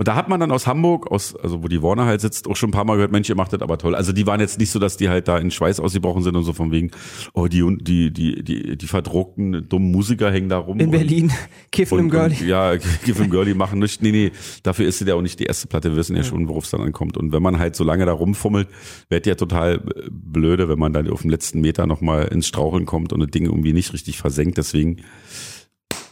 Und 0.00 0.08
da 0.08 0.14
hat 0.14 0.30
man 0.30 0.40
dann 0.40 0.50
aus 0.50 0.66
Hamburg, 0.66 1.12
aus, 1.12 1.36
also 1.36 1.62
wo 1.62 1.68
die 1.68 1.82
Warner 1.82 2.06
halt 2.06 2.22
sitzt, 2.22 2.48
auch 2.48 2.56
schon 2.56 2.70
ein 2.70 2.72
paar 2.72 2.86
Mal 2.86 2.94
gehört, 2.94 3.12
Mensch, 3.12 3.28
ihr 3.28 3.34
macht 3.34 3.52
das 3.52 3.60
aber 3.60 3.76
toll. 3.76 3.94
Also 3.94 4.12
die 4.12 4.26
waren 4.26 4.40
jetzt 4.40 4.58
nicht 4.58 4.70
so, 4.70 4.78
dass 4.78 4.96
die 4.96 5.10
halt 5.10 5.28
da 5.28 5.36
in 5.36 5.50
Schweiß 5.50 5.78
ausgebrochen 5.78 6.22
sind 6.22 6.34
und 6.36 6.44
so 6.44 6.54
von 6.54 6.72
wegen, 6.72 6.90
oh, 7.34 7.48
die, 7.48 7.62
die, 7.82 8.10
die, 8.10 8.42
die, 8.42 8.78
die 8.78 8.86
verdruckten, 8.86 9.68
dummen 9.68 9.90
Musiker 9.92 10.32
hängen 10.32 10.48
da 10.48 10.56
rum. 10.56 10.80
In 10.80 10.86
und- 10.86 10.92
Berlin, 10.92 11.30
Kiffen 11.70 11.98
im 11.98 12.04
und, 12.06 12.12
Girlie. 12.12 12.40
Und, 12.40 12.48
ja, 12.48 12.76
Give 13.04 13.22
im 13.22 13.28
Girlie 13.28 13.52
machen 13.52 13.78
nicht. 13.78 14.00
Nee, 14.00 14.10
nee, 14.10 14.32
dafür 14.62 14.86
ist 14.86 15.00
sie 15.00 15.04
ja 15.04 15.16
auch 15.16 15.20
nicht 15.20 15.38
die 15.38 15.44
erste 15.44 15.66
Platte. 15.66 15.90
Wir 15.90 15.96
wissen 15.98 16.16
ja 16.16 16.24
schon, 16.24 16.48
worauf 16.48 16.64
es 16.64 16.70
dann 16.70 16.80
ankommt. 16.80 17.18
Und 17.18 17.32
wenn 17.32 17.42
man 17.42 17.58
halt 17.58 17.76
so 17.76 17.84
lange 17.84 18.06
da 18.06 18.12
rumfummelt, 18.12 18.68
wird 19.10 19.26
ja 19.26 19.34
total 19.34 19.82
blöde, 20.10 20.70
wenn 20.70 20.78
man 20.78 20.94
dann 20.94 21.10
auf 21.10 21.20
dem 21.20 21.30
letzten 21.30 21.60
Meter 21.60 21.86
nochmal 21.86 22.28
ins 22.28 22.46
Straucheln 22.46 22.86
kommt 22.86 23.12
und 23.12 23.20
das 23.20 23.30
Ding 23.32 23.44
irgendwie 23.44 23.74
nicht 23.74 23.92
richtig 23.92 24.16
versenkt. 24.16 24.56
Deswegen 24.56 25.02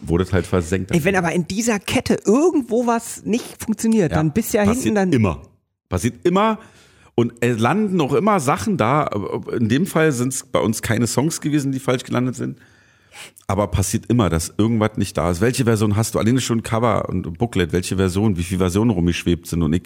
wurde 0.01 0.25
es 0.25 0.33
halt 0.33 0.47
versenkt. 0.47 0.91
Ey, 0.93 1.05
wenn 1.05 1.17
aber 1.17 1.33
in 1.33 1.47
dieser 1.49 1.79
Kette 1.79 2.19
irgendwo 2.25 2.87
was 2.87 3.25
nicht 3.25 3.63
funktioniert, 3.63 4.13
dann 4.13 4.33
bist 4.33 4.53
ja 4.55 4.63
hinten 4.63 4.95
dann. 4.95 5.13
immer. 5.13 5.43
Passiert 5.89 6.25
immer. 6.27 6.59
Und 7.15 7.33
es 7.41 7.59
landen 7.59 8.01
auch 8.01 8.13
immer 8.13 8.39
Sachen 8.39 8.77
da. 8.77 9.11
In 9.59 9.69
dem 9.69 9.87
Fall 9.87 10.13
sind 10.13 10.33
es 10.33 10.45
bei 10.47 10.61
uns 10.61 10.83
keine 10.83 11.07
Songs 11.09 11.41
gewesen, 11.41 11.73
die 11.73 11.81
falsch 11.81 12.05
gelandet 12.05 12.37
sind. 12.37 12.59
Aber 13.49 13.67
passiert 13.69 14.05
immer, 14.07 14.29
dass 14.29 14.55
irgendwas 14.57 14.97
nicht 14.97 15.17
da 15.19 15.31
ist. 15.31 15.41
Welche 15.41 15.65
Version 15.65 15.97
hast 15.97 16.15
du? 16.15 16.21
Alleine 16.21 16.41
schon 16.41 16.63
Cover 16.63 17.09
und 17.09 17.37
Booklet. 17.39 17.73
Welche 17.73 17.97
Version? 17.97 18.37
Wie 18.37 18.45
viele 18.45 18.59
Versionen 18.59 18.91
rumgeschwebt 18.91 19.49
sind? 19.49 19.63
Und 19.65 19.73
ich, 19.73 19.83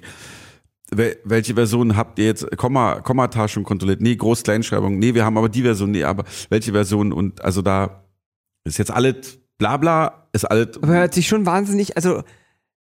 wel- 0.90 1.16
welche 1.24 1.54
Version 1.54 1.96
habt 1.96 2.18
ihr 2.18 2.26
jetzt? 2.26 2.54
Komma, 2.58 3.00
Kommata 3.00 3.48
schon 3.48 3.64
kontrolliert? 3.64 4.02
Nee, 4.02 4.16
Groß-Kleinschreibung. 4.16 4.98
Nee, 4.98 5.14
wir 5.14 5.24
haben 5.24 5.38
aber 5.38 5.48
die 5.48 5.62
Version. 5.62 5.92
Nee, 5.92 6.04
aber 6.04 6.24
welche 6.50 6.72
Version? 6.72 7.12
Und 7.12 7.42
also 7.42 7.62
da 7.62 8.04
ist 8.64 8.76
jetzt 8.78 8.90
alles 8.90 9.38
bla 9.58 9.76
bla, 9.76 10.26
ist 10.32 10.44
alles. 10.44 10.76
Aber 10.76 10.88
hört 10.88 11.14
sich 11.14 11.28
schon 11.28 11.46
wahnsinnig, 11.46 11.96
also 11.96 12.22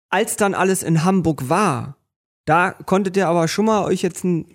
als 0.10 0.36
dann 0.36 0.54
alles 0.54 0.84
in 0.84 1.04
Hamburg 1.04 1.50
war, 1.50 1.98
da 2.46 2.72
konntet 2.72 3.18
ihr 3.18 3.28
aber 3.28 3.48
schon 3.48 3.66
mal 3.66 3.84
euch 3.86 4.02
jetzt 4.02 4.24
ein 4.24 4.46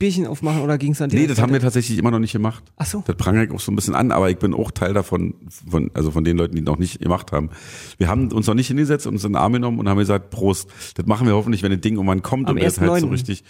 Bierchen 0.00 0.26
aufmachen 0.26 0.62
oder 0.62 0.78
ging 0.78 0.92
es 0.92 0.98
dann 0.98 1.10
Nee, 1.10 1.26
das 1.26 1.40
haben 1.40 1.52
wir 1.52 1.60
tatsächlich 1.60 1.98
immer 1.98 2.10
noch 2.10 2.18
nicht 2.18 2.32
gemacht. 2.32 2.64
Ach 2.76 2.86
so. 2.86 3.04
Das 3.06 3.16
prangere 3.16 3.44
ich 3.44 3.50
auch 3.50 3.60
so 3.60 3.70
ein 3.70 3.76
bisschen 3.76 3.94
an, 3.94 4.12
aber 4.12 4.30
ich 4.30 4.38
bin 4.38 4.54
auch 4.54 4.70
Teil 4.70 4.94
davon, 4.94 5.34
von, 5.68 5.90
also 5.92 6.10
von 6.10 6.24
den 6.24 6.38
Leuten, 6.38 6.56
die 6.56 6.62
noch 6.62 6.78
nicht 6.78 7.00
gemacht 7.00 7.32
haben. 7.32 7.50
Wir 7.98 8.08
haben 8.08 8.32
uns 8.32 8.46
noch 8.46 8.54
nicht 8.54 8.68
hingesetzt, 8.68 9.06
uns 9.06 9.24
in 9.24 9.32
den 9.32 9.36
Arm 9.36 9.52
genommen 9.52 9.78
und 9.78 9.88
haben 9.90 9.98
gesagt, 9.98 10.30
Prost. 10.30 10.70
Das 10.94 11.04
machen 11.04 11.26
wir 11.26 11.34
hoffentlich, 11.34 11.62
wenn 11.62 11.70
das 11.70 11.82
Ding 11.82 11.94
irgendwann 11.94 12.22
kommt 12.22 12.48
Am 12.48 12.56
und 12.56 12.62
das 12.62 12.80
halt 12.80 13.00
so 13.00 13.06
1.9.. 13.08 13.12
richtig. 13.12 13.44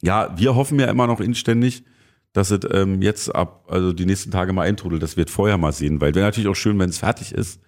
Ja, 0.00 0.34
wir 0.36 0.54
hoffen 0.54 0.80
ja 0.80 0.86
immer 0.86 1.06
noch 1.06 1.20
inständig, 1.20 1.84
dass 2.34 2.50
es 2.50 2.60
ähm, 2.70 3.00
jetzt 3.00 3.34
ab, 3.34 3.64
also 3.68 3.92
die 3.94 4.04
nächsten 4.04 4.30
Tage 4.30 4.52
mal 4.52 4.62
eintrudelt. 4.62 5.02
Das 5.02 5.16
wird 5.16 5.30
vorher 5.30 5.56
mal 5.56 5.72
sehen, 5.72 6.00
weil 6.02 6.14
wäre 6.14 6.26
natürlich 6.26 6.48
auch 6.48 6.56
schön, 6.56 6.78
wenn 6.78 6.90
es 6.90 6.98
fertig 6.98 7.32
ist. 7.32 7.60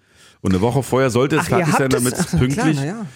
Und 0.42 0.52
eine 0.52 0.60
Woche 0.60 0.82
vorher 0.82 1.08
sollte 1.08 1.36
es 1.36 1.42
Ach, 1.44 1.48
fertig 1.48 1.74
sein, 1.74 1.88
damit 1.88 2.12
es 2.12 2.26
pünktlich. 2.26 2.76
Klar, 2.76 2.84
ja. 2.84 3.06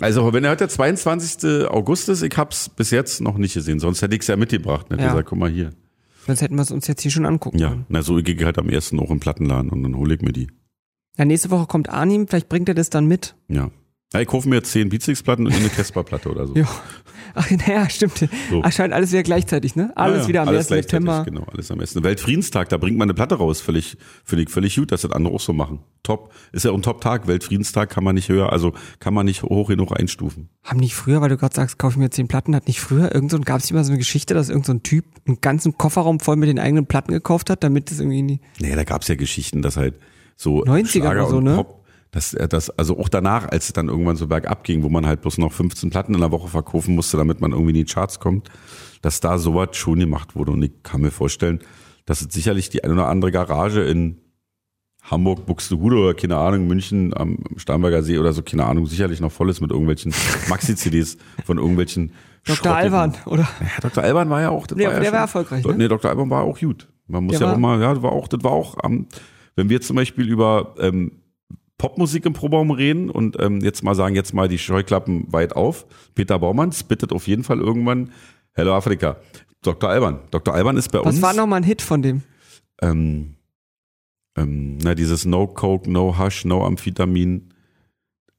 Also 0.00 0.32
wenn 0.32 0.44
er 0.44 0.50
heute 0.50 0.58
der 0.58 0.68
22. 0.68 1.66
August 1.68 2.08
ist, 2.08 2.22
ich 2.22 2.36
hab's 2.36 2.68
bis 2.68 2.90
jetzt 2.90 3.20
noch 3.20 3.36
nicht 3.36 3.54
gesehen, 3.54 3.80
sonst 3.80 4.00
hätte 4.00 4.14
ich 4.14 4.22
es 4.22 4.28
ja 4.28 4.36
mitgebracht. 4.36 4.90
Ne? 4.90 4.98
Ja. 4.98 5.08
gesagt, 5.08 5.28
guck 5.28 5.38
mal 5.38 5.50
hier. 5.50 5.70
Sonst 6.26 6.40
hätten 6.40 6.54
wir 6.54 6.62
es 6.62 6.70
uns 6.70 6.86
jetzt 6.86 7.02
hier 7.02 7.10
schon 7.10 7.26
angucken 7.26 7.58
Ja, 7.58 7.70
können. 7.70 7.86
na 7.88 8.02
so 8.02 8.16
ich 8.16 8.24
gehe 8.24 8.44
halt 8.44 8.58
am 8.58 8.68
ersten 8.68 9.00
auch 9.00 9.10
im 9.10 9.18
Plattenladen 9.18 9.70
und 9.70 9.82
dann 9.82 9.96
hole 9.96 10.14
ich 10.14 10.20
mir 10.22 10.32
die. 10.32 10.48
Ja, 11.18 11.24
nächste 11.24 11.50
Woche 11.50 11.66
kommt 11.66 11.88
Arnim, 11.90 12.28
vielleicht 12.28 12.48
bringt 12.48 12.68
er 12.68 12.74
das 12.74 12.90
dann 12.90 13.06
mit. 13.06 13.34
Ja. 13.48 13.70
Ja 14.12 14.20
ich 14.20 14.28
kaufe 14.28 14.48
mir 14.48 14.56
jetzt 14.56 14.72
zehn 14.72 14.88
Beatsticks-Platten 14.88 15.46
und 15.46 15.54
eine 15.54 15.68
Casper-Platte 15.68 16.30
oder 16.30 16.46
so. 16.46 16.54
Ja. 16.62 16.68
Ach, 17.34 17.50
naja, 17.50 17.88
stimmt. 17.88 18.28
So. 18.50 18.60
Erscheint 18.60 18.92
alles 18.92 19.10
wieder 19.10 19.22
gleichzeitig, 19.22 19.74
ne? 19.74 19.92
Alles 19.96 20.16
Ja, 20.16 20.22
ja, 20.22 20.28
wieder 20.28 20.42
am 20.42 20.48
alles 20.48 20.60
1. 20.60 20.68
gleichzeitig, 20.68 20.90
September. 20.90 21.24
Genau, 21.24 21.44
alles 21.50 21.70
am 21.70 21.80
1. 21.80 22.02
Weltfriedenstag, 22.02 22.68
da 22.68 22.76
bringt 22.76 22.98
man 22.98 23.06
eine 23.06 23.14
Platte 23.14 23.36
raus. 23.36 23.60
Völlig, 23.60 23.96
ich 24.30 24.50
völlig 24.50 24.76
gut, 24.76 24.92
dass 24.92 25.02
das 25.02 25.12
andere 25.12 25.34
auch 25.34 25.40
so 25.40 25.52
machen. 25.52 25.80
Top. 26.02 26.32
Ist 26.52 26.64
ja 26.64 26.72
auch 26.72 26.74
ein 26.74 26.82
Top-Tag. 26.82 27.26
Weltfriedenstag 27.26 27.90
kann 27.90 28.04
man 28.04 28.14
nicht 28.14 28.28
höher, 28.28 28.52
also 28.52 28.72
kann 28.98 29.14
man 29.14 29.24
nicht 29.26 29.42
hoch 29.42 29.68
genug 29.68 29.98
einstufen. 29.98 30.48
Haben 30.64 30.80
nicht 30.80 30.94
früher, 30.94 31.20
weil 31.20 31.30
du 31.30 31.36
gerade 31.36 31.54
sagst, 31.54 31.78
kaufe 31.78 31.94
ich 31.94 31.98
mir 31.98 32.10
zehn 32.10 32.28
Platten, 32.28 32.54
hat 32.54 32.66
nicht 32.66 32.80
früher 32.80 33.14
irgend 33.14 33.30
so 33.30 33.40
gab 33.40 33.60
es 33.60 33.70
immer 33.70 33.82
so 33.82 33.92
eine 33.92 33.98
Geschichte, 33.98 34.34
dass 34.34 34.48
irgend 34.48 34.66
so 34.66 34.72
ein 34.72 34.82
Typ 34.82 35.04
einen 35.26 35.40
ganzen 35.40 35.78
Kofferraum 35.78 36.20
voll 36.20 36.36
mit 36.36 36.48
den 36.48 36.58
eigenen 36.58 36.86
Platten 36.86 37.12
gekauft 37.12 37.48
hat, 37.50 37.64
damit 37.64 37.90
es 37.90 37.98
irgendwie 38.00 38.22
nie. 38.22 38.40
Nee, 38.60 38.74
da 38.74 38.84
gab's 38.84 39.08
ja 39.08 39.14
Geschichten, 39.14 39.62
dass 39.62 39.76
halt 39.76 39.94
so 40.36 40.62
90er 40.64 40.86
Schlager 40.86 41.10
oder 41.12 41.26
so, 41.30 41.40
ne? 41.40 41.54
Pop, 41.54 41.81
dass 42.12 42.34
er 42.34 42.46
das, 42.46 42.70
also 42.70 42.98
auch 42.98 43.08
danach, 43.08 43.48
als 43.48 43.66
es 43.66 43.72
dann 43.72 43.88
irgendwann 43.88 44.16
so 44.16 44.26
bergab 44.28 44.64
ging, 44.64 44.82
wo 44.82 44.90
man 44.90 45.06
halt 45.06 45.22
bloß 45.22 45.38
noch 45.38 45.52
15 45.52 45.90
Platten 45.90 46.14
in 46.14 46.20
der 46.20 46.30
Woche 46.30 46.46
verkaufen 46.48 46.94
musste, 46.94 47.16
damit 47.16 47.40
man 47.40 47.52
irgendwie 47.52 47.70
in 47.70 47.86
die 47.86 47.92
Charts 47.92 48.20
kommt, 48.20 48.50
dass 49.00 49.20
da 49.20 49.38
sowas 49.38 49.70
schon 49.72 49.98
gemacht 49.98 50.36
wurde. 50.36 50.52
Und 50.52 50.62
ich 50.62 50.72
kann 50.82 51.00
mir 51.00 51.10
vorstellen, 51.10 51.60
dass 52.04 52.20
es 52.20 52.28
sicherlich 52.32 52.68
die 52.68 52.84
eine 52.84 52.92
oder 52.92 53.08
andere 53.08 53.32
Garage 53.32 53.82
in 53.82 54.18
Hamburg, 55.02 55.46
Buxtehude 55.46 55.96
oder 55.96 56.14
keine 56.14 56.36
Ahnung, 56.36 56.66
München 56.66 57.16
am 57.16 57.38
Starnberger 57.56 58.02
See 58.02 58.18
oder 58.18 58.32
so, 58.32 58.42
keine 58.42 58.66
Ahnung, 58.66 58.86
sicherlich 58.86 59.20
noch 59.20 59.32
voll 59.32 59.50
ist 59.50 59.60
mit 59.60 59.70
irgendwelchen 59.70 60.14
Maxi-CDs 60.48 61.16
von 61.44 61.58
irgendwelchen 61.58 62.12
Dr. 62.44 62.74
Alban, 62.74 63.14
oder? 63.26 63.48
ja, 63.60 63.80
Dr. 63.80 64.04
Alban 64.04 64.28
war 64.30 64.40
ja 64.42 64.50
auch, 64.50 64.66
das 64.66 64.76
Nee, 64.76 64.84
war 64.84 64.92
ja 64.92 64.98
der 64.98 65.06
schon, 65.06 65.14
war 65.14 65.20
erfolgreich, 65.20 65.64
ne? 65.64 65.74
Nee, 65.76 65.88
Dr. 65.88 66.10
Alban 66.10 66.28
war 66.28 66.42
auch 66.42 66.58
gut. 66.58 66.88
Man 67.06 67.24
muss 67.24 67.38
Der 67.38 67.48
ja 67.48 67.54
auch 67.54 67.58
mal, 67.58 67.80
ja, 67.80 67.94
das 67.94 68.02
war 68.02 68.12
auch, 68.12 68.28
das 68.28 68.44
war 68.44 68.52
auch, 68.52 68.76
ähm, 68.84 69.06
wenn 69.56 69.68
wir 69.68 69.80
zum 69.80 69.96
Beispiel 69.96 70.28
über 70.28 70.74
ähm, 70.78 71.21
Popmusik 71.82 72.24
im 72.26 72.32
Proberaum 72.32 72.70
reden 72.70 73.10
und 73.10 73.40
ähm, 73.40 73.58
jetzt 73.60 73.82
mal 73.82 73.96
sagen, 73.96 74.14
jetzt 74.14 74.32
mal 74.32 74.46
die 74.46 74.58
Scheuklappen 74.58 75.32
weit 75.32 75.56
auf. 75.56 75.84
Peter 76.14 76.38
Baumann 76.38 76.70
spittet 76.70 77.10
auf 77.12 77.26
jeden 77.26 77.42
Fall 77.42 77.58
irgendwann 77.58 78.12
Hello 78.52 78.72
Afrika. 78.76 79.16
Dr. 79.62 79.90
Alban. 79.90 80.20
Dr. 80.30 80.54
Alban 80.54 80.76
ist 80.76 80.92
bei 80.92 81.00
Was 81.00 81.14
uns. 81.16 81.22
war 81.22 81.34
nochmal 81.34 81.56
ein 81.60 81.64
Hit 81.64 81.82
von 81.82 82.00
dem? 82.00 82.22
ähm, 82.80 83.34
ähm, 84.38 84.78
na, 84.78 84.94
dieses 84.94 85.24
No 85.24 85.48
Coke, 85.48 85.90
No 85.90 86.16
Hush, 86.20 86.44
No 86.44 86.64
Amphetamin. 86.64 87.52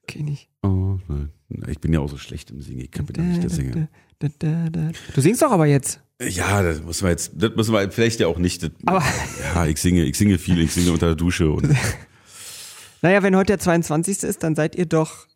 Kenn 0.08 0.30
ich. 0.30 0.50
Oh, 0.62 0.98
nein. 1.10 1.30
Ich 1.68 1.82
bin 1.82 1.92
ja 1.92 2.00
auch 2.00 2.10
so 2.10 2.18
schlecht 2.18 2.50
im 2.50 2.62
Singen. 2.62 2.80
Ich 2.82 2.92
bin 2.92 3.06
ja 3.18 3.24
nicht 3.24 3.44
der 3.44 3.50
Sänger. 3.50 3.90
Da, 4.20 4.28
da, 4.40 4.70
da. 4.70 4.92
Du 5.14 5.20
singst 5.20 5.42
doch 5.42 5.52
aber 5.52 5.66
jetzt. 5.66 6.02
Ja, 6.22 6.64
das 6.64 6.82
müssen 6.82 7.04
wir 7.04 7.10
jetzt, 7.12 7.34
das 7.36 7.54
müssen 7.58 7.74
wir 7.74 7.92
vielleicht 7.92 8.22
ja 8.22 8.28
auch 8.28 8.38
nicht. 8.38 8.64
Das, 8.64 8.72
Aber- 8.86 9.04
ja, 9.54 9.66
ich 9.66 9.78
singe, 9.82 10.04
ich 10.06 10.18
singe 10.18 10.38
viel, 10.38 10.60
ich 10.62 10.72
singe 10.72 10.94
unter 10.94 11.08
der 11.08 11.16
Dusche 11.16 11.52
und 11.52 11.68
Naja, 13.04 13.22
wenn 13.22 13.36
heute 13.36 13.48
der 13.48 13.60
22. 13.60 14.24
ist, 14.24 14.44
dann 14.44 14.56
seid 14.56 14.76
ihr 14.76 14.86
doch. 14.86 15.28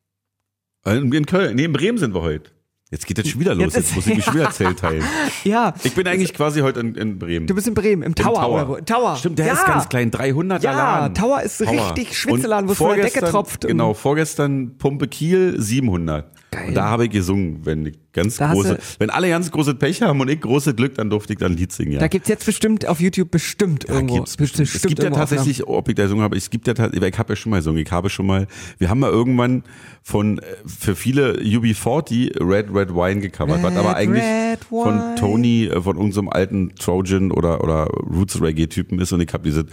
in 0.85 1.25
Köln, 1.25 1.57
nee, 1.57 1.65
in 1.65 1.73
Bremen 1.73 1.97
sind 1.97 2.13
wir 2.15 2.21
heute. 2.21 2.49
Jetzt 2.89 3.05
geht 3.05 3.17
das 3.17 3.27
schon 3.27 3.41
wieder 3.41 3.53
los. 3.53 3.75
Jetzt 3.75 3.93
muss 3.93 4.07
ich 4.07 4.15
mich 4.15 4.23
schon 4.23 4.35
wieder 4.35 4.51
Zelt 4.51 4.79
teilen. 4.79 5.03
Ja, 5.43 5.73
Ich 5.83 5.93
bin 5.93 6.07
eigentlich 6.07 6.33
quasi 6.33 6.61
heute 6.61 6.79
in, 6.79 6.95
in 6.95 7.19
Bremen. 7.19 7.45
du 7.45 7.53
bist 7.53 7.67
in 7.67 7.73
Bremen, 7.73 8.03
im 8.03 8.15
Tower. 8.15 8.35
Tower. 8.35 8.53
Oder 8.53 8.67
wo? 8.69 8.75
Tower. 8.77 9.17
Stimmt, 9.17 9.39
der 9.39 9.47
ja. 9.47 9.53
ist 9.53 9.65
ganz 9.65 9.89
klein, 9.89 10.11
300er 10.11 10.63
Ja, 10.63 10.71
Laden. 10.71 11.13
Tower 11.13 11.41
ist 11.41 11.59
richtig 11.59 12.17
Schwitzeladen, 12.17 12.69
wo 12.69 12.71
es 12.71 12.77
von 12.77 12.95
der 12.95 13.03
Decke 13.03 13.19
tropft. 13.19 13.67
Genau, 13.67 13.93
vorgestern 13.93 14.77
Pumpe 14.77 15.09
Kiel 15.09 15.55
700. 15.61 16.31
Geil. 16.51 16.69
Und 16.69 16.75
da 16.75 16.85
habe 16.85 17.05
ich 17.05 17.11
gesungen, 17.11 17.65
wenn 17.65 17.85
ich 17.85 17.95
ganz 18.13 18.37
Da 18.37 18.53
große, 18.53 18.79
wenn 18.99 19.09
alle 19.09 19.29
ganz 19.29 19.51
große 19.51 19.75
Pech 19.75 20.01
haben 20.01 20.19
und 20.21 20.29
ich 20.29 20.39
große 20.41 20.73
Glück, 20.73 20.95
dann 20.95 21.09
durfte 21.09 21.33
ich 21.33 21.39
dann 21.39 21.51
ein 21.51 21.57
Lied 21.57 21.71
singen. 21.71 21.91
Ja. 21.93 21.99
Da 21.99 22.07
gibt's 22.07 22.29
jetzt 22.29 22.45
bestimmt 22.45 22.87
auf 22.87 22.99
YouTube 22.99 23.29
bestimmt 23.29 23.85
Ja, 23.87 23.95
irgendwo. 23.95 24.15
gibt's 24.15 24.37
bestimmt. 24.37 24.73
Es 24.73 24.81
gibt 24.81 25.03
ja 25.03 25.09
tatsächlich, 25.09 25.67
ob 25.67 25.89
ich 25.89 25.95
da 25.95 26.03
gesungen 26.03 26.23
habe, 26.23 26.37
es 26.37 26.49
gibt 26.49 26.67
ja 26.67 26.73
tatsächlich, 26.73 27.13
ich 27.13 27.19
habe 27.19 27.33
ja 27.33 27.35
schon 27.35 27.49
mal 27.51 27.57
gesungen, 27.57 27.81
ich 27.83 27.91
habe 27.91 28.09
schon 28.09 28.25
mal, 28.25 28.47
wir 28.77 28.89
haben 28.89 28.99
mal 28.99 29.11
irgendwann 29.11 29.63
von, 30.03 30.39
äh, 30.39 30.43
für 30.65 30.95
viele 30.95 31.33
UB40 31.33 32.39
Red 32.39 32.73
Red 32.73 32.95
Wine 32.95 33.19
gecovert, 33.21 33.61
was 33.61 33.75
aber 33.75 33.95
eigentlich 33.95 34.23
von. 34.69 35.15
Tony, 35.17 35.65
äh, 35.65 35.81
von 35.81 35.97
unserem 35.97 36.29
alten 36.29 36.73
Trojan 36.75 37.31
oder, 37.31 37.63
oder 37.63 37.85
Roots 37.87 38.41
Reggae 38.41 38.67
Typen 38.67 38.99
ist 38.99 39.11
und 39.11 39.21
ich 39.21 39.31
habe 39.33 39.43
diese 39.43 39.65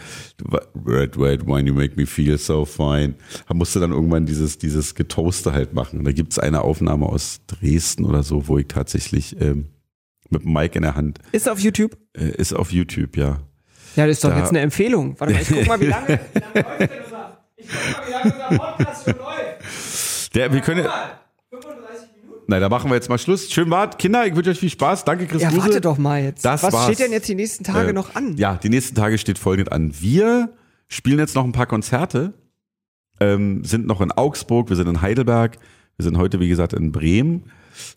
Red 0.87 1.17
Red 1.17 1.47
Wine, 1.47 1.69
you 1.69 1.75
make 1.75 1.95
me 1.97 2.05
feel 2.07 2.37
so 2.37 2.65
fine. 2.65 3.15
Da 3.49 3.55
musste 3.55 3.81
dann 3.81 3.93
irgendwann 3.93 4.27
dieses, 4.27 4.59
dieses 4.59 4.95
Getoaste 4.95 5.53
halt 5.53 5.73
machen. 5.73 6.01
Und 6.01 6.05
da 6.05 6.13
gibt's 6.13 6.39
eine 6.39 6.63
Aufnahme 6.75 7.07
aus 7.07 7.41
Dresden 7.47 8.05
oder 8.05 8.23
so, 8.23 8.49
wo 8.49 8.59
ich 8.59 8.67
tatsächlich, 8.69 9.41
ähm, 9.41 9.67
mit 10.31 10.43
dem 10.43 10.53
Mic 10.53 10.75
in 10.77 10.83
der 10.83 10.97
Hand. 10.97 11.19
Ist 11.33 11.49
auf 11.49 11.61
YouTube? 11.61 11.97
äh, 12.17 12.31
ist 12.31 12.53
auf 12.53 12.73
YouTube, 12.73 13.17
ja. 13.17 13.39
Ja, 13.97 14.07
das 14.07 14.17
ist 14.17 14.25
doch 14.25 14.31
Da- 14.31 14.39
jetzt 14.39 14.49
eine 14.51 14.61
Empfehlung. 14.61 15.15
Warte 15.21 15.35
mal, 15.35 15.43
ich 15.43 15.49
guck 15.49 15.67
mal, 15.69 15.81
wie 15.81 15.87
lange, 15.87 16.09
wie 16.35 16.59
lange 16.59 16.79
läuft 16.79 16.81
denn 16.81 17.01
unser, 17.05 17.39
ich 17.57 17.67
guck 17.69 17.93
mal, 17.95 18.07
wie 18.07 18.11
lange 18.11 18.35
unser 18.51 18.59
Podcast 18.59 19.05
schon 19.05 19.17
läuft. 19.19 20.35
Der, 20.35 20.53
wir 20.53 20.61
können, 20.63 20.85
35 21.51 22.09
Minuten? 22.21 22.43
nein, 22.49 22.61
da 22.61 22.69
machen 22.69 22.91
wir 22.91 22.97
jetzt 22.97 23.09
mal 23.09 23.19
Schluss. 23.19 23.51
Schön 23.53 23.71
wart, 23.71 23.99
Kinder, 24.01 24.27
ich 24.27 24.35
wünsche 24.35 24.51
euch 24.51 24.59
viel 24.59 24.71
Spaß. 24.71 25.05
Danke, 25.05 25.27
Chris 25.27 25.43
Ja, 25.43 25.49
Kruse. 25.51 25.63
warte 25.63 25.81
doch 25.81 25.97
mal 25.99 26.23
jetzt. 26.25 26.45
Das 26.45 26.65
Was 26.65 26.73
war's. 26.73 26.85
steht 26.87 26.99
denn 27.07 27.13
jetzt 27.13 27.29
die 27.29 27.37
nächsten 27.37 27.63
Tage 27.63 27.91
Äh, 27.91 27.93
noch 27.93 28.17
an? 28.17 28.37
Ja, 28.37 28.57
die 28.57 28.69
nächsten 28.71 28.97
Tage 28.97 29.17
steht 29.19 29.39
folgendes 29.39 29.71
an. 29.71 29.93
Wir 30.01 30.53
spielen 30.89 31.21
jetzt 31.21 31.37
noch 31.37 31.45
ein 31.45 31.53
paar 31.53 31.67
Konzerte, 31.67 32.35
ähm, 33.21 33.63
sind 33.65 33.87
noch 33.87 34.01
in 34.01 34.11
Augsburg, 34.11 34.71
wir 34.71 34.77
sind 34.77 34.89
in 34.89 35.01
Heidelberg, 35.01 35.59
wir 35.97 36.05
sind 36.05 36.19
heute, 36.19 36.41
wie 36.41 36.49
gesagt, 36.49 36.73
in 36.73 36.93
Bremen. 36.93 37.45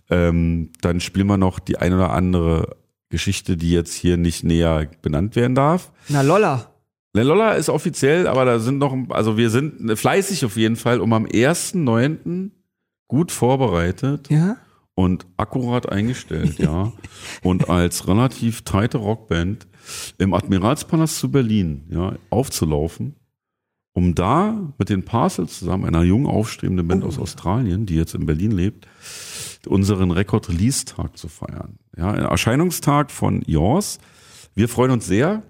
Ähm, 0.10 0.72
dann 0.82 1.00
spielen 1.00 1.28
wir 1.28 1.38
noch 1.38 1.60
die 1.60 1.78
ein 1.78 1.94
oder 1.94 2.12
andere 2.12 2.76
Geschichte, 3.10 3.58
die 3.58 3.72
jetzt 3.72 3.94
hier 3.94 4.18
nicht 4.18 4.44
näher 4.44 4.90
benannt 5.02 5.36
werden 5.36 5.56
darf. 5.56 5.92
Na 6.10 6.22
Lolla. 6.22 6.72
Le 7.14 7.24
Lolla 7.24 7.54
ist 7.54 7.70
offiziell, 7.70 8.28
aber 8.28 8.46
da 8.46 8.60
sind 8.60 8.78
noch, 8.80 8.96
also 9.10 9.38
wir 9.38 9.50
sind 9.50 9.98
fleißig 9.98 10.46
auf 10.46 10.56
jeden 10.58 10.76
Fall, 10.76 11.00
um 11.00 11.14
am 11.14 11.26
1.9. 11.26 12.52
gut 13.08 13.32
vorbereitet 13.32 14.30
Ja? 14.30 14.58
und 14.94 15.26
akkurat 15.38 15.90
eingestellt, 15.90 16.60
ja. 16.60 16.92
Und 17.44 17.70
als 17.70 18.08
relativ 18.08 18.64
teite 18.64 18.98
Rockband 18.98 19.68
im 20.18 20.34
Admiralspalast 20.34 21.18
zu 21.18 21.32
Berlin, 21.32 21.86
ja, 21.90 22.14
aufzulaufen, 22.30 23.16
um 23.98 24.14
da 24.14 24.56
mit 24.78 24.90
den 24.90 25.04
Parcels 25.06 25.58
zusammen, 25.58 25.84
einer 25.86 26.04
jung 26.04 26.28
aufstrebenden 26.28 26.88
Band 26.88 27.04
aus 27.04 27.18
Australien, 27.18 27.88
die 27.88 27.96
jetzt 27.96 28.14
in 28.14 28.28
Berlin 28.28 28.52
lebt, 28.52 28.88
unseren 29.66 30.12
Rekord-Release-Tag 30.12 31.18
zu 31.18 31.28
feiern. 31.28 31.80
Ja, 31.98 32.12
ein 32.12 32.20
Erscheinungstag 32.26 33.10
von 33.10 33.42
Yours. 33.48 33.98
Wir 34.54 34.70
freuen 34.70 34.92
uns 34.92 35.08
sehr. 35.08 35.42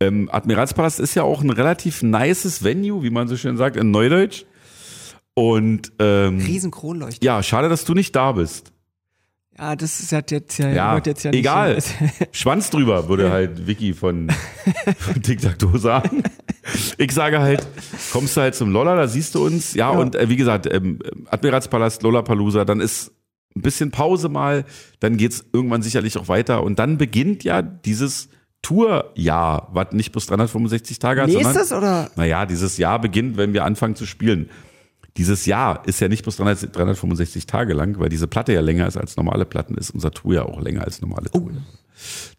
Ähm, 0.00 0.28
Admiralspalast 0.30 1.00
ist 1.00 1.14
ja 1.14 1.22
auch 1.22 1.40
ein 1.40 1.48
relativ 1.48 2.02
nices 2.02 2.62
Venue, 2.62 3.02
wie 3.02 3.08
man 3.10 3.26
so 3.26 3.38
schön 3.38 3.56
sagt, 3.56 3.76
in 3.76 3.90
Neudeutsch. 3.90 4.44
Und 5.32 5.90
ähm, 5.98 6.40
Riesen 6.40 6.70
Kronleuchter. 6.70 7.24
ja, 7.24 7.42
schade, 7.42 7.70
dass 7.70 7.86
du 7.86 7.94
nicht 7.94 8.14
da 8.14 8.32
bist. 8.32 8.70
Ja, 9.56 9.74
das 9.76 9.98
ist 10.00 10.12
ja 10.12 10.20
jetzt 10.28 10.58
ja, 10.58 10.68
Ja, 10.70 11.00
jetzt 11.04 11.22
ja 11.24 11.30
nicht 11.30 11.40
egal. 11.40 11.80
so- 11.80 11.90
Schwanz 12.32 12.68
drüber, 12.68 13.08
würde 13.08 13.32
halt 13.32 13.66
Vicky 13.66 13.94
von, 13.94 14.28
von 14.98 15.22
Tic 15.22 15.40
Tac 15.40 15.58
Toe 15.58 15.78
sagen. 15.78 16.22
Ich 16.98 17.12
sage 17.12 17.40
halt, 17.40 17.66
kommst 18.12 18.36
du 18.36 18.40
halt 18.40 18.54
zum 18.54 18.70
Lolla, 18.72 18.94
da 18.96 19.08
siehst 19.08 19.34
du 19.34 19.44
uns. 19.44 19.74
Ja, 19.74 19.92
Ja. 19.92 19.98
und 19.98 20.14
äh, 20.14 20.28
wie 20.28 20.36
gesagt, 20.36 20.66
ähm, 20.72 20.98
Admiralspalast, 21.30 22.02
Lollapalooza, 22.02 22.64
dann 22.64 22.80
ist 22.80 23.12
ein 23.56 23.62
bisschen 23.62 23.90
Pause 23.90 24.28
mal, 24.28 24.64
dann 25.00 25.16
geht's 25.16 25.44
irgendwann 25.52 25.82
sicherlich 25.82 26.18
auch 26.18 26.28
weiter 26.28 26.62
und 26.62 26.78
dann 26.78 26.98
beginnt 26.98 27.44
ja 27.44 27.62
dieses 27.62 28.28
Tourjahr, 28.62 29.68
was 29.72 29.92
nicht 29.92 30.12
bis 30.12 30.26
365 30.26 30.98
Tage 30.98 31.22
hat, 31.22 31.28
Nächstes 31.28 31.68
sondern, 31.70 32.04
oder? 32.06 32.10
naja, 32.16 32.44
dieses 32.46 32.76
Jahr 32.76 33.00
beginnt, 33.00 33.36
wenn 33.36 33.52
wir 33.52 33.64
anfangen 33.64 33.94
zu 33.94 34.04
spielen. 34.06 34.50
Dieses 35.18 35.46
Jahr 35.46 35.86
ist 35.86 36.00
ja 36.00 36.08
nicht 36.08 36.22
bloß 36.22 36.36
300 36.36 36.74
365 36.74 37.46
Tage 37.46 37.74
lang, 37.74 37.98
weil 37.98 38.08
diese 38.08 38.28
Platte 38.28 38.52
ja 38.52 38.60
länger 38.60 38.86
ist 38.86 38.96
als 38.96 39.16
normale 39.16 39.44
Platten, 39.44 39.74
ist 39.74 39.90
unser 39.90 40.12
Tour 40.12 40.34
ja 40.34 40.42
auch 40.44 40.60
länger 40.60 40.84
als 40.84 41.00
normale 41.00 41.28
Tour. 41.30 41.50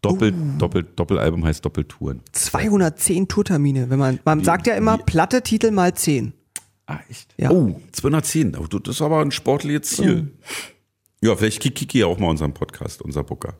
Doppelt, 0.02 0.34
doppelt, 0.58 0.98
Doppelalbum 0.98 1.46
heißt 1.46 1.64
Doppeltouren. 1.66 2.22
210 2.32 3.28
Tourtermine. 3.28 3.90
Wenn 3.90 4.00
man, 4.00 4.20
man 4.24 4.44
sagt 4.46 4.66
ja 4.68 4.76
immer 4.76 4.98
Platte, 4.98 5.42
Titel 5.42 5.72
mal 5.72 5.94
10. 5.94 6.32
Ah, 6.86 7.00
echt? 7.10 7.36
Ja. 7.38 7.52
Oh, 7.52 7.80
210. 7.92 8.56
Oh, 8.58 8.66
das 8.66 8.96
ist 8.96 9.02
aber 9.02 9.20
ein 9.20 9.32
sportliches 9.32 9.90
Ziel. 9.98 10.32
Ja, 11.22 11.36
vielleicht 11.36 11.62
kriegt 11.62 11.78
Kiki 11.78 12.00
ja 12.00 12.06
auch 12.06 12.18
mal 12.18 12.30
unseren 12.30 12.54
Podcast, 12.54 13.02
unser 13.02 13.24
Booker. 13.26 13.56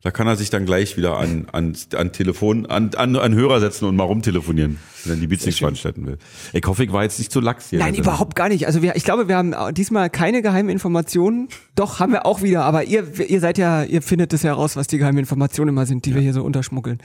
Da 0.00 0.12
kann 0.12 0.28
er 0.28 0.36
sich 0.36 0.48
dann 0.48 0.64
gleich 0.64 0.96
wieder 0.96 1.16
an, 1.18 1.46
an, 1.50 1.76
an 1.96 2.12
Telefon, 2.12 2.66
an, 2.66 2.90
an, 2.94 3.16
an 3.16 3.34
Hörer 3.34 3.58
setzen 3.58 3.84
und 3.86 3.96
mal 3.96 4.04
rumtelefonieren, 4.04 4.78
wenn 5.04 5.14
er 5.16 5.20
die 5.20 5.26
Beats 5.26 5.44
nicht 5.44 5.58
veranstalten 5.58 6.06
will. 6.06 6.18
Ich 6.52 6.64
hoffe, 6.66 6.84
ich 6.84 6.92
war 6.92 7.02
jetzt 7.02 7.18
nicht 7.18 7.32
zu 7.32 7.40
lax 7.40 7.70
hier. 7.70 7.80
Nein, 7.80 7.88
Also, 7.90 8.02
überhaupt 8.02 8.36
gar 8.36 8.48
nicht. 8.48 8.68
Also 8.68 8.80
wir, 8.80 8.94
ich 8.94 9.02
glaube, 9.02 9.26
wir 9.26 9.36
haben 9.36 9.56
diesmal 9.74 10.08
keine 10.08 10.40
geheimen 10.40 10.68
Informationen. 10.70 11.48
Doch, 11.74 11.98
haben 11.98 12.12
wir 12.12 12.26
auch 12.26 12.42
wieder. 12.42 12.62
Aber 12.62 12.84
ihr, 12.84 13.18
ihr 13.28 13.40
seid 13.40 13.58
ja, 13.58 13.82
ihr 13.82 14.00
findet 14.00 14.32
es 14.32 14.44
ja 14.44 14.52
raus, 14.52 14.76
was 14.76 14.86
die 14.86 14.98
geheimen 14.98 15.18
Informationen 15.18 15.70
immer 15.70 15.84
sind, 15.84 16.06
die 16.06 16.14
wir 16.14 16.22
hier 16.22 16.32
so 16.32 16.44
unterschmuggeln. 16.44 16.98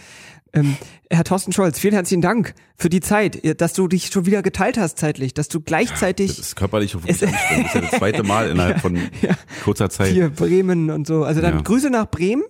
Ähm, 0.53 0.77
Herr 1.09 1.23
Thorsten 1.23 1.51
Scholz, 1.51 1.79
vielen 1.79 1.95
herzlichen 1.95 2.21
Dank 2.21 2.53
für 2.77 2.89
die 2.89 2.99
Zeit, 2.99 3.59
dass 3.59 3.73
du 3.73 3.87
dich 3.87 4.11
schon 4.13 4.27
wieder 4.27 4.43
geteilt 4.43 4.77
hast 4.77 4.99
zeitlich, 4.99 5.33
dass 5.33 5.47
du 5.47 5.61
gleichzeitig 5.61 6.27
Das 6.27 6.37
ist 6.37 6.55
körperlich 6.55 6.95
auf 6.95 7.01
mich 7.05 7.11
Es- 7.15 7.23
anstrengend. 7.23 7.65
Das 7.65 7.73
ist 7.73 7.73
ja 7.73 7.81
das 7.89 7.99
zweite 7.99 8.21
Mal 8.21 8.49
innerhalb 8.51 8.79
von 8.81 8.99
kurzer 9.63 9.89
Zeit. 9.89 10.09
hier 10.13 10.29
Bremen 10.29 10.91
und 10.91 11.07
so. 11.07 11.23
Also 11.23 11.41
dann 11.41 11.55
Ja. 11.55 11.61
Grüße 11.61 11.89
nach 11.89 12.05
Bremen. 12.05 12.43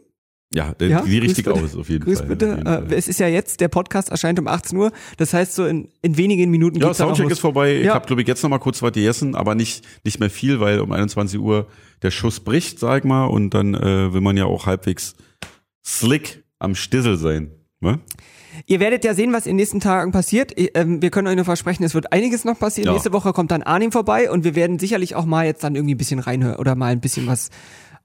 Ja, 0.56 0.74
der, 0.74 0.88
Ja, 0.88 1.02
die 1.02 1.12
grüß 1.20 1.30
richtig 1.30 1.46
bitte. 1.46 1.60
aus, 1.64 1.76
auf 1.76 1.90
jeden 1.90 2.06
Grüß 2.06 2.20
Fall. 2.20 2.28
bitte. 2.28 2.46
Jeden 2.58 2.92
Äh, 2.92 2.96
es 2.96 3.08
ist 3.08 3.20
ja 3.20 3.28
jetzt, 3.28 3.60
der 3.60 3.68
Podcast 3.70 4.10
erscheint 4.10 4.40
um 4.40 4.48
18 4.48 4.78
Uhr. 4.78 4.92
Das 5.18 5.34
heißt, 5.34 5.56
so 5.56 5.66
in, 5.66 5.90
in 6.02 6.16
wenigen 6.18 6.52
Minuten 6.52 6.80
Ja, 6.80 6.94
Soundcheck 6.94 7.30
ist 7.30 7.40
vorbei. 7.40 7.78
Ich 7.78 7.86
Ja. 7.86 7.96
habe, 7.96 8.06
glaube 8.06 8.22
ich, 8.22 8.28
jetzt 8.28 8.44
noch 8.44 8.50
mal 8.50 8.60
kurz 8.60 8.82
was 8.82 8.92
gegessen, 8.92 9.36
aber 9.36 9.56
nicht, 9.56 9.84
nicht 10.04 10.20
mehr 10.20 10.30
viel, 10.30 10.60
weil 10.60 10.80
um 10.80 10.92
21 10.92 11.40
Uhr 11.40 11.68
der 12.02 12.12
Schuss 12.12 12.40
bricht, 12.40 12.80
sag 12.80 13.00
ich 13.00 13.04
mal, 13.04 13.26
und 13.26 13.54
dann 13.54 13.74
äh, 13.74 14.14
will 14.14 14.22
man 14.22 14.38
ja 14.38 14.46
auch 14.46 14.66
halbwegs 14.66 15.16
slick 15.86 16.44
am 16.60 16.76
Stissel 16.76 17.18
sein. 17.18 17.52
Ne? 17.80 18.00
Ihr 18.68 18.80
werdet 18.80 19.04
ja 19.04 19.14
sehen, 19.16 19.34
was 19.34 19.46
in 19.46 19.52
den 19.52 19.56
nächsten 19.58 19.80
Tagen 19.80 20.12
passiert. 20.12 20.52
Ich, 20.58 20.72
ähm, 20.76 21.02
wir 21.02 21.10
können 21.10 21.28
euch 21.28 21.36
nur 21.36 21.44
versprechen, 21.46 21.84
es 21.84 21.96
wird 21.96 22.14
einiges 22.14 22.46
noch 22.46 22.60
passieren. 22.60 22.86
Ja. 22.88 22.94
Nächste 22.94 23.12
Woche 23.12 23.34
kommt 23.34 23.50
dann 23.52 23.64
Arnim 23.64 23.92
vorbei 23.92 24.30
und 24.30 24.44
wir 24.44 24.54
werden 24.56 24.78
sicherlich 24.80 25.16
auch 25.16 25.26
mal 25.26 25.46
jetzt 25.46 25.64
dann 25.64 25.76
irgendwie 25.76 25.96
ein 25.96 25.98
bisschen 25.98 26.20
reinhören 26.20 26.58
oder 26.58 26.76
mal 26.76 26.92
ein 26.92 27.02
bisschen 27.02 27.26
was. 27.28 27.50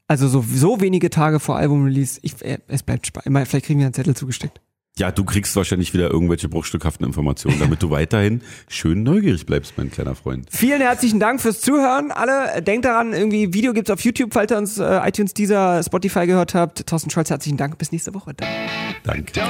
Also 0.09 0.27
so, 0.27 0.43
so 0.43 0.81
wenige 0.81 1.11
Tage 1.11 1.39
vor 1.39 1.57
Album-Release. 1.57 2.19
Ich, 2.23 2.43
äh, 2.43 2.59
es 2.67 2.83
bleibt 2.83 3.07
spannend. 3.07 3.47
Vielleicht 3.47 3.67
kriegen 3.67 3.79
wir 3.79 3.87
einen 3.87 3.95
Zettel 3.95 4.17
zugesteckt. 4.17 4.61
Ja, 4.97 5.13
du 5.13 5.23
kriegst 5.23 5.55
wahrscheinlich 5.55 5.95
wieder 5.95 6.11
irgendwelche 6.11 6.49
bruchstückhaften 6.49 7.07
Informationen, 7.07 7.59
damit 7.61 7.83
du 7.83 7.91
weiterhin 7.93 8.41
schön 8.69 9.03
neugierig 9.05 9.47
bleibst, 9.47 9.75
mein 9.77 9.93
kleiner 9.93 10.15
Freund. 10.17 10.49
Vielen 10.51 10.81
herzlichen 10.81 11.21
Dank 11.21 11.41
fürs 11.41 11.61
Zuhören. 11.61 12.11
Alle, 12.11 12.63
denkt 12.63 12.87
daran, 12.87 13.13
irgendwie 13.13 13.53
Video 13.53 13.75
gibt's 13.75 13.91
auf 13.91 14.01
YouTube, 14.01 14.33
falls 14.33 14.51
ihr 14.51 14.59
uns 14.59 14.79
äh, 14.79 15.01
iTunes, 15.07 15.35
dieser 15.35 15.83
Spotify 15.85 16.27
gehört 16.27 16.55
habt. 16.55 16.87
Thorsten 16.87 17.11
Scholz, 17.11 17.31
herzlichen 17.31 17.59
Dank. 17.59 17.79
Bis 17.79 17.93
nächste 17.93 18.15
Woche. 18.15 18.35
Dann. 18.35 18.49
Danke. 19.05 19.41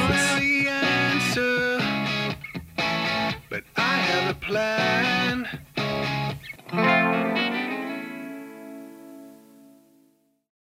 Don't 7.00 7.37